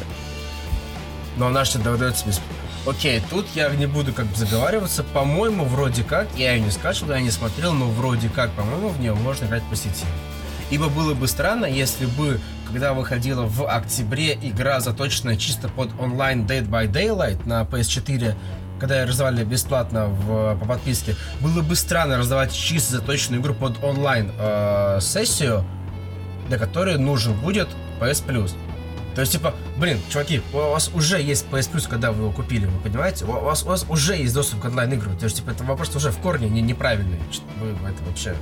Но 1.37 1.47
она 1.49 1.65
же 1.65 1.79
дается 1.79 2.27
бесплатно. 2.27 2.57
Окей, 2.87 3.23
тут 3.29 3.47
я 3.55 3.69
не 3.71 3.87
буду 3.87 4.13
как 4.13 4.27
бы 4.27 4.37
заговариваться. 4.37 5.05
По-моему, 5.05 5.65
вроде 5.65 6.03
как, 6.03 6.29
я 6.37 6.55
ее 6.55 6.61
не 6.61 6.71
скачивал, 6.71 7.13
я 7.13 7.21
не 7.21 7.31
смотрел, 7.31 7.75
но 7.75 7.87
вроде 7.91 8.29
как, 8.31 8.51
по-моему, 8.53 8.89
в 8.89 9.01
нее 9.01 9.15
можно 9.15 9.45
играть 9.45 9.63
по 9.65 9.77
сети. 9.77 10.07
Ибо 10.71 10.89
было 10.89 11.15
бы 11.15 11.29
странно, 11.29 11.67
если 11.67 12.07
бы, 12.07 12.41
когда 12.71 12.95
выходила 12.95 13.43
в 13.47 13.67
октябре 13.67 14.35
игра, 14.41 14.79
заточенная 14.81 15.37
чисто 15.37 15.69
под 15.69 15.91
онлайн 15.99 16.47
Dead 16.47 16.69
by 16.69 16.89
Daylight 16.89 17.47
на 17.47 17.63
PS4, 17.63 18.37
когда 18.79 19.01
ее 19.01 19.07
раздавали 19.07 19.45
бесплатно 19.45 20.07
в, 20.07 20.57
по 20.57 20.65
подписке, 20.67 21.17
было 21.41 21.63
бы 21.63 21.75
странно 21.75 22.17
раздавать 22.17 22.53
чисто 22.53 22.95
заточенную 22.99 23.43
игру 23.43 23.55
под 23.55 23.83
онлайн 23.83 24.31
э, 24.39 25.01
для 26.49 26.59
которой 26.59 26.97
нужен 26.97 27.35
будет 27.41 27.69
PS 28.01 28.25
Plus. 28.25 28.53
То 29.15 29.23
есть, 29.23 29.33
типа, 29.33 29.53
блин, 29.77 29.99
чуваки, 30.09 30.41
у 30.53 30.57
вас 30.57 30.89
уже 30.95 31.21
есть 31.21 31.47
PS 31.51 31.73
Plus, 31.73 31.89
когда 31.89 32.13
вы 32.13 32.23
его 32.23 32.33
купили, 32.33 32.67
вы 32.67 32.79
понимаете? 32.79 33.25
У 33.25 33.33
вас, 33.33 33.65
у 33.65 33.67
вас 33.67 33.85
уже 33.89 34.15
есть 34.17 34.33
доступ 34.33 34.61
к 34.61 34.65
онлайн-играм. 34.67 35.19
То 35.19 35.25
есть, 35.25 35.37
типа, 35.39 35.51
это 35.51 35.65
вопрос 35.65 35.95
уже 35.97 36.13
в 36.13 36.19
корне 36.19 36.49
не, 36.49 36.63
неправильный. 36.63 37.19
Вы 37.61 37.71
это 37.89 38.03
вообще... 38.07 38.35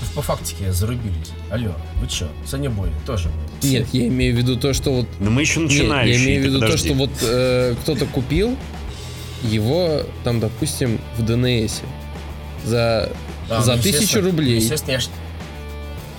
Вы 0.00 0.06
по 0.14 0.22
фактике 0.22 0.72
зарубились. 0.72 1.30
Алло, 1.50 1.72
вы 2.00 2.06
чё? 2.08 2.28
Санебой 2.46 2.90
тоже. 3.06 3.28
вы. 3.62 3.68
Нет, 3.68 3.88
я 3.92 4.06
имею 4.08 4.34
в 4.34 4.38
виду 4.38 4.56
то, 4.56 4.72
что 4.74 4.92
вот 4.92 5.08
Но 5.18 5.30
мы 5.30 5.40
еще 5.42 5.60
Нет, 5.60 5.70
начинающие. 5.70 6.18
я 6.18 6.24
имею 6.24 6.42
в 6.42 6.44
виду 6.46 6.60
то, 6.60 6.66
подожди. 6.66 6.88
что 6.88 6.94
вот 6.98 7.10
э, 7.22 7.74
кто-то 7.82 8.06
купил 8.06 8.56
его 9.42 10.02
там, 10.24 10.40
допустим, 10.40 11.00
в 11.16 11.22
ДНС 11.24 11.80
за, 12.64 13.10
А, 13.48 13.62
за 13.62 13.76
ну, 13.76 13.82
тысячу 13.82 14.20
рублей. 14.20 14.56
Естественно, 14.56 14.92
я 14.92 15.00
ж, 15.00 15.06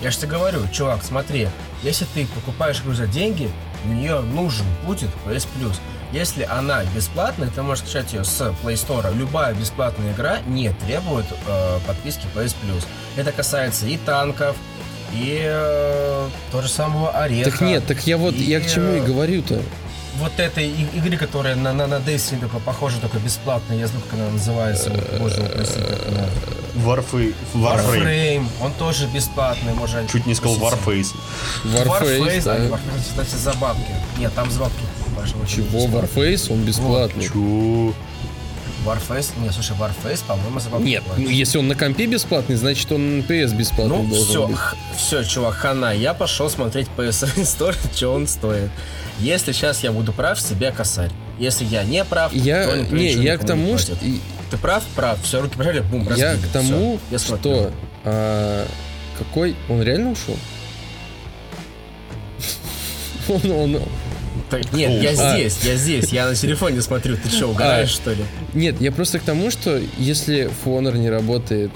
я 0.02 0.12
ж 0.12 0.16
тебе 0.18 0.30
говорю, 0.32 0.60
чувак, 0.72 1.04
смотри, 1.04 1.48
если 1.84 2.06
ты 2.14 2.26
покупаешь 2.28 2.80
игру 2.82 2.94
за 2.94 3.06
деньги, 3.08 3.50
у 3.86 3.90
нее 3.90 4.22
нужен 4.22 4.66
будет 4.86 5.10
PS 5.26 5.48
Plus. 5.60 5.76
Если 6.14 6.44
она 6.44 6.84
бесплатная, 6.96 7.50
ты 7.50 7.62
можешь 7.62 7.84
скачать 7.84 8.14
ее 8.14 8.24
с 8.24 8.40
Play 8.64 8.74
Store. 8.76 9.14
Любая 9.16 9.54
бесплатная 9.54 10.14
игра 10.14 10.40
не 10.48 10.70
требует 10.86 11.26
э, 11.48 11.80
подписки 11.86 12.26
PS 12.34 12.56
Plus. 12.64 12.86
Это 13.18 13.32
касается 13.34 13.86
и 13.88 13.98
танков, 13.98 14.56
и 15.14 15.42
э, 15.44 16.30
того 16.52 16.64
же 16.64 16.70
самого 16.70 17.12
Ореха. 17.12 17.52
Так 17.52 17.62
нет, 17.62 17.86
так 17.86 18.08
я 18.08 18.18
вот, 18.18 18.36
я 18.36 18.62
к 18.62 18.68
чему 18.68 18.94
и 18.94 18.98
И, 18.98 19.02
э, 19.02 19.04
говорю-то. 19.06 19.62
вот 20.20 20.32
этой 20.40 20.68
и- 20.70 20.88
игры, 20.98 21.18
которая 21.18 21.56
на, 21.56 21.74
на, 21.74 21.88
на 21.88 21.96
Destiny 21.96 22.40
только 22.40 22.60
похожа, 22.60 23.00
только 23.02 23.18
бесплатная, 23.20 23.78
я 23.78 23.88
знаю, 23.88 24.04
как 24.10 24.20
она 24.20 24.30
называется. 24.30 24.90
Боже. 25.20 25.42
Warframe. 26.86 27.34
Warframe. 27.54 28.48
Он 28.62 28.72
тоже 28.74 29.08
бесплатный, 29.08 29.74
можно... 29.74 30.08
Чуть 30.08 30.26
не 30.26 30.36
сказал. 30.36 30.58
Warface. 30.58 31.08
Warface, 31.66 32.20
Warface, 32.20 32.44
да. 32.44 32.58
Warface, 32.58 32.80
кстати, 33.10 33.36
за 33.36 33.54
бабки. 33.56 33.92
Нет, 34.20 34.34
там 34.36 34.50
за 34.52 34.60
бабки. 34.62 34.84
Очень 35.18 35.48
Чего? 35.48 35.86
Warface, 35.88 36.52
он 36.52 36.64
бесплатный. 36.64 37.26
Чё? 37.26 37.94
Warface, 38.86 39.32
не, 39.42 39.52
слушай, 39.52 39.76
Warface, 39.76 40.24
по-моему, 40.26 40.60
за 40.60 40.70
Нет, 40.78 41.04
ну, 41.18 41.28
если 41.28 41.58
он 41.58 41.68
на 41.68 41.76
компе 41.76 42.06
бесплатный, 42.06 42.56
значит 42.56 42.90
он 42.92 43.18
на 43.18 43.22
PS 43.24 43.54
бесплатный 43.56 43.98
Ну, 43.98 44.08
должен 44.08 44.26
все, 44.28 44.48
быть. 44.48 44.58
все, 44.98 45.24
чувак, 45.24 45.56
хана, 45.56 45.92
я 45.94 46.14
пошел 46.14 46.50
смотреть 46.50 46.88
PSN 46.96 47.36
Store, 47.44 47.76
что 47.96 48.14
он 48.14 48.28
стоит. 48.28 48.70
Если 49.20 49.52
сейчас 49.52 49.84
я 49.84 49.92
буду 49.92 50.14
прав, 50.14 50.40
себе 50.40 50.72
косарь. 50.72 51.12
Если 51.40 51.66
я 51.66 51.84
не 51.84 52.06
прав, 52.06 52.32
то 52.32 52.38
Я, 52.38 52.76
никто 52.78 52.96
не, 52.96 53.12
я 53.14 53.38
к 53.38 53.46
тому, 53.46 53.78
что... 53.78 53.96
Ты 53.96 54.58
прав? 54.58 54.84
Прав. 54.96 55.22
Все, 55.24 55.42
руки 55.42 55.58
пожали, 55.58 55.82
бум, 55.82 56.08
Я 56.16 56.32
разбили. 56.32 56.48
к 56.50 56.52
тому, 56.54 57.00
Всё, 57.10 57.12
я 57.12 57.20
что... 57.20 57.72
а, 58.06 58.66
какой... 59.18 59.56
Он 59.68 59.82
реально 59.82 60.12
ушел? 60.12 60.38
Он, 63.28 63.52
он... 63.52 63.82
Так, 64.50 64.72
нет, 64.74 65.02
я 65.02 65.10
А. 65.12 65.34
здесь, 65.38 65.60
я 65.64 65.76
здесь, 65.76 66.10
я 66.10 66.28
на 66.28 66.36
телефоне 66.36 66.82
смотрю. 66.82 67.18
Ты 67.18 67.30
что, 67.30 67.48
угораешь, 67.48 67.90
А. 67.90 67.94
что 67.94 68.12
ли? 68.14 68.24
Нет, 68.54 68.80
я 68.82 68.92
просто 68.92 69.20
к 69.20 69.24
тому, 69.24 69.52
что 69.52 69.82
если 69.98 70.50
Honor 70.66 70.98
не 70.98 71.10
работает 71.10 71.72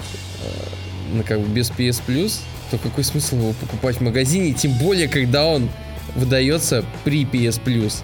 ну, 1.12 1.22
как 1.24 1.40
бы 1.40 1.48
без 1.48 1.70
PS 1.70 2.00
Plus, 2.06 2.40
то 2.70 2.78
какой 2.78 3.04
смысл 3.04 3.36
его 3.36 3.52
покупать 3.52 3.96
в 3.96 4.00
магазине, 4.00 4.52
тем 4.54 4.72
более, 4.78 5.08
когда 5.08 5.44
он 5.44 5.68
выдается 6.16 6.84
при 7.04 7.24
PS 7.24 7.60
Plus. 7.62 7.96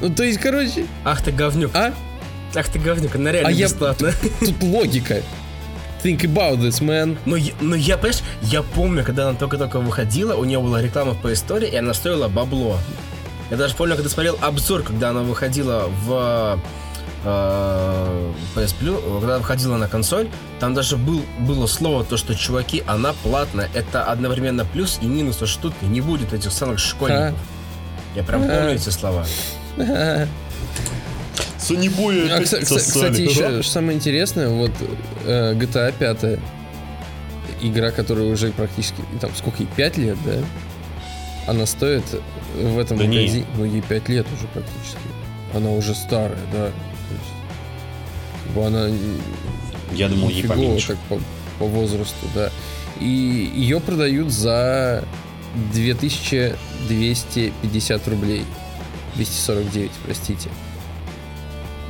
Ну, 0.00 0.10
то 0.14 0.22
есть, 0.22 0.38
короче, 0.38 0.86
Ах 1.04 1.22
ты 1.24 1.32
говнюк. 1.32 1.74
а? 1.74 1.92
Ах 2.54 2.68
ты 2.68 2.78
говнюк, 2.78 3.16
она 3.16 3.32
реально 3.32 3.48
А 3.48 3.52
я- 3.52 3.66
бесплатно. 3.66 4.12
Тут 4.40 4.62
логика. 4.62 5.22
Think 6.04 6.20
about 6.20 6.60
this, 6.60 6.80
man. 6.80 7.18
Ну, 7.26 7.34
я- 7.36 7.52
ну, 7.60 7.74
я, 7.74 7.96
понимаешь, 7.98 8.22
я 8.42 8.62
помню, 8.62 9.04
когда 9.04 9.28
она 9.28 9.36
только-только 9.38 9.80
выходила, 9.80 10.34
у 10.36 10.44
нее 10.44 10.60
была 10.60 10.80
реклама 10.80 11.14
по 11.14 11.32
истории, 11.32 11.68
и 11.68 11.76
она 11.76 11.92
стоила 11.94 12.28
бабло. 12.28 12.78
Я 13.50 13.56
даже 13.56 13.74
помню, 13.74 13.96
когда 13.96 14.08
смотрел 14.10 14.38
обзор, 14.40 14.82
когда 14.82 15.10
она 15.10 15.20
выходила 15.22 15.90
в 16.04 16.60
э, 17.24 18.32
PS 18.54 18.74
Plus, 18.80 19.20
когда 19.20 19.38
выходила 19.38 19.76
на 19.76 19.88
консоль, 19.88 20.28
там 20.60 20.74
даже 20.74 20.96
был, 20.96 21.22
было 21.40 21.66
слово, 21.66 22.04
то, 22.04 22.16
что, 22.16 22.34
чуваки, 22.34 22.82
она 22.86 23.12
платная. 23.24 23.68
Это 23.74 24.04
одновременно 24.04 24.64
плюс 24.64 24.98
и 25.02 25.06
минус, 25.06 25.36
то, 25.36 25.46
что 25.46 25.62
тут 25.62 25.82
не 25.82 26.00
будет 26.00 26.32
этих 26.32 26.52
самых 26.52 26.78
школьников. 26.78 27.38
Я 28.14 28.22
прям 28.22 28.42
помню 28.42 28.70
А. 28.70 28.74
эти 28.74 28.88
слова. 28.90 29.24
А, 32.32 32.40
кса- 32.40 32.60
кса- 32.62 32.78
кстати, 32.78 33.20
еще 33.22 33.62
что 33.62 33.70
самое 33.72 33.96
интересное, 33.96 34.48
вот 34.48 34.72
э, 35.24 35.54
GTA 35.54 35.92
5 35.96 36.38
игра, 37.62 37.90
которая 37.90 38.26
уже 38.26 38.50
практически, 38.52 39.02
там, 39.20 39.30
сколько 39.36 39.62
ей, 39.62 39.68
5 39.76 39.96
лет, 39.98 40.16
да? 40.24 40.32
Она 41.46 41.66
стоит 41.66 42.04
в 42.54 42.78
этом 42.78 42.98
Да 42.98 43.06
не. 43.06 43.18
магазине, 43.18 43.46
ну, 43.56 43.64
ей 43.64 43.80
5 43.82 44.08
лет 44.08 44.26
уже 44.36 44.46
практически. 44.48 44.98
Она 45.54 45.70
уже 45.70 45.94
старая, 45.94 46.38
да. 46.52 46.70
То 46.70 47.14
есть, 47.14 47.30
она 48.66 48.88
Я 49.92 50.08
думал, 50.08 50.28
ей 50.28 50.44
поменьше. 50.44 50.88
так 50.88 50.98
по, 51.08 51.18
по 51.58 51.66
возрасту, 51.66 52.26
да. 52.34 52.50
И 53.00 53.04
ее 53.06 53.80
продают 53.80 54.30
за 54.30 55.02
2250 55.72 58.08
рублей. 58.08 58.44
249, 59.16 59.90
простите. 60.04 60.48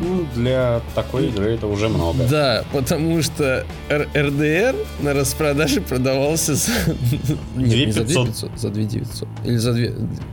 Ну, 0.01 0.25
для 0.35 0.81
такой 0.95 1.29
игры 1.29 1.55
это 1.55 1.67
уже 1.67 1.89
много. 1.89 2.25
Да, 2.25 2.65
потому 2.73 3.21
что 3.23 3.67
РДР 3.91 4.75
на 5.01 5.13
распродаже 5.13 5.81
продавался 5.83 6.55
за... 6.55 6.71
Нет, 7.57 7.87
не 7.87 7.93
за 7.93 8.05
2500. 8.05 8.51
2500, 8.51 8.59
за 8.61 8.71
2900. 8.71 9.29
Или 9.45 9.57
за 9.57 9.73
2... 9.75 9.83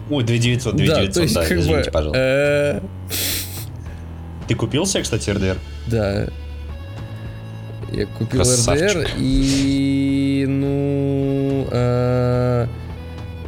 Ой, 0.09 0.24
2900, 0.24 0.76
Да, 0.78 0.84
2900, 0.84 1.13
то 1.13 1.22
есть 1.22 1.34
да, 1.36 1.41
как 1.45 1.57
бы... 1.57 1.61
извините, 1.63 1.91
пожалуйста. 1.91 2.20
э, 2.20 2.82
Ты 4.47 4.55
купил 4.55 4.86
себе, 4.86 5.03
кстати, 5.03 5.30
РДР? 5.30 5.57
Да. 5.88 6.28
Я 7.91 8.05
купил 8.05 8.41
Красавчик. 8.41 8.86
РДР 8.97 9.07
и... 9.18 10.45
Ну... 10.47 11.68
э, 11.72 12.68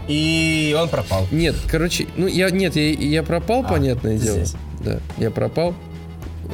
И 0.09 0.75
он 0.79 0.89
пропал. 0.89 1.27
Нет, 1.31 1.55
короче, 1.69 2.07
ну 2.17 2.27
я... 2.27 2.49
Нет, 2.49 2.75
я, 2.75 2.89
я 2.91 3.23
пропал, 3.23 3.61
А, 3.65 3.69
понятное 3.69 4.17
ты 4.17 4.23
дело. 4.25 4.37
здесь. 4.37 4.55
Да, 4.81 4.99
я 5.17 5.29
пропал 5.31 5.75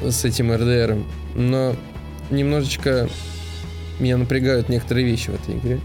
с 0.10 0.26
этим 0.26 0.52
РДРом. 0.54 1.06
Но 1.36 1.76
немножечко 2.30 3.10
меня 4.00 4.18
напрягают 4.18 4.70
некоторые 4.70 5.06
вещи 5.06 5.30
в 5.30 5.36
этой 5.36 5.56
игре. 5.58 5.80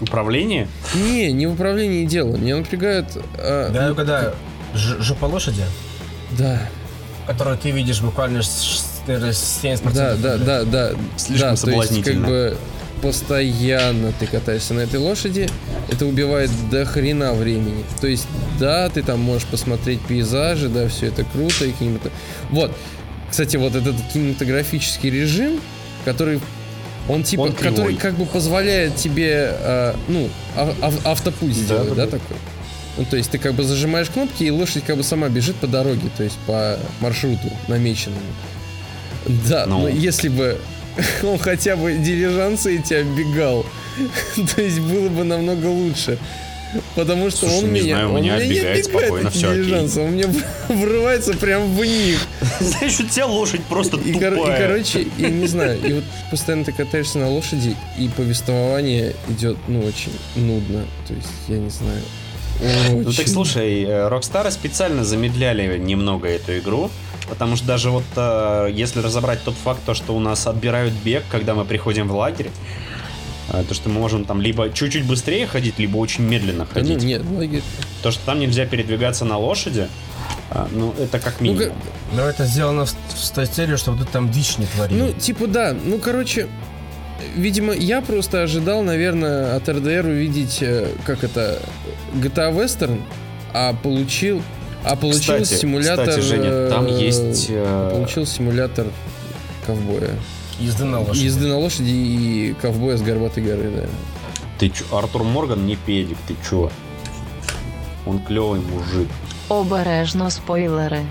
Управление? 0.00 0.68
Не, 0.94 1.32
не 1.32 1.46
в 1.46 1.52
управлении 1.52 2.06
дело. 2.06 2.36
Меня 2.36 2.56
напрягают... 2.56 3.06
а, 3.36 3.70
Да, 3.70 3.88
ну. 4.74 4.78
Ж- 4.78 5.00
жопа 5.02 5.24
лошади, 5.24 5.62
Да, 6.38 6.60
которую 7.26 7.56
ты 7.58 7.70
видишь 7.70 8.00
буквально 8.02 8.42
с, 8.42 8.48
с- 8.48 9.06
наверное, 9.06 9.32
с 9.32 9.60
70% 9.62 9.92
да, 9.94 10.14
да, 10.16 10.36
да, 10.36 10.64
да. 10.64 10.90
Слишком 11.16 11.54
да, 11.54 11.60
то 11.62 11.70
есть, 11.70 11.88
как 11.88 12.04
соблазнительно. 12.04 12.26
бы 12.26 12.56
постоянно 13.02 14.12
ты 14.18 14.26
катаешься 14.26 14.74
на 14.74 14.80
этой 14.80 15.00
лошади, 15.00 15.48
это 15.90 16.04
убивает 16.06 16.50
до 16.70 16.84
хрена 16.84 17.32
времени. 17.32 17.84
То 18.00 18.06
есть, 18.06 18.26
да, 18.60 18.88
ты 18.90 19.02
там 19.02 19.20
можешь 19.20 19.46
посмотреть 19.48 20.00
пейзажи, 20.02 20.68
да, 20.68 20.88
все 20.88 21.06
это 21.06 21.24
круто 21.24 21.64
и 21.64 21.72
кинемато... 21.72 22.10
Вот, 22.50 22.76
кстати, 23.30 23.56
вот 23.56 23.74
этот 23.74 23.96
кинематографический 24.12 25.10
режим, 25.10 25.60
который 26.04 26.40
он 27.08 27.22
типа, 27.22 27.42
Он 27.42 27.52
который 27.52 27.94
как 27.96 28.14
бы 28.14 28.26
позволяет 28.26 28.96
тебе, 28.96 29.50
а, 29.52 29.96
ну, 30.08 30.28
ав- 30.56 31.06
автопуть 31.06 31.54
Да, 31.56 31.62
сделать, 31.62 31.88
да, 31.94 32.04
да, 32.06 32.10
такой? 32.18 32.36
Ну, 32.98 33.04
то 33.04 33.16
есть 33.16 33.30
ты 33.30 33.38
как 33.38 33.54
бы 33.54 33.62
зажимаешь 33.64 34.08
кнопки, 34.10 34.42
и 34.44 34.50
лошадь 34.50 34.84
как 34.84 34.96
бы 34.96 35.02
сама 35.04 35.28
бежит 35.28 35.56
по 35.56 35.66
дороге, 35.66 36.10
то 36.16 36.24
есть 36.24 36.36
по 36.46 36.78
маршруту 37.00 37.50
намеченному. 37.68 38.20
Да, 39.48 39.66
Ну. 39.66 39.80
но 39.82 39.88
если 39.88 40.28
бы 40.28 40.58
он 41.22 41.38
хотя 41.38 41.76
бы 41.76 41.94
дилижансы 41.94 42.76
эти 42.78 42.94
оббегал, 42.94 43.64
то 44.56 44.60
есть 44.62 44.80
было 44.80 45.08
бы 45.08 45.24
намного 45.24 45.66
лучше. 45.66 46.18
Потому 46.94 47.30
что 47.30 47.40
Слушай, 47.48 47.58
он 47.58 47.72
не 47.72 47.80
меня, 47.80 47.94
знаю, 47.96 48.12
он 48.12 48.20
меня 48.22 48.34
оббегает 48.36 48.84
спокойно, 48.84 49.28
окей. 49.28 49.40
дилижансы, 49.42 50.00
он 50.00 50.10
мне 50.10 50.24
врывается 50.68 51.32
прям 51.34 51.74
в 51.74 51.84
них. 51.84 52.18
Знаешь, 52.60 53.00
у 53.00 53.04
тебя 53.06 53.26
лошадь 53.26 53.62
просто 53.64 53.96
И, 53.96 54.12
кор- 54.12 54.34
и, 54.34 54.36
тупая. 54.36 54.58
короче, 54.68 55.06
я 55.16 55.28
не 55.30 55.46
знаю, 55.46 55.80
и 55.82 55.92
вот 55.94 56.04
постоянно 56.30 56.64
ты 56.64 56.72
катаешься 56.72 57.18
на 57.18 57.28
лошади, 57.30 57.74
и 57.98 58.08
повествование 58.08 59.14
идет, 59.28 59.56
ну, 59.66 59.80
очень 59.84 60.12
нудно. 60.36 60.84
То 61.06 61.14
есть, 61.14 61.28
я 61.48 61.58
не 61.58 61.70
знаю. 61.70 62.00
Ну 62.90 63.04
так 63.04 63.08
очень. 63.20 63.28
слушай, 63.28 63.84
э, 63.84 64.08
Rockstar 64.08 64.50
специально 64.50 65.04
замедляли 65.04 65.78
немного 65.78 66.26
эту 66.26 66.58
игру, 66.58 66.90
потому 67.28 67.54
что 67.54 67.66
даже 67.66 67.90
вот 67.90 68.02
э, 68.16 68.70
если 68.72 69.00
разобрать 69.00 69.42
тот 69.44 69.54
факт, 69.54 69.80
то, 69.86 69.94
что 69.94 70.12
у 70.14 70.18
нас 70.18 70.44
отбирают 70.46 70.92
бег, 70.92 71.22
когда 71.30 71.54
мы 71.54 71.64
приходим 71.64 72.08
в 72.08 72.16
лагерь, 72.16 72.50
то, 73.48 73.74
что 73.74 73.88
мы 73.88 73.98
можем 74.00 74.24
там 74.24 74.40
либо 74.40 74.70
чуть-чуть 74.70 75.04
быстрее 75.04 75.46
ходить, 75.46 75.78
либо 75.78 75.96
очень 75.96 76.24
медленно 76.24 76.66
ну, 76.68 76.74
ходить. 76.74 77.02
нет, 77.02 77.22
лагерь. 77.30 77.62
То, 78.02 78.10
что 78.10 78.24
там 78.26 78.40
нельзя 78.40 78.66
передвигаться 78.66 79.24
на 79.24 79.38
лошади, 79.38 79.88
э, 80.50 80.66
ну 80.72 80.94
это 80.98 81.18
как 81.18 81.40
Ну, 81.40 81.46
минимум. 81.46 81.68
как- 81.68 82.16
Но 82.16 82.22
это 82.28 82.44
сделано 82.46 82.84
в, 82.86 82.94
той 83.34 83.46
целью, 83.46 83.78
чтобы 83.78 84.04
ты 84.04 84.10
там 84.10 84.30
дичь 84.30 84.58
не 84.58 84.66
творил. 84.66 84.98
Ну, 84.98 85.12
типа, 85.12 85.46
да. 85.46 85.74
Ну, 85.84 85.98
короче, 85.98 86.46
видимо, 87.36 87.72
я 87.72 88.00
просто 88.02 88.42
ожидал, 88.42 88.82
наверное, 88.82 89.56
от 89.56 89.68
РДР 89.68 90.06
увидеть, 90.06 90.58
э, 90.60 90.88
как 91.06 91.24
это, 91.24 91.58
GTA 92.14 92.54
Western, 92.54 93.00
а 93.54 93.72
получил... 93.74 94.42
А 94.84 94.94
получил 94.94 95.20
кстати, 95.42 95.60
симулятор... 95.60 96.06
кстати, 96.08 96.24
Женя, 96.24 96.68
там 96.70 96.86
э, 96.86 96.90
есть... 97.00 97.46
э, 97.50 97.90
Получил 97.92 98.24
симулятор 98.26 98.86
ковбоя. 99.66 100.10
Езды 100.58 100.84
на 100.84 101.00
лошади. 101.00 101.24
Езды 101.24 101.46
на 101.46 101.58
лошади 101.58 101.88
и 101.90 102.54
ковбоя 102.60 102.96
с 102.96 103.02
горбатой 103.02 103.42
горы, 103.42 103.70
да. 103.74 103.86
Ты 104.58 104.70
чё, 104.70 104.84
Артур 104.96 105.22
Морган 105.24 105.66
не 105.66 105.76
педик, 105.76 106.16
ты 106.26 106.34
чё? 106.48 106.70
Он 108.06 108.18
клевый 108.18 108.60
мужик. 108.60 109.08
Обережно 109.48 110.30
спойлери. 110.30 111.04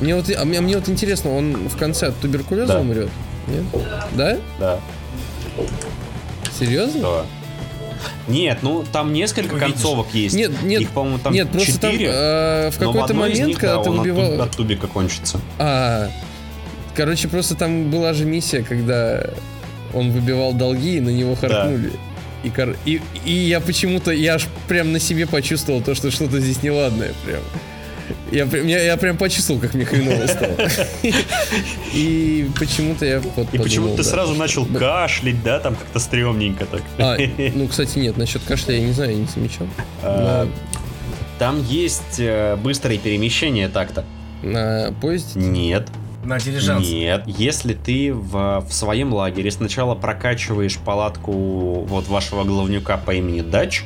Мне 0.00 0.14
вот, 0.14 0.30
а 0.36 0.44
мне, 0.44 0.60
мне 0.60 0.76
вот 0.76 0.88
интересно, 0.88 1.36
он 1.36 1.68
в 1.68 1.76
конце 1.76 2.08
от 2.08 2.16
туберкулеза 2.18 2.74
Да. 2.74 2.80
умрет? 2.80 3.10
Нет? 3.48 3.64
Да? 4.14 4.38
Да, 4.58 4.80
Серьезно? 6.58 7.00
да. 7.02 7.26
Нет, 8.28 8.58
ну 8.62 8.84
там 8.92 9.12
несколько 9.12 9.54
Увидишь. 9.54 9.72
концовок 9.72 10.06
есть. 10.14 10.34
Нет, 10.36 10.52
нет, 10.62 10.82
Их, 10.82 10.90
по-моему, 10.90 11.18
там 11.18 11.32
Нет, 11.32 11.50
просто 11.50 11.80
там 11.80 11.92
четыре. 11.92 12.10
э, 12.12 12.70
в 12.70 12.78
какой-то 12.78 13.14
момент, 13.14 13.46
них, 13.48 13.58
когда 13.58 13.76
да, 13.76 13.82
ты 13.82 13.90
он 13.90 13.96
от 13.96 14.02
убивал... 14.02 14.40
от 14.42 14.50
тубика 14.56 14.86
кончится. 14.86 15.40
А, 15.58 16.08
короче, 16.98 17.28
просто 17.28 17.54
там 17.54 17.90
была 17.90 18.12
же 18.12 18.24
миссия, 18.26 18.62
когда 18.62 19.24
он 19.94 20.10
выбивал 20.10 20.52
долги, 20.52 20.96
и 20.96 21.00
на 21.00 21.10
него 21.10 21.34
харкнули. 21.36 21.92
И, 22.44 22.50
кор- 22.50 22.76
и, 22.84 23.00
и 23.24 23.32
я 23.32 23.60
почему-то, 23.60 24.10
я 24.10 24.34
аж 24.34 24.46
прям 24.68 24.92
на 24.92 24.98
себе 25.00 25.26
почувствовал 25.26 25.80
то, 25.80 25.94
что 25.94 26.10
что-то 26.10 26.40
здесь 26.40 26.62
неладное 26.62 27.12
прям. 27.24 27.40
Я, 28.32 28.46
прям- 28.46 28.66
я, 28.66 28.82
я 28.82 28.96
прям 28.96 29.16
почувствовал, 29.16 29.60
как 29.60 29.74
мне 29.74 29.84
хреново 29.84 30.26
стало. 30.26 30.56
И 31.94 32.48
почему-то 32.58 33.04
я 33.06 33.20
вот 33.20 33.48
И 33.52 33.58
почему 33.58 33.90
ты 33.90 33.98
да. 33.98 34.04
сразу 34.04 34.34
начал 34.34 34.66
кашлять, 34.66 35.42
да, 35.42 35.58
там 35.60 35.74
как-то 35.76 35.98
стрёмненько 36.00 36.66
так. 36.66 36.82
А, 36.98 37.16
ну, 37.54 37.68
кстати, 37.68 37.98
нет, 37.98 38.16
насчет 38.16 38.42
кашля 38.42 38.74
я 38.76 38.80
не 38.86 38.92
знаю, 38.92 39.12
я 39.12 39.16
не 39.18 39.26
замечал. 39.26 39.66
А, 40.02 40.48
Там 41.38 41.62
есть 41.64 42.18
э, 42.18 42.56
быстрые 42.56 42.98
перемещения 42.98 43.68
так-то. 43.68 44.04
на 44.42 44.92
поезде? 45.00 45.38
Нет. 45.40 45.88
На 46.28 46.38
дилижанс. 46.38 46.86
Нет. 46.86 47.22
Если 47.26 47.72
ты 47.72 48.12
в, 48.12 48.60
в 48.60 48.70
своем 48.70 49.14
лагере 49.14 49.50
сначала 49.50 49.94
прокачиваешь 49.94 50.76
палатку 50.76 51.32
вот 51.32 52.06
вашего 52.08 52.44
главнюка 52.44 52.98
по 52.98 53.14
имени 53.14 53.40
Дач, 53.40 53.84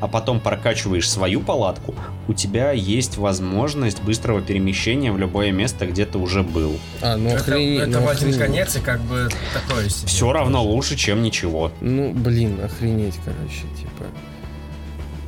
а 0.00 0.08
потом 0.08 0.40
прокачиваешь 0.40 1.06
свою 1.08 1.42
палатку, 1.42 1.94
у 2.26 2.32
тебя 2.32 2.72
есть 2.72 3.18
возможность 3.18 4.02
быстрого 4.02 4.40
перемещения 4.40 5.12
в 5.12 5.18
любое 5.18 5.52
место, 5.52 5.84
где 5.84 6.06
ты 6.06 6.16
уже 6.16 6.42
был. 6.42 6.78
А, 7.02 7.18
ну 7.18 7.28
Это, 7.28 7.40
охренеть. 7.40 7.80
это 7.82 8.00
ну, 8.00 8.06
в 8.06 8.08
один 8.08 8.38
конец 8.38 8.76
и 8.76 8.80
как 8.80 9.02
бы 9.02 9.28
такое 9.52 9.90
себе. 9.90 10.08
Все 10.08 10.32
равно 10.32 10.64
лучше, 10.64 10.96
чем 10.96 11.22
ничего. 11.22 11.70
Ну, 11.82 12.14
блин, 12.14 12.60
охренеть, 12.64 13.16
короче, 13.22 13.60
типа. 13.78 14.06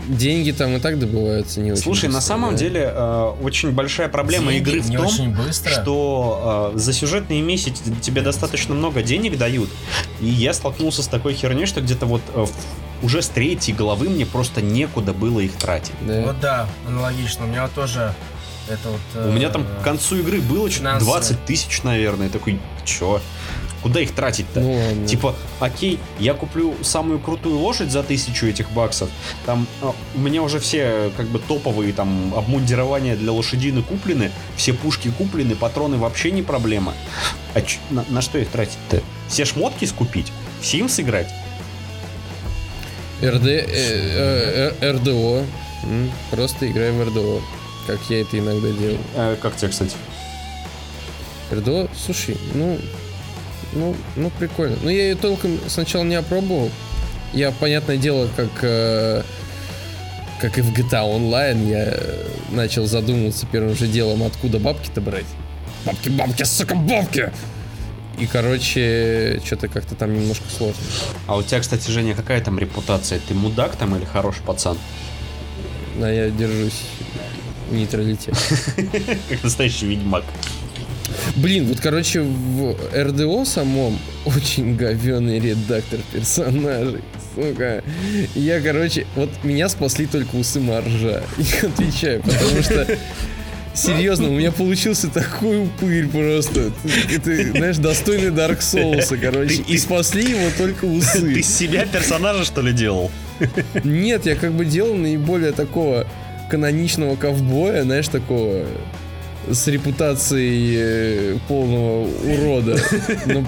Деньги 0.07 0.52
там 0.52 0.76
и 0.76 0.78
так 0.78 0.98
добываются 0.98 1.61
не 1.61 1.72
очень 1.72 1.82
Слушай, 1.82 2.09
на 2.09 2.16
быстро, 2.16 2.28
самом 2.28 2.50
да. 2.52 2.57
деле 2.59 2.92
э, 2.94 3.32
очень 3.42 3.72
большая 3.72 4.09
проблема 4.09 4.52
Деньги 4.52 4.68
игры 4.70 4.80
в 4.80 4.92
том, 4.92 5.34
что 5.64 6.72
э, 6.74 6.78
за 6.78 6.92
сюжетные 6.92 7.42
миссии 7.42 7.70
т- 7.70 8.00
тебе 8.00 8.22
достаточно 8.22 8.74
много 8.74 9.02
денег 9.02 9.36
дают. 9.38 9.68
И 10.20 10.26
я 10.26 10.52
столкнулся 10.52 11.02
с 11.02 11.09
такой 11.09 11.34
херней, 11.34 11.66
что 11.66 11.80
где-то 11.80 12.07
вот 12.07 12.22
э, 12.34 12.46
уже 13.02 13.20
с 13.22 13.28
третьей 13.28 13.74
головы 13.74 14.09
мне 14.09 14.26
просто 14.26 14.62
некуда 14.62 15.12
было 15.12 15.40
их 15.40 15.52
тратить. 15.52 15.94
Да. 16.07 16.22
Вот 16.26 16.40
да, 16.40 16.68
аналогично. 16.86 17.44
У 17.44 17.48
меня 17.48 17.68
тоже 17.68 18.14
это 18.68 18.88
вот... 18.88 19.26
У 19.28 19.32
меня 19.32 19.50
там 19.50 19.62
э, 19.62 19.80
к 19.80 19.84
концу 19.84 20.16
игры 20.16 20.40
было 20.40 20.68
что-то 20.70 20.80
финансовые. 20.80 21.14
20 21.20 21.44
тысяч, 21.44 21.82
наверное. 21.82 22.26
Я 22.26 22.32
такой, 22.32 22.59
чё? 22.84 23.20
Куда 23.87 24.01
их 24.01 24.12
тратить-то? 24.16 24.59
Ну 24.59 24.72
ладно. 24.72 25.07
Типа, 25.07 25.37
окей, 25.61 26.01
я 26.18 26.34
куплю 26.34 26.74
самую 26.82 27.20
крутую 27.20 27.57
лошадь 27.59 27.93
за 27.93 28.03
тысячу 28.03 28.47
этих 28.47 28.68
баксов. 28.72 29.09
Там 29.45 29.68
а, 29.80 29.95
у 30.16 30.18
меня 30.18 30.43
уже 30.43 30.59
все 30.59 31.12
как 31.16 31.26
бы 31.28 31.39
топовые 31.39 31.93
там 31.93 32.34
обмундирования 32.34 33.14
для 33.14 33.30
лошадины 33.30 33.82
куплены, 33.82 34.32
все 34.57 34.72
пушки 34.72 35.12
куплены, 35.16 35.55
патроны 35.55 35.99
вообще 35.99 36.32
не 36.32 36.43
проблема. 36.43 36.95
А 37.55 37.61
чё- 37.61 37.78
на, 37.91 38.05
на 38.09 38.22
что 38.22 38.39
их 38.39 38.49
тратить-то? 38.49 39.03
Все 39.28 39.45
шмотки 39.45 39.84
скупить? 39.84 40.32
В 40.61 40.64
Sims 40.64 41.01
играть? 41.01 41.28
РД, 43.22 43.47
э, 43.47 43.66
э, 43.68 44.72
э, 44.80 44.93
РДО. 44.95 45.45
Просто 46.32 46.68
играем 46.68 46.99
в 46.99 47.05
РДО. 47.05 47.41
Как 47.87 48.01
я 48.09 48.22
это 48.22 48.37
иногда 48.37 48.68
делаю. 48.70 48.99
Как 49.41 49.55
тебе, 49.57 49.70
кстати? 49.70 49.95
РДО, 51.53 51.87
слушай, 52.05 52.37
ну, 52.55 52.80
ну, 53.72 53.94
ну 54.16 54.30
прикольно. 54.38 54.76
Ну 54.82 54.90
я 54.90 55.08
ее 55.08 55.14
толком 55.16 55.58
сначала 55.68 56.04
не 56.04 56.14
опробовал. 56.14 56.70
Я, 57.32 57.50
понятное 57.50 57.96
дело, 57.96 58.28
как 58.36 58.50
э, 58.62 59.22
как 60.40 60.58
и 60.58 60.60
в 60.60 60.72
GTA 60.72 61.04
Online, 61.04 61.68
я 61.68 61.84
э, 61.86 62.28
начал 62.50 62.86
задумываться 62.86 63.46
первым 63.50 63.74
же 63.74 63.86
делом, 63.86 64.22
откуда 64.22 64.58
бабки-то 64.58 65.00
брать. 65.00 65.26
Бабки, 65.84 66.08
бабки, 66.08 66.42
сука, 66.44 66.74
бабки! 66.74 67.32
И, 68.18 68.26
короче, 68.26 69.40
что-то 69.44 69.68
как-то 69.68 69.94
там 69.94 70.14
немножко 70.14 70.44
сложно. 70.48 70.82
А 71.26 71.36
у 71.36 71.42
тебя, 71.42 71.60
кстати, 71.60 71.90
Женя, 71.90 72.14
какая 72.14 72.40
там 72.40 72.58
репутация? 72.58 73.20
Ты 73.28 73.34
мудак 73.34 73.76
там 73.76 73.94
или 73.94 74.04
хороший 74.04 74.42
пацан? 74.42 74.78
А 76.00 76.10
я 76.10 76.30
держусь 76.30 76.82
в 77.70 77.74
нейтралитете. 77.74 78.32
Как 79.28 79.42
настоящий 79.42 79.86
ведьмак. 79.86 80.24
Блин, 81.36 81.66
вот, 81.66 81.80
короче, 81.80 82.22
в 82.22 82.76
РДО 82.94 83.44
самом 83.44 83.98
очень 84.24 84.76
говёный 84.76 85.38
редактор 85.38 86.00
персонажей. 86.12 87.02
Сука. 87.34 87.82
Я, 88.34 88.61
короче, 88.61 89.07
вот 89.14 89.30
меня 89.42 89.68
спасли 89.68 90.07
только 90.07 90.36
усы 90.36 90.61
моржа. 90.61 91.22
Я 91.38 91.68
отвечаю, 91.68 92.22
потому 92.22 92.62
что 92.62 92.86
Серьезно, 93.74 94.28
у 94.28 94.32
меня 94.32 94.52
получился 94.52 95.09
такой 95.09 95.64
упырь 95.64 96.09
просто. 96.09 96.72
Это, 97.12 97.50
знаешь, 97.50 97.76
достойный 97.76 98.30
Dark 98.30 98.61
Souls, 98.61 99.14
короче. 99.20 99.62
И 99.68 99.76
спасли 99.76 100.30
его 100.30 100.48
только 100.57 100.80
Ты 100.80 100.86
усы. 100.86 101.42
с 101.42 101.54
себя 101.54 101.84
персонажа, 101.84 102.44
что 102.44 102.62
ли, 102.62 102.72
делал? 102.72 103.11
Нет, 103.84 104.24
я 104.24 104.34
как 104.34 104.52
бы 104.52 104.64
делал 104.64 104.94
наиболее 104.94 105.52
такого 105.52 106.07
каноничного 106.50 107.16
ковбоя, 107.16 107.82
знаешь, 107.82 108.09
такого 108.09 108.64
с 109.51 109.66
репутацией 109.68 110.76
э, 110.78 111.38
полного 111.49 112.07
урода. 112.07 112.78
Ну, 113.26 113.44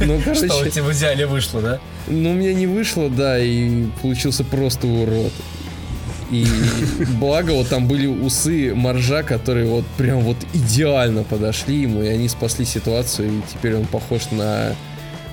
ну, 0.00 0.20
Что 0.34 0.46
у 0.46 0.48
короче, 0.48 0.70
тебя 0.70 0.84
в 0.84 0.92
идеале 0.92 1.26
вышло, 1.26 1.60
да? 1.62 1.80
ну, 2.08 2.30
у 2.30 2.34
меня 2.34 2.52
не 2.52 2.66
вышло, 2.66 3.08
да, 3.08 3.38
и 3.38 3.86
получился 4.02 4.44
просто 4.44 4.86
урод. 4.86 5.32
И 6.30 6.46
благо 7.18 7.52
вот 7.52 7.68
там 7.68 7.88
были 7.88 8.06
усы 8.06 8.74
моржа, 8.74 9.22
которые 9.22 9.66
вот 9.66 9.86
прям 9.96 10.20
вот 10.20 10.36
идеально 10.52 11.22
подошли 11.22 11.82
ему, 11.82 12.02
и 12.02 12.08
они 12.08 12.28
спасли 12.28 12.64
ситуацию, 12.64 13.28
и 13.30 13.40
теперь 13.50 13.76
он 13.76 13.86
похож 13.86 14.30
на 14.30 14.74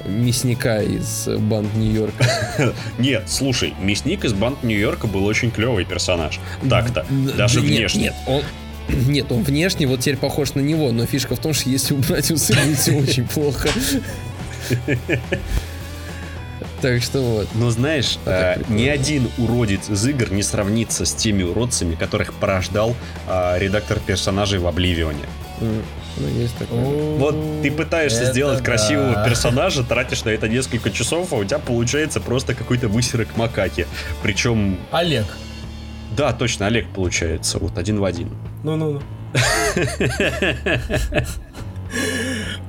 мясника 0.05 0.81
из 0.81 1.27
банд 1.27 1.73
Нью-Йорка. 1.75 2.25
Нет, 2.97 3.23
слушай, 3.27 3.73
мясник 3.81 4.23
из 4.23 4.33
банд 4.33 4.63
Нью-Йорка 4.63 5.07
был 5.07 5.25
очень 5.25 5.51
клевый 5.51 5.83
персонаж. 5.83 6.39
Так-то, 6.69 7.05
даже 7.37 7.59
внешне. 7.59 8.03
Нет, 8.03 8.13
он, 8.27 8.41
нет, 9.07 9.31
он 9.31 9.43
внешне 9.43 9.87
вот 9.87 10.01
теперь 10.01 10.17
похож 10.17 10.53
на 10.55 10.61
него, 10.61 10.91
но 10.91 11.05
фишка 11.05 11.35
в 11.35 11.39
том, 11.39 11.53
что 11.53 11.69
если 11.69 11.93
убрать 11.93 12.31
усы, 12.31 12.53
будет 12.53 12.77
все 12.77 12.97
очень 12.97 13.27
плохо. 13.27 13.69
Так 16.81 17.01
что 17.01 17.21
вот. 17.21 17.47
Ну, 17.55 17.69
знаешь, 17.69 18.19
А 18.25 18.61
ни 18.69 18.87
один 18.87 19.29
уродец 19.37 19.89
из 19.89 20.05
игр 20.07 20.31
не 20.31 20.43
сравнится 20.43 21.05
с 21.05 21.13
теми 21.13 21.41
уродцами, 21.41 21.95
которых 21.95 22.33
порождал 22.33 22.95
э, 23.27 23.57
редактор 23.57 23.99
персонажей 23.99 24.59
в 24.59 24.67
Обливионе. 24.67 25.25
Ну, 25.61 26.27
есть 26.27 26.55
такое. 26.57 26.79
Вот 27.17 27.35
ты 27.61 27.71
пытаешься 27.71 28.23
Это 28.23 28.31
сделать 28.31 28.59
да. 28.59 28.65
красивого 28.65 29.25
персонажа, 29.25 29.83
тратишь 29.83 30.23
на 30.25 30.29
это 30.29 30.47
несколько 30.47 30.91
часов, 30.91 31.33
а 31.33 31.37
у 31.37 31.43
тебя 31.43 31.59
получается 31.59 32.19
просто 32.19 32.53
какой-то 32.53 32.87
высерок 32.87 33.35
макаки. 33.35 33.87
Причем, 34.21 34.77
Олег. 34.91 35.25
да, 36.15 36.33
точно, 36.33 36.67
Олег 36.67 36.87
получается, 36.89 37.57
вот 37.57 37.77
один 37.77 37.99
в 37.99 38.05
один. 38.05 38.29
Ну-ну-ну. 38.65 38.99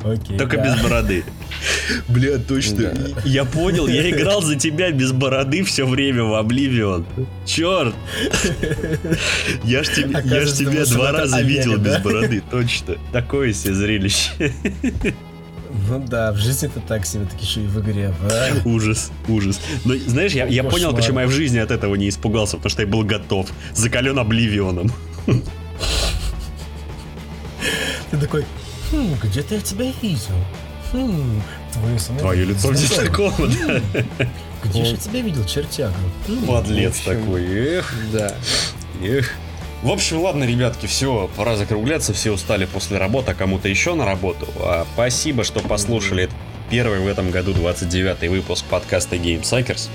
Окей. 0.05 0.37
только 0.37 0.59
да. 0.59 0.65
без 0.65 0.83
бороды. 0.83 1.25
Бля, 2.09 2.37
точно. 2.39 2.93
Да. 2.93 3.21
Я 3.25 3.47
понял, 3.47 3.87
я 3.89 4.11
играл 4.11 4.43
за 4.43 4.57
тебя 4.57 4.91
без 4.91 5.13
бороды 5.13 5.65
все 5.65 5.87
время 5.87 6.25
в 6.25 6.35
Обливион. 6.35 7.07
Черт! 7.47 7.95
Я 9.65 9.83
ж, 9.83 9.89
тебе, 9.89 10.21
я 10.23 10.45
ж 10.45 10.53
тебя 10.53 10.85
два 10.85 11.13
раза 11.13 11.37
Олега, 11.37 11.49
видел 11.49 11.79
без 11.79 11.93
да? 11.95 12.01
бороды, 12.01 12.43
точно. 12.51 12.97
Такое 13.11 13.55
себе 13.55 13.73
зрелище. 13.73 14.53
Ну 15.89 16.05
да, 16.07 16.33
в 16.33 16.37
жизни 16.37 16.69
это 16.69 16.81
так 16.81 17.07
себе, 17.07 17.25
так 17.25 17.41
еще 17.41 17.63
и 17.63 17.67
в 17.67 17.81
игре. 17.81 18.15
а? 18.23 18.69
Ужас, 18.69 19.11
ужас. 19.29 19.61
Но 19.87 19.95
знаешь, 19.97 20.33
я, 20.33 20.47
я 20.47 20.63
понял, 20.63 20.95
почему 20.95 21.21
я 21.21 21.27
в 21.27 21.31
жизни 21.33 21.59
от 21.59 21.71
этого 21.71 21.95
не 21.95 22.11
испугался, 22.11 22.59
потому 22.59 22.71
что 22.71 22.83
я 22.83 22.89
был 22.89 23.03
готов. 23.03 23.49
Закален 23.75 24.19
Обливионом. 24.19 24.93
Ты 28.11 28.17
такой, 28.19 28.45
хм, 28.91 29.15
где-то 29.23 29.55
я 29.57 29.61
тебя 29.61 29.87
видел. 30.03 30.35
Хм, 30.93 31.43
твое 31.73 31.99
самое 31.99 32.21
Твое 32.21 32.45
лицо 32.45 32.73
знакомо, 32.75 33.49
да? 33.49 33.81
Где 34.65 34.85
же 34.85 34.91
я 34.93 34.97
тебя 34.97 35.21
видел, 35.21 35.45
чертяга? 35.45 35.95
Хм. 36.29 36.47
Подлец 36.47 36.97
В 36.99 37.05
такой. 37.05 37.45
Эх, 37.45 37.95
Да. 38.13 38.35
эх. 39.03 39.33
В 39.83 39.91
общем, 39.91 40.21
ладно, 40.23 40.45
ребятки, 40.45 40.87
все, 40.87 41.31
пора 41.37 41.55
закругляться, 41.57 42.13
все 42.15 42.33
устали 42.33 42.65
после 42.65 42.99
работы, 42.99 43.33
а 43.33 43.35
кому-то 43.35 43.69
еще 43.69 43.95
на 43.95 44.05
работу. 44.07 44.49
А, 44.59 44.87
спасибо, 44.95 45.45
что 45.45 45.61
послушали 45.61 46.25
этот 46.25 46.37
первый 46.71 47.01
в 47.01 47.07
этом 47.07 47.31
году 47.31 47.53
29 47.53 48.29
выпуск 48.31 48.65
подкаста 48.65 49.17
Game 49.17 49.43
Suckers. 49.43 49.89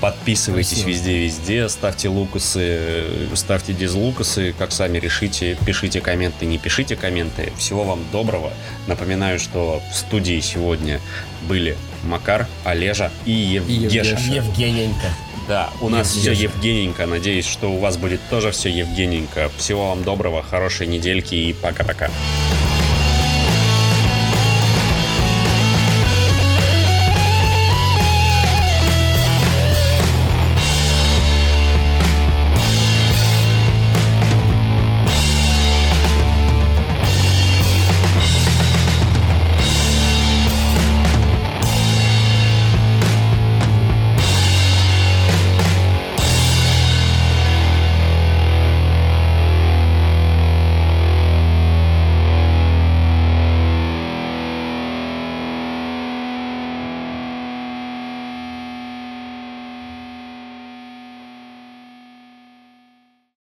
Подписывайтесь 0.00 0.80
Спасибо. 0.80 0.90
везде-везде, 0.90 1.68
ставьте 1.68 2.08
лукасы, 2.08 3.06
ставьте 3.34 3.72
дизлукасы, 3.72 4.54
как 4.58 4.72
сами 4.72 4.98
решите, 4.98 5.56
пишите 5.64 6.00
комменты, 6.00 6.46
не 6.46 6.58
пишите 6.58 6.96
комменты. 6.96 7.52
Всего 7.56 7.84
вам 7.84 8.00
доброго. 8.10 8.52
Напоминаю, 8.86 9.38
что 9.38 9.80
в 9.92 9.96
студии 9.96 10.40
сегодня 10.40 11.00
были 11.42 11.76
Макар, 12.04 12.48
Олежа 12.64 13.12
и 13.24 13.32
Евгеша. 13.32 14.10
Евгеша. 14.10 14.32
Евгененька. 14.32 15.08
Да, 15.48 15.70
у 15.80 15.88
нас 15.88 16.10
все 16.10 16.32
Евгеша. 16.32 16.42
Евгененько. 16.54 17.06
Надеюсь, 17.06 17.46
что 17.46 17.70
у 17.72 17.78
вас 17.78 17.96
будет 17.96 18.20
тоже 18.30 18.50
все 18.50 18.70
Евгененько. 18.70 19.50
Всего 19.56 19.88
вам 19.88 20.02
доброго, 20.02 20.42
хорошей 20.42 20.86
недельки 20.86 21.34
и 21.34 21.52
пока-пока. 21.52 22.10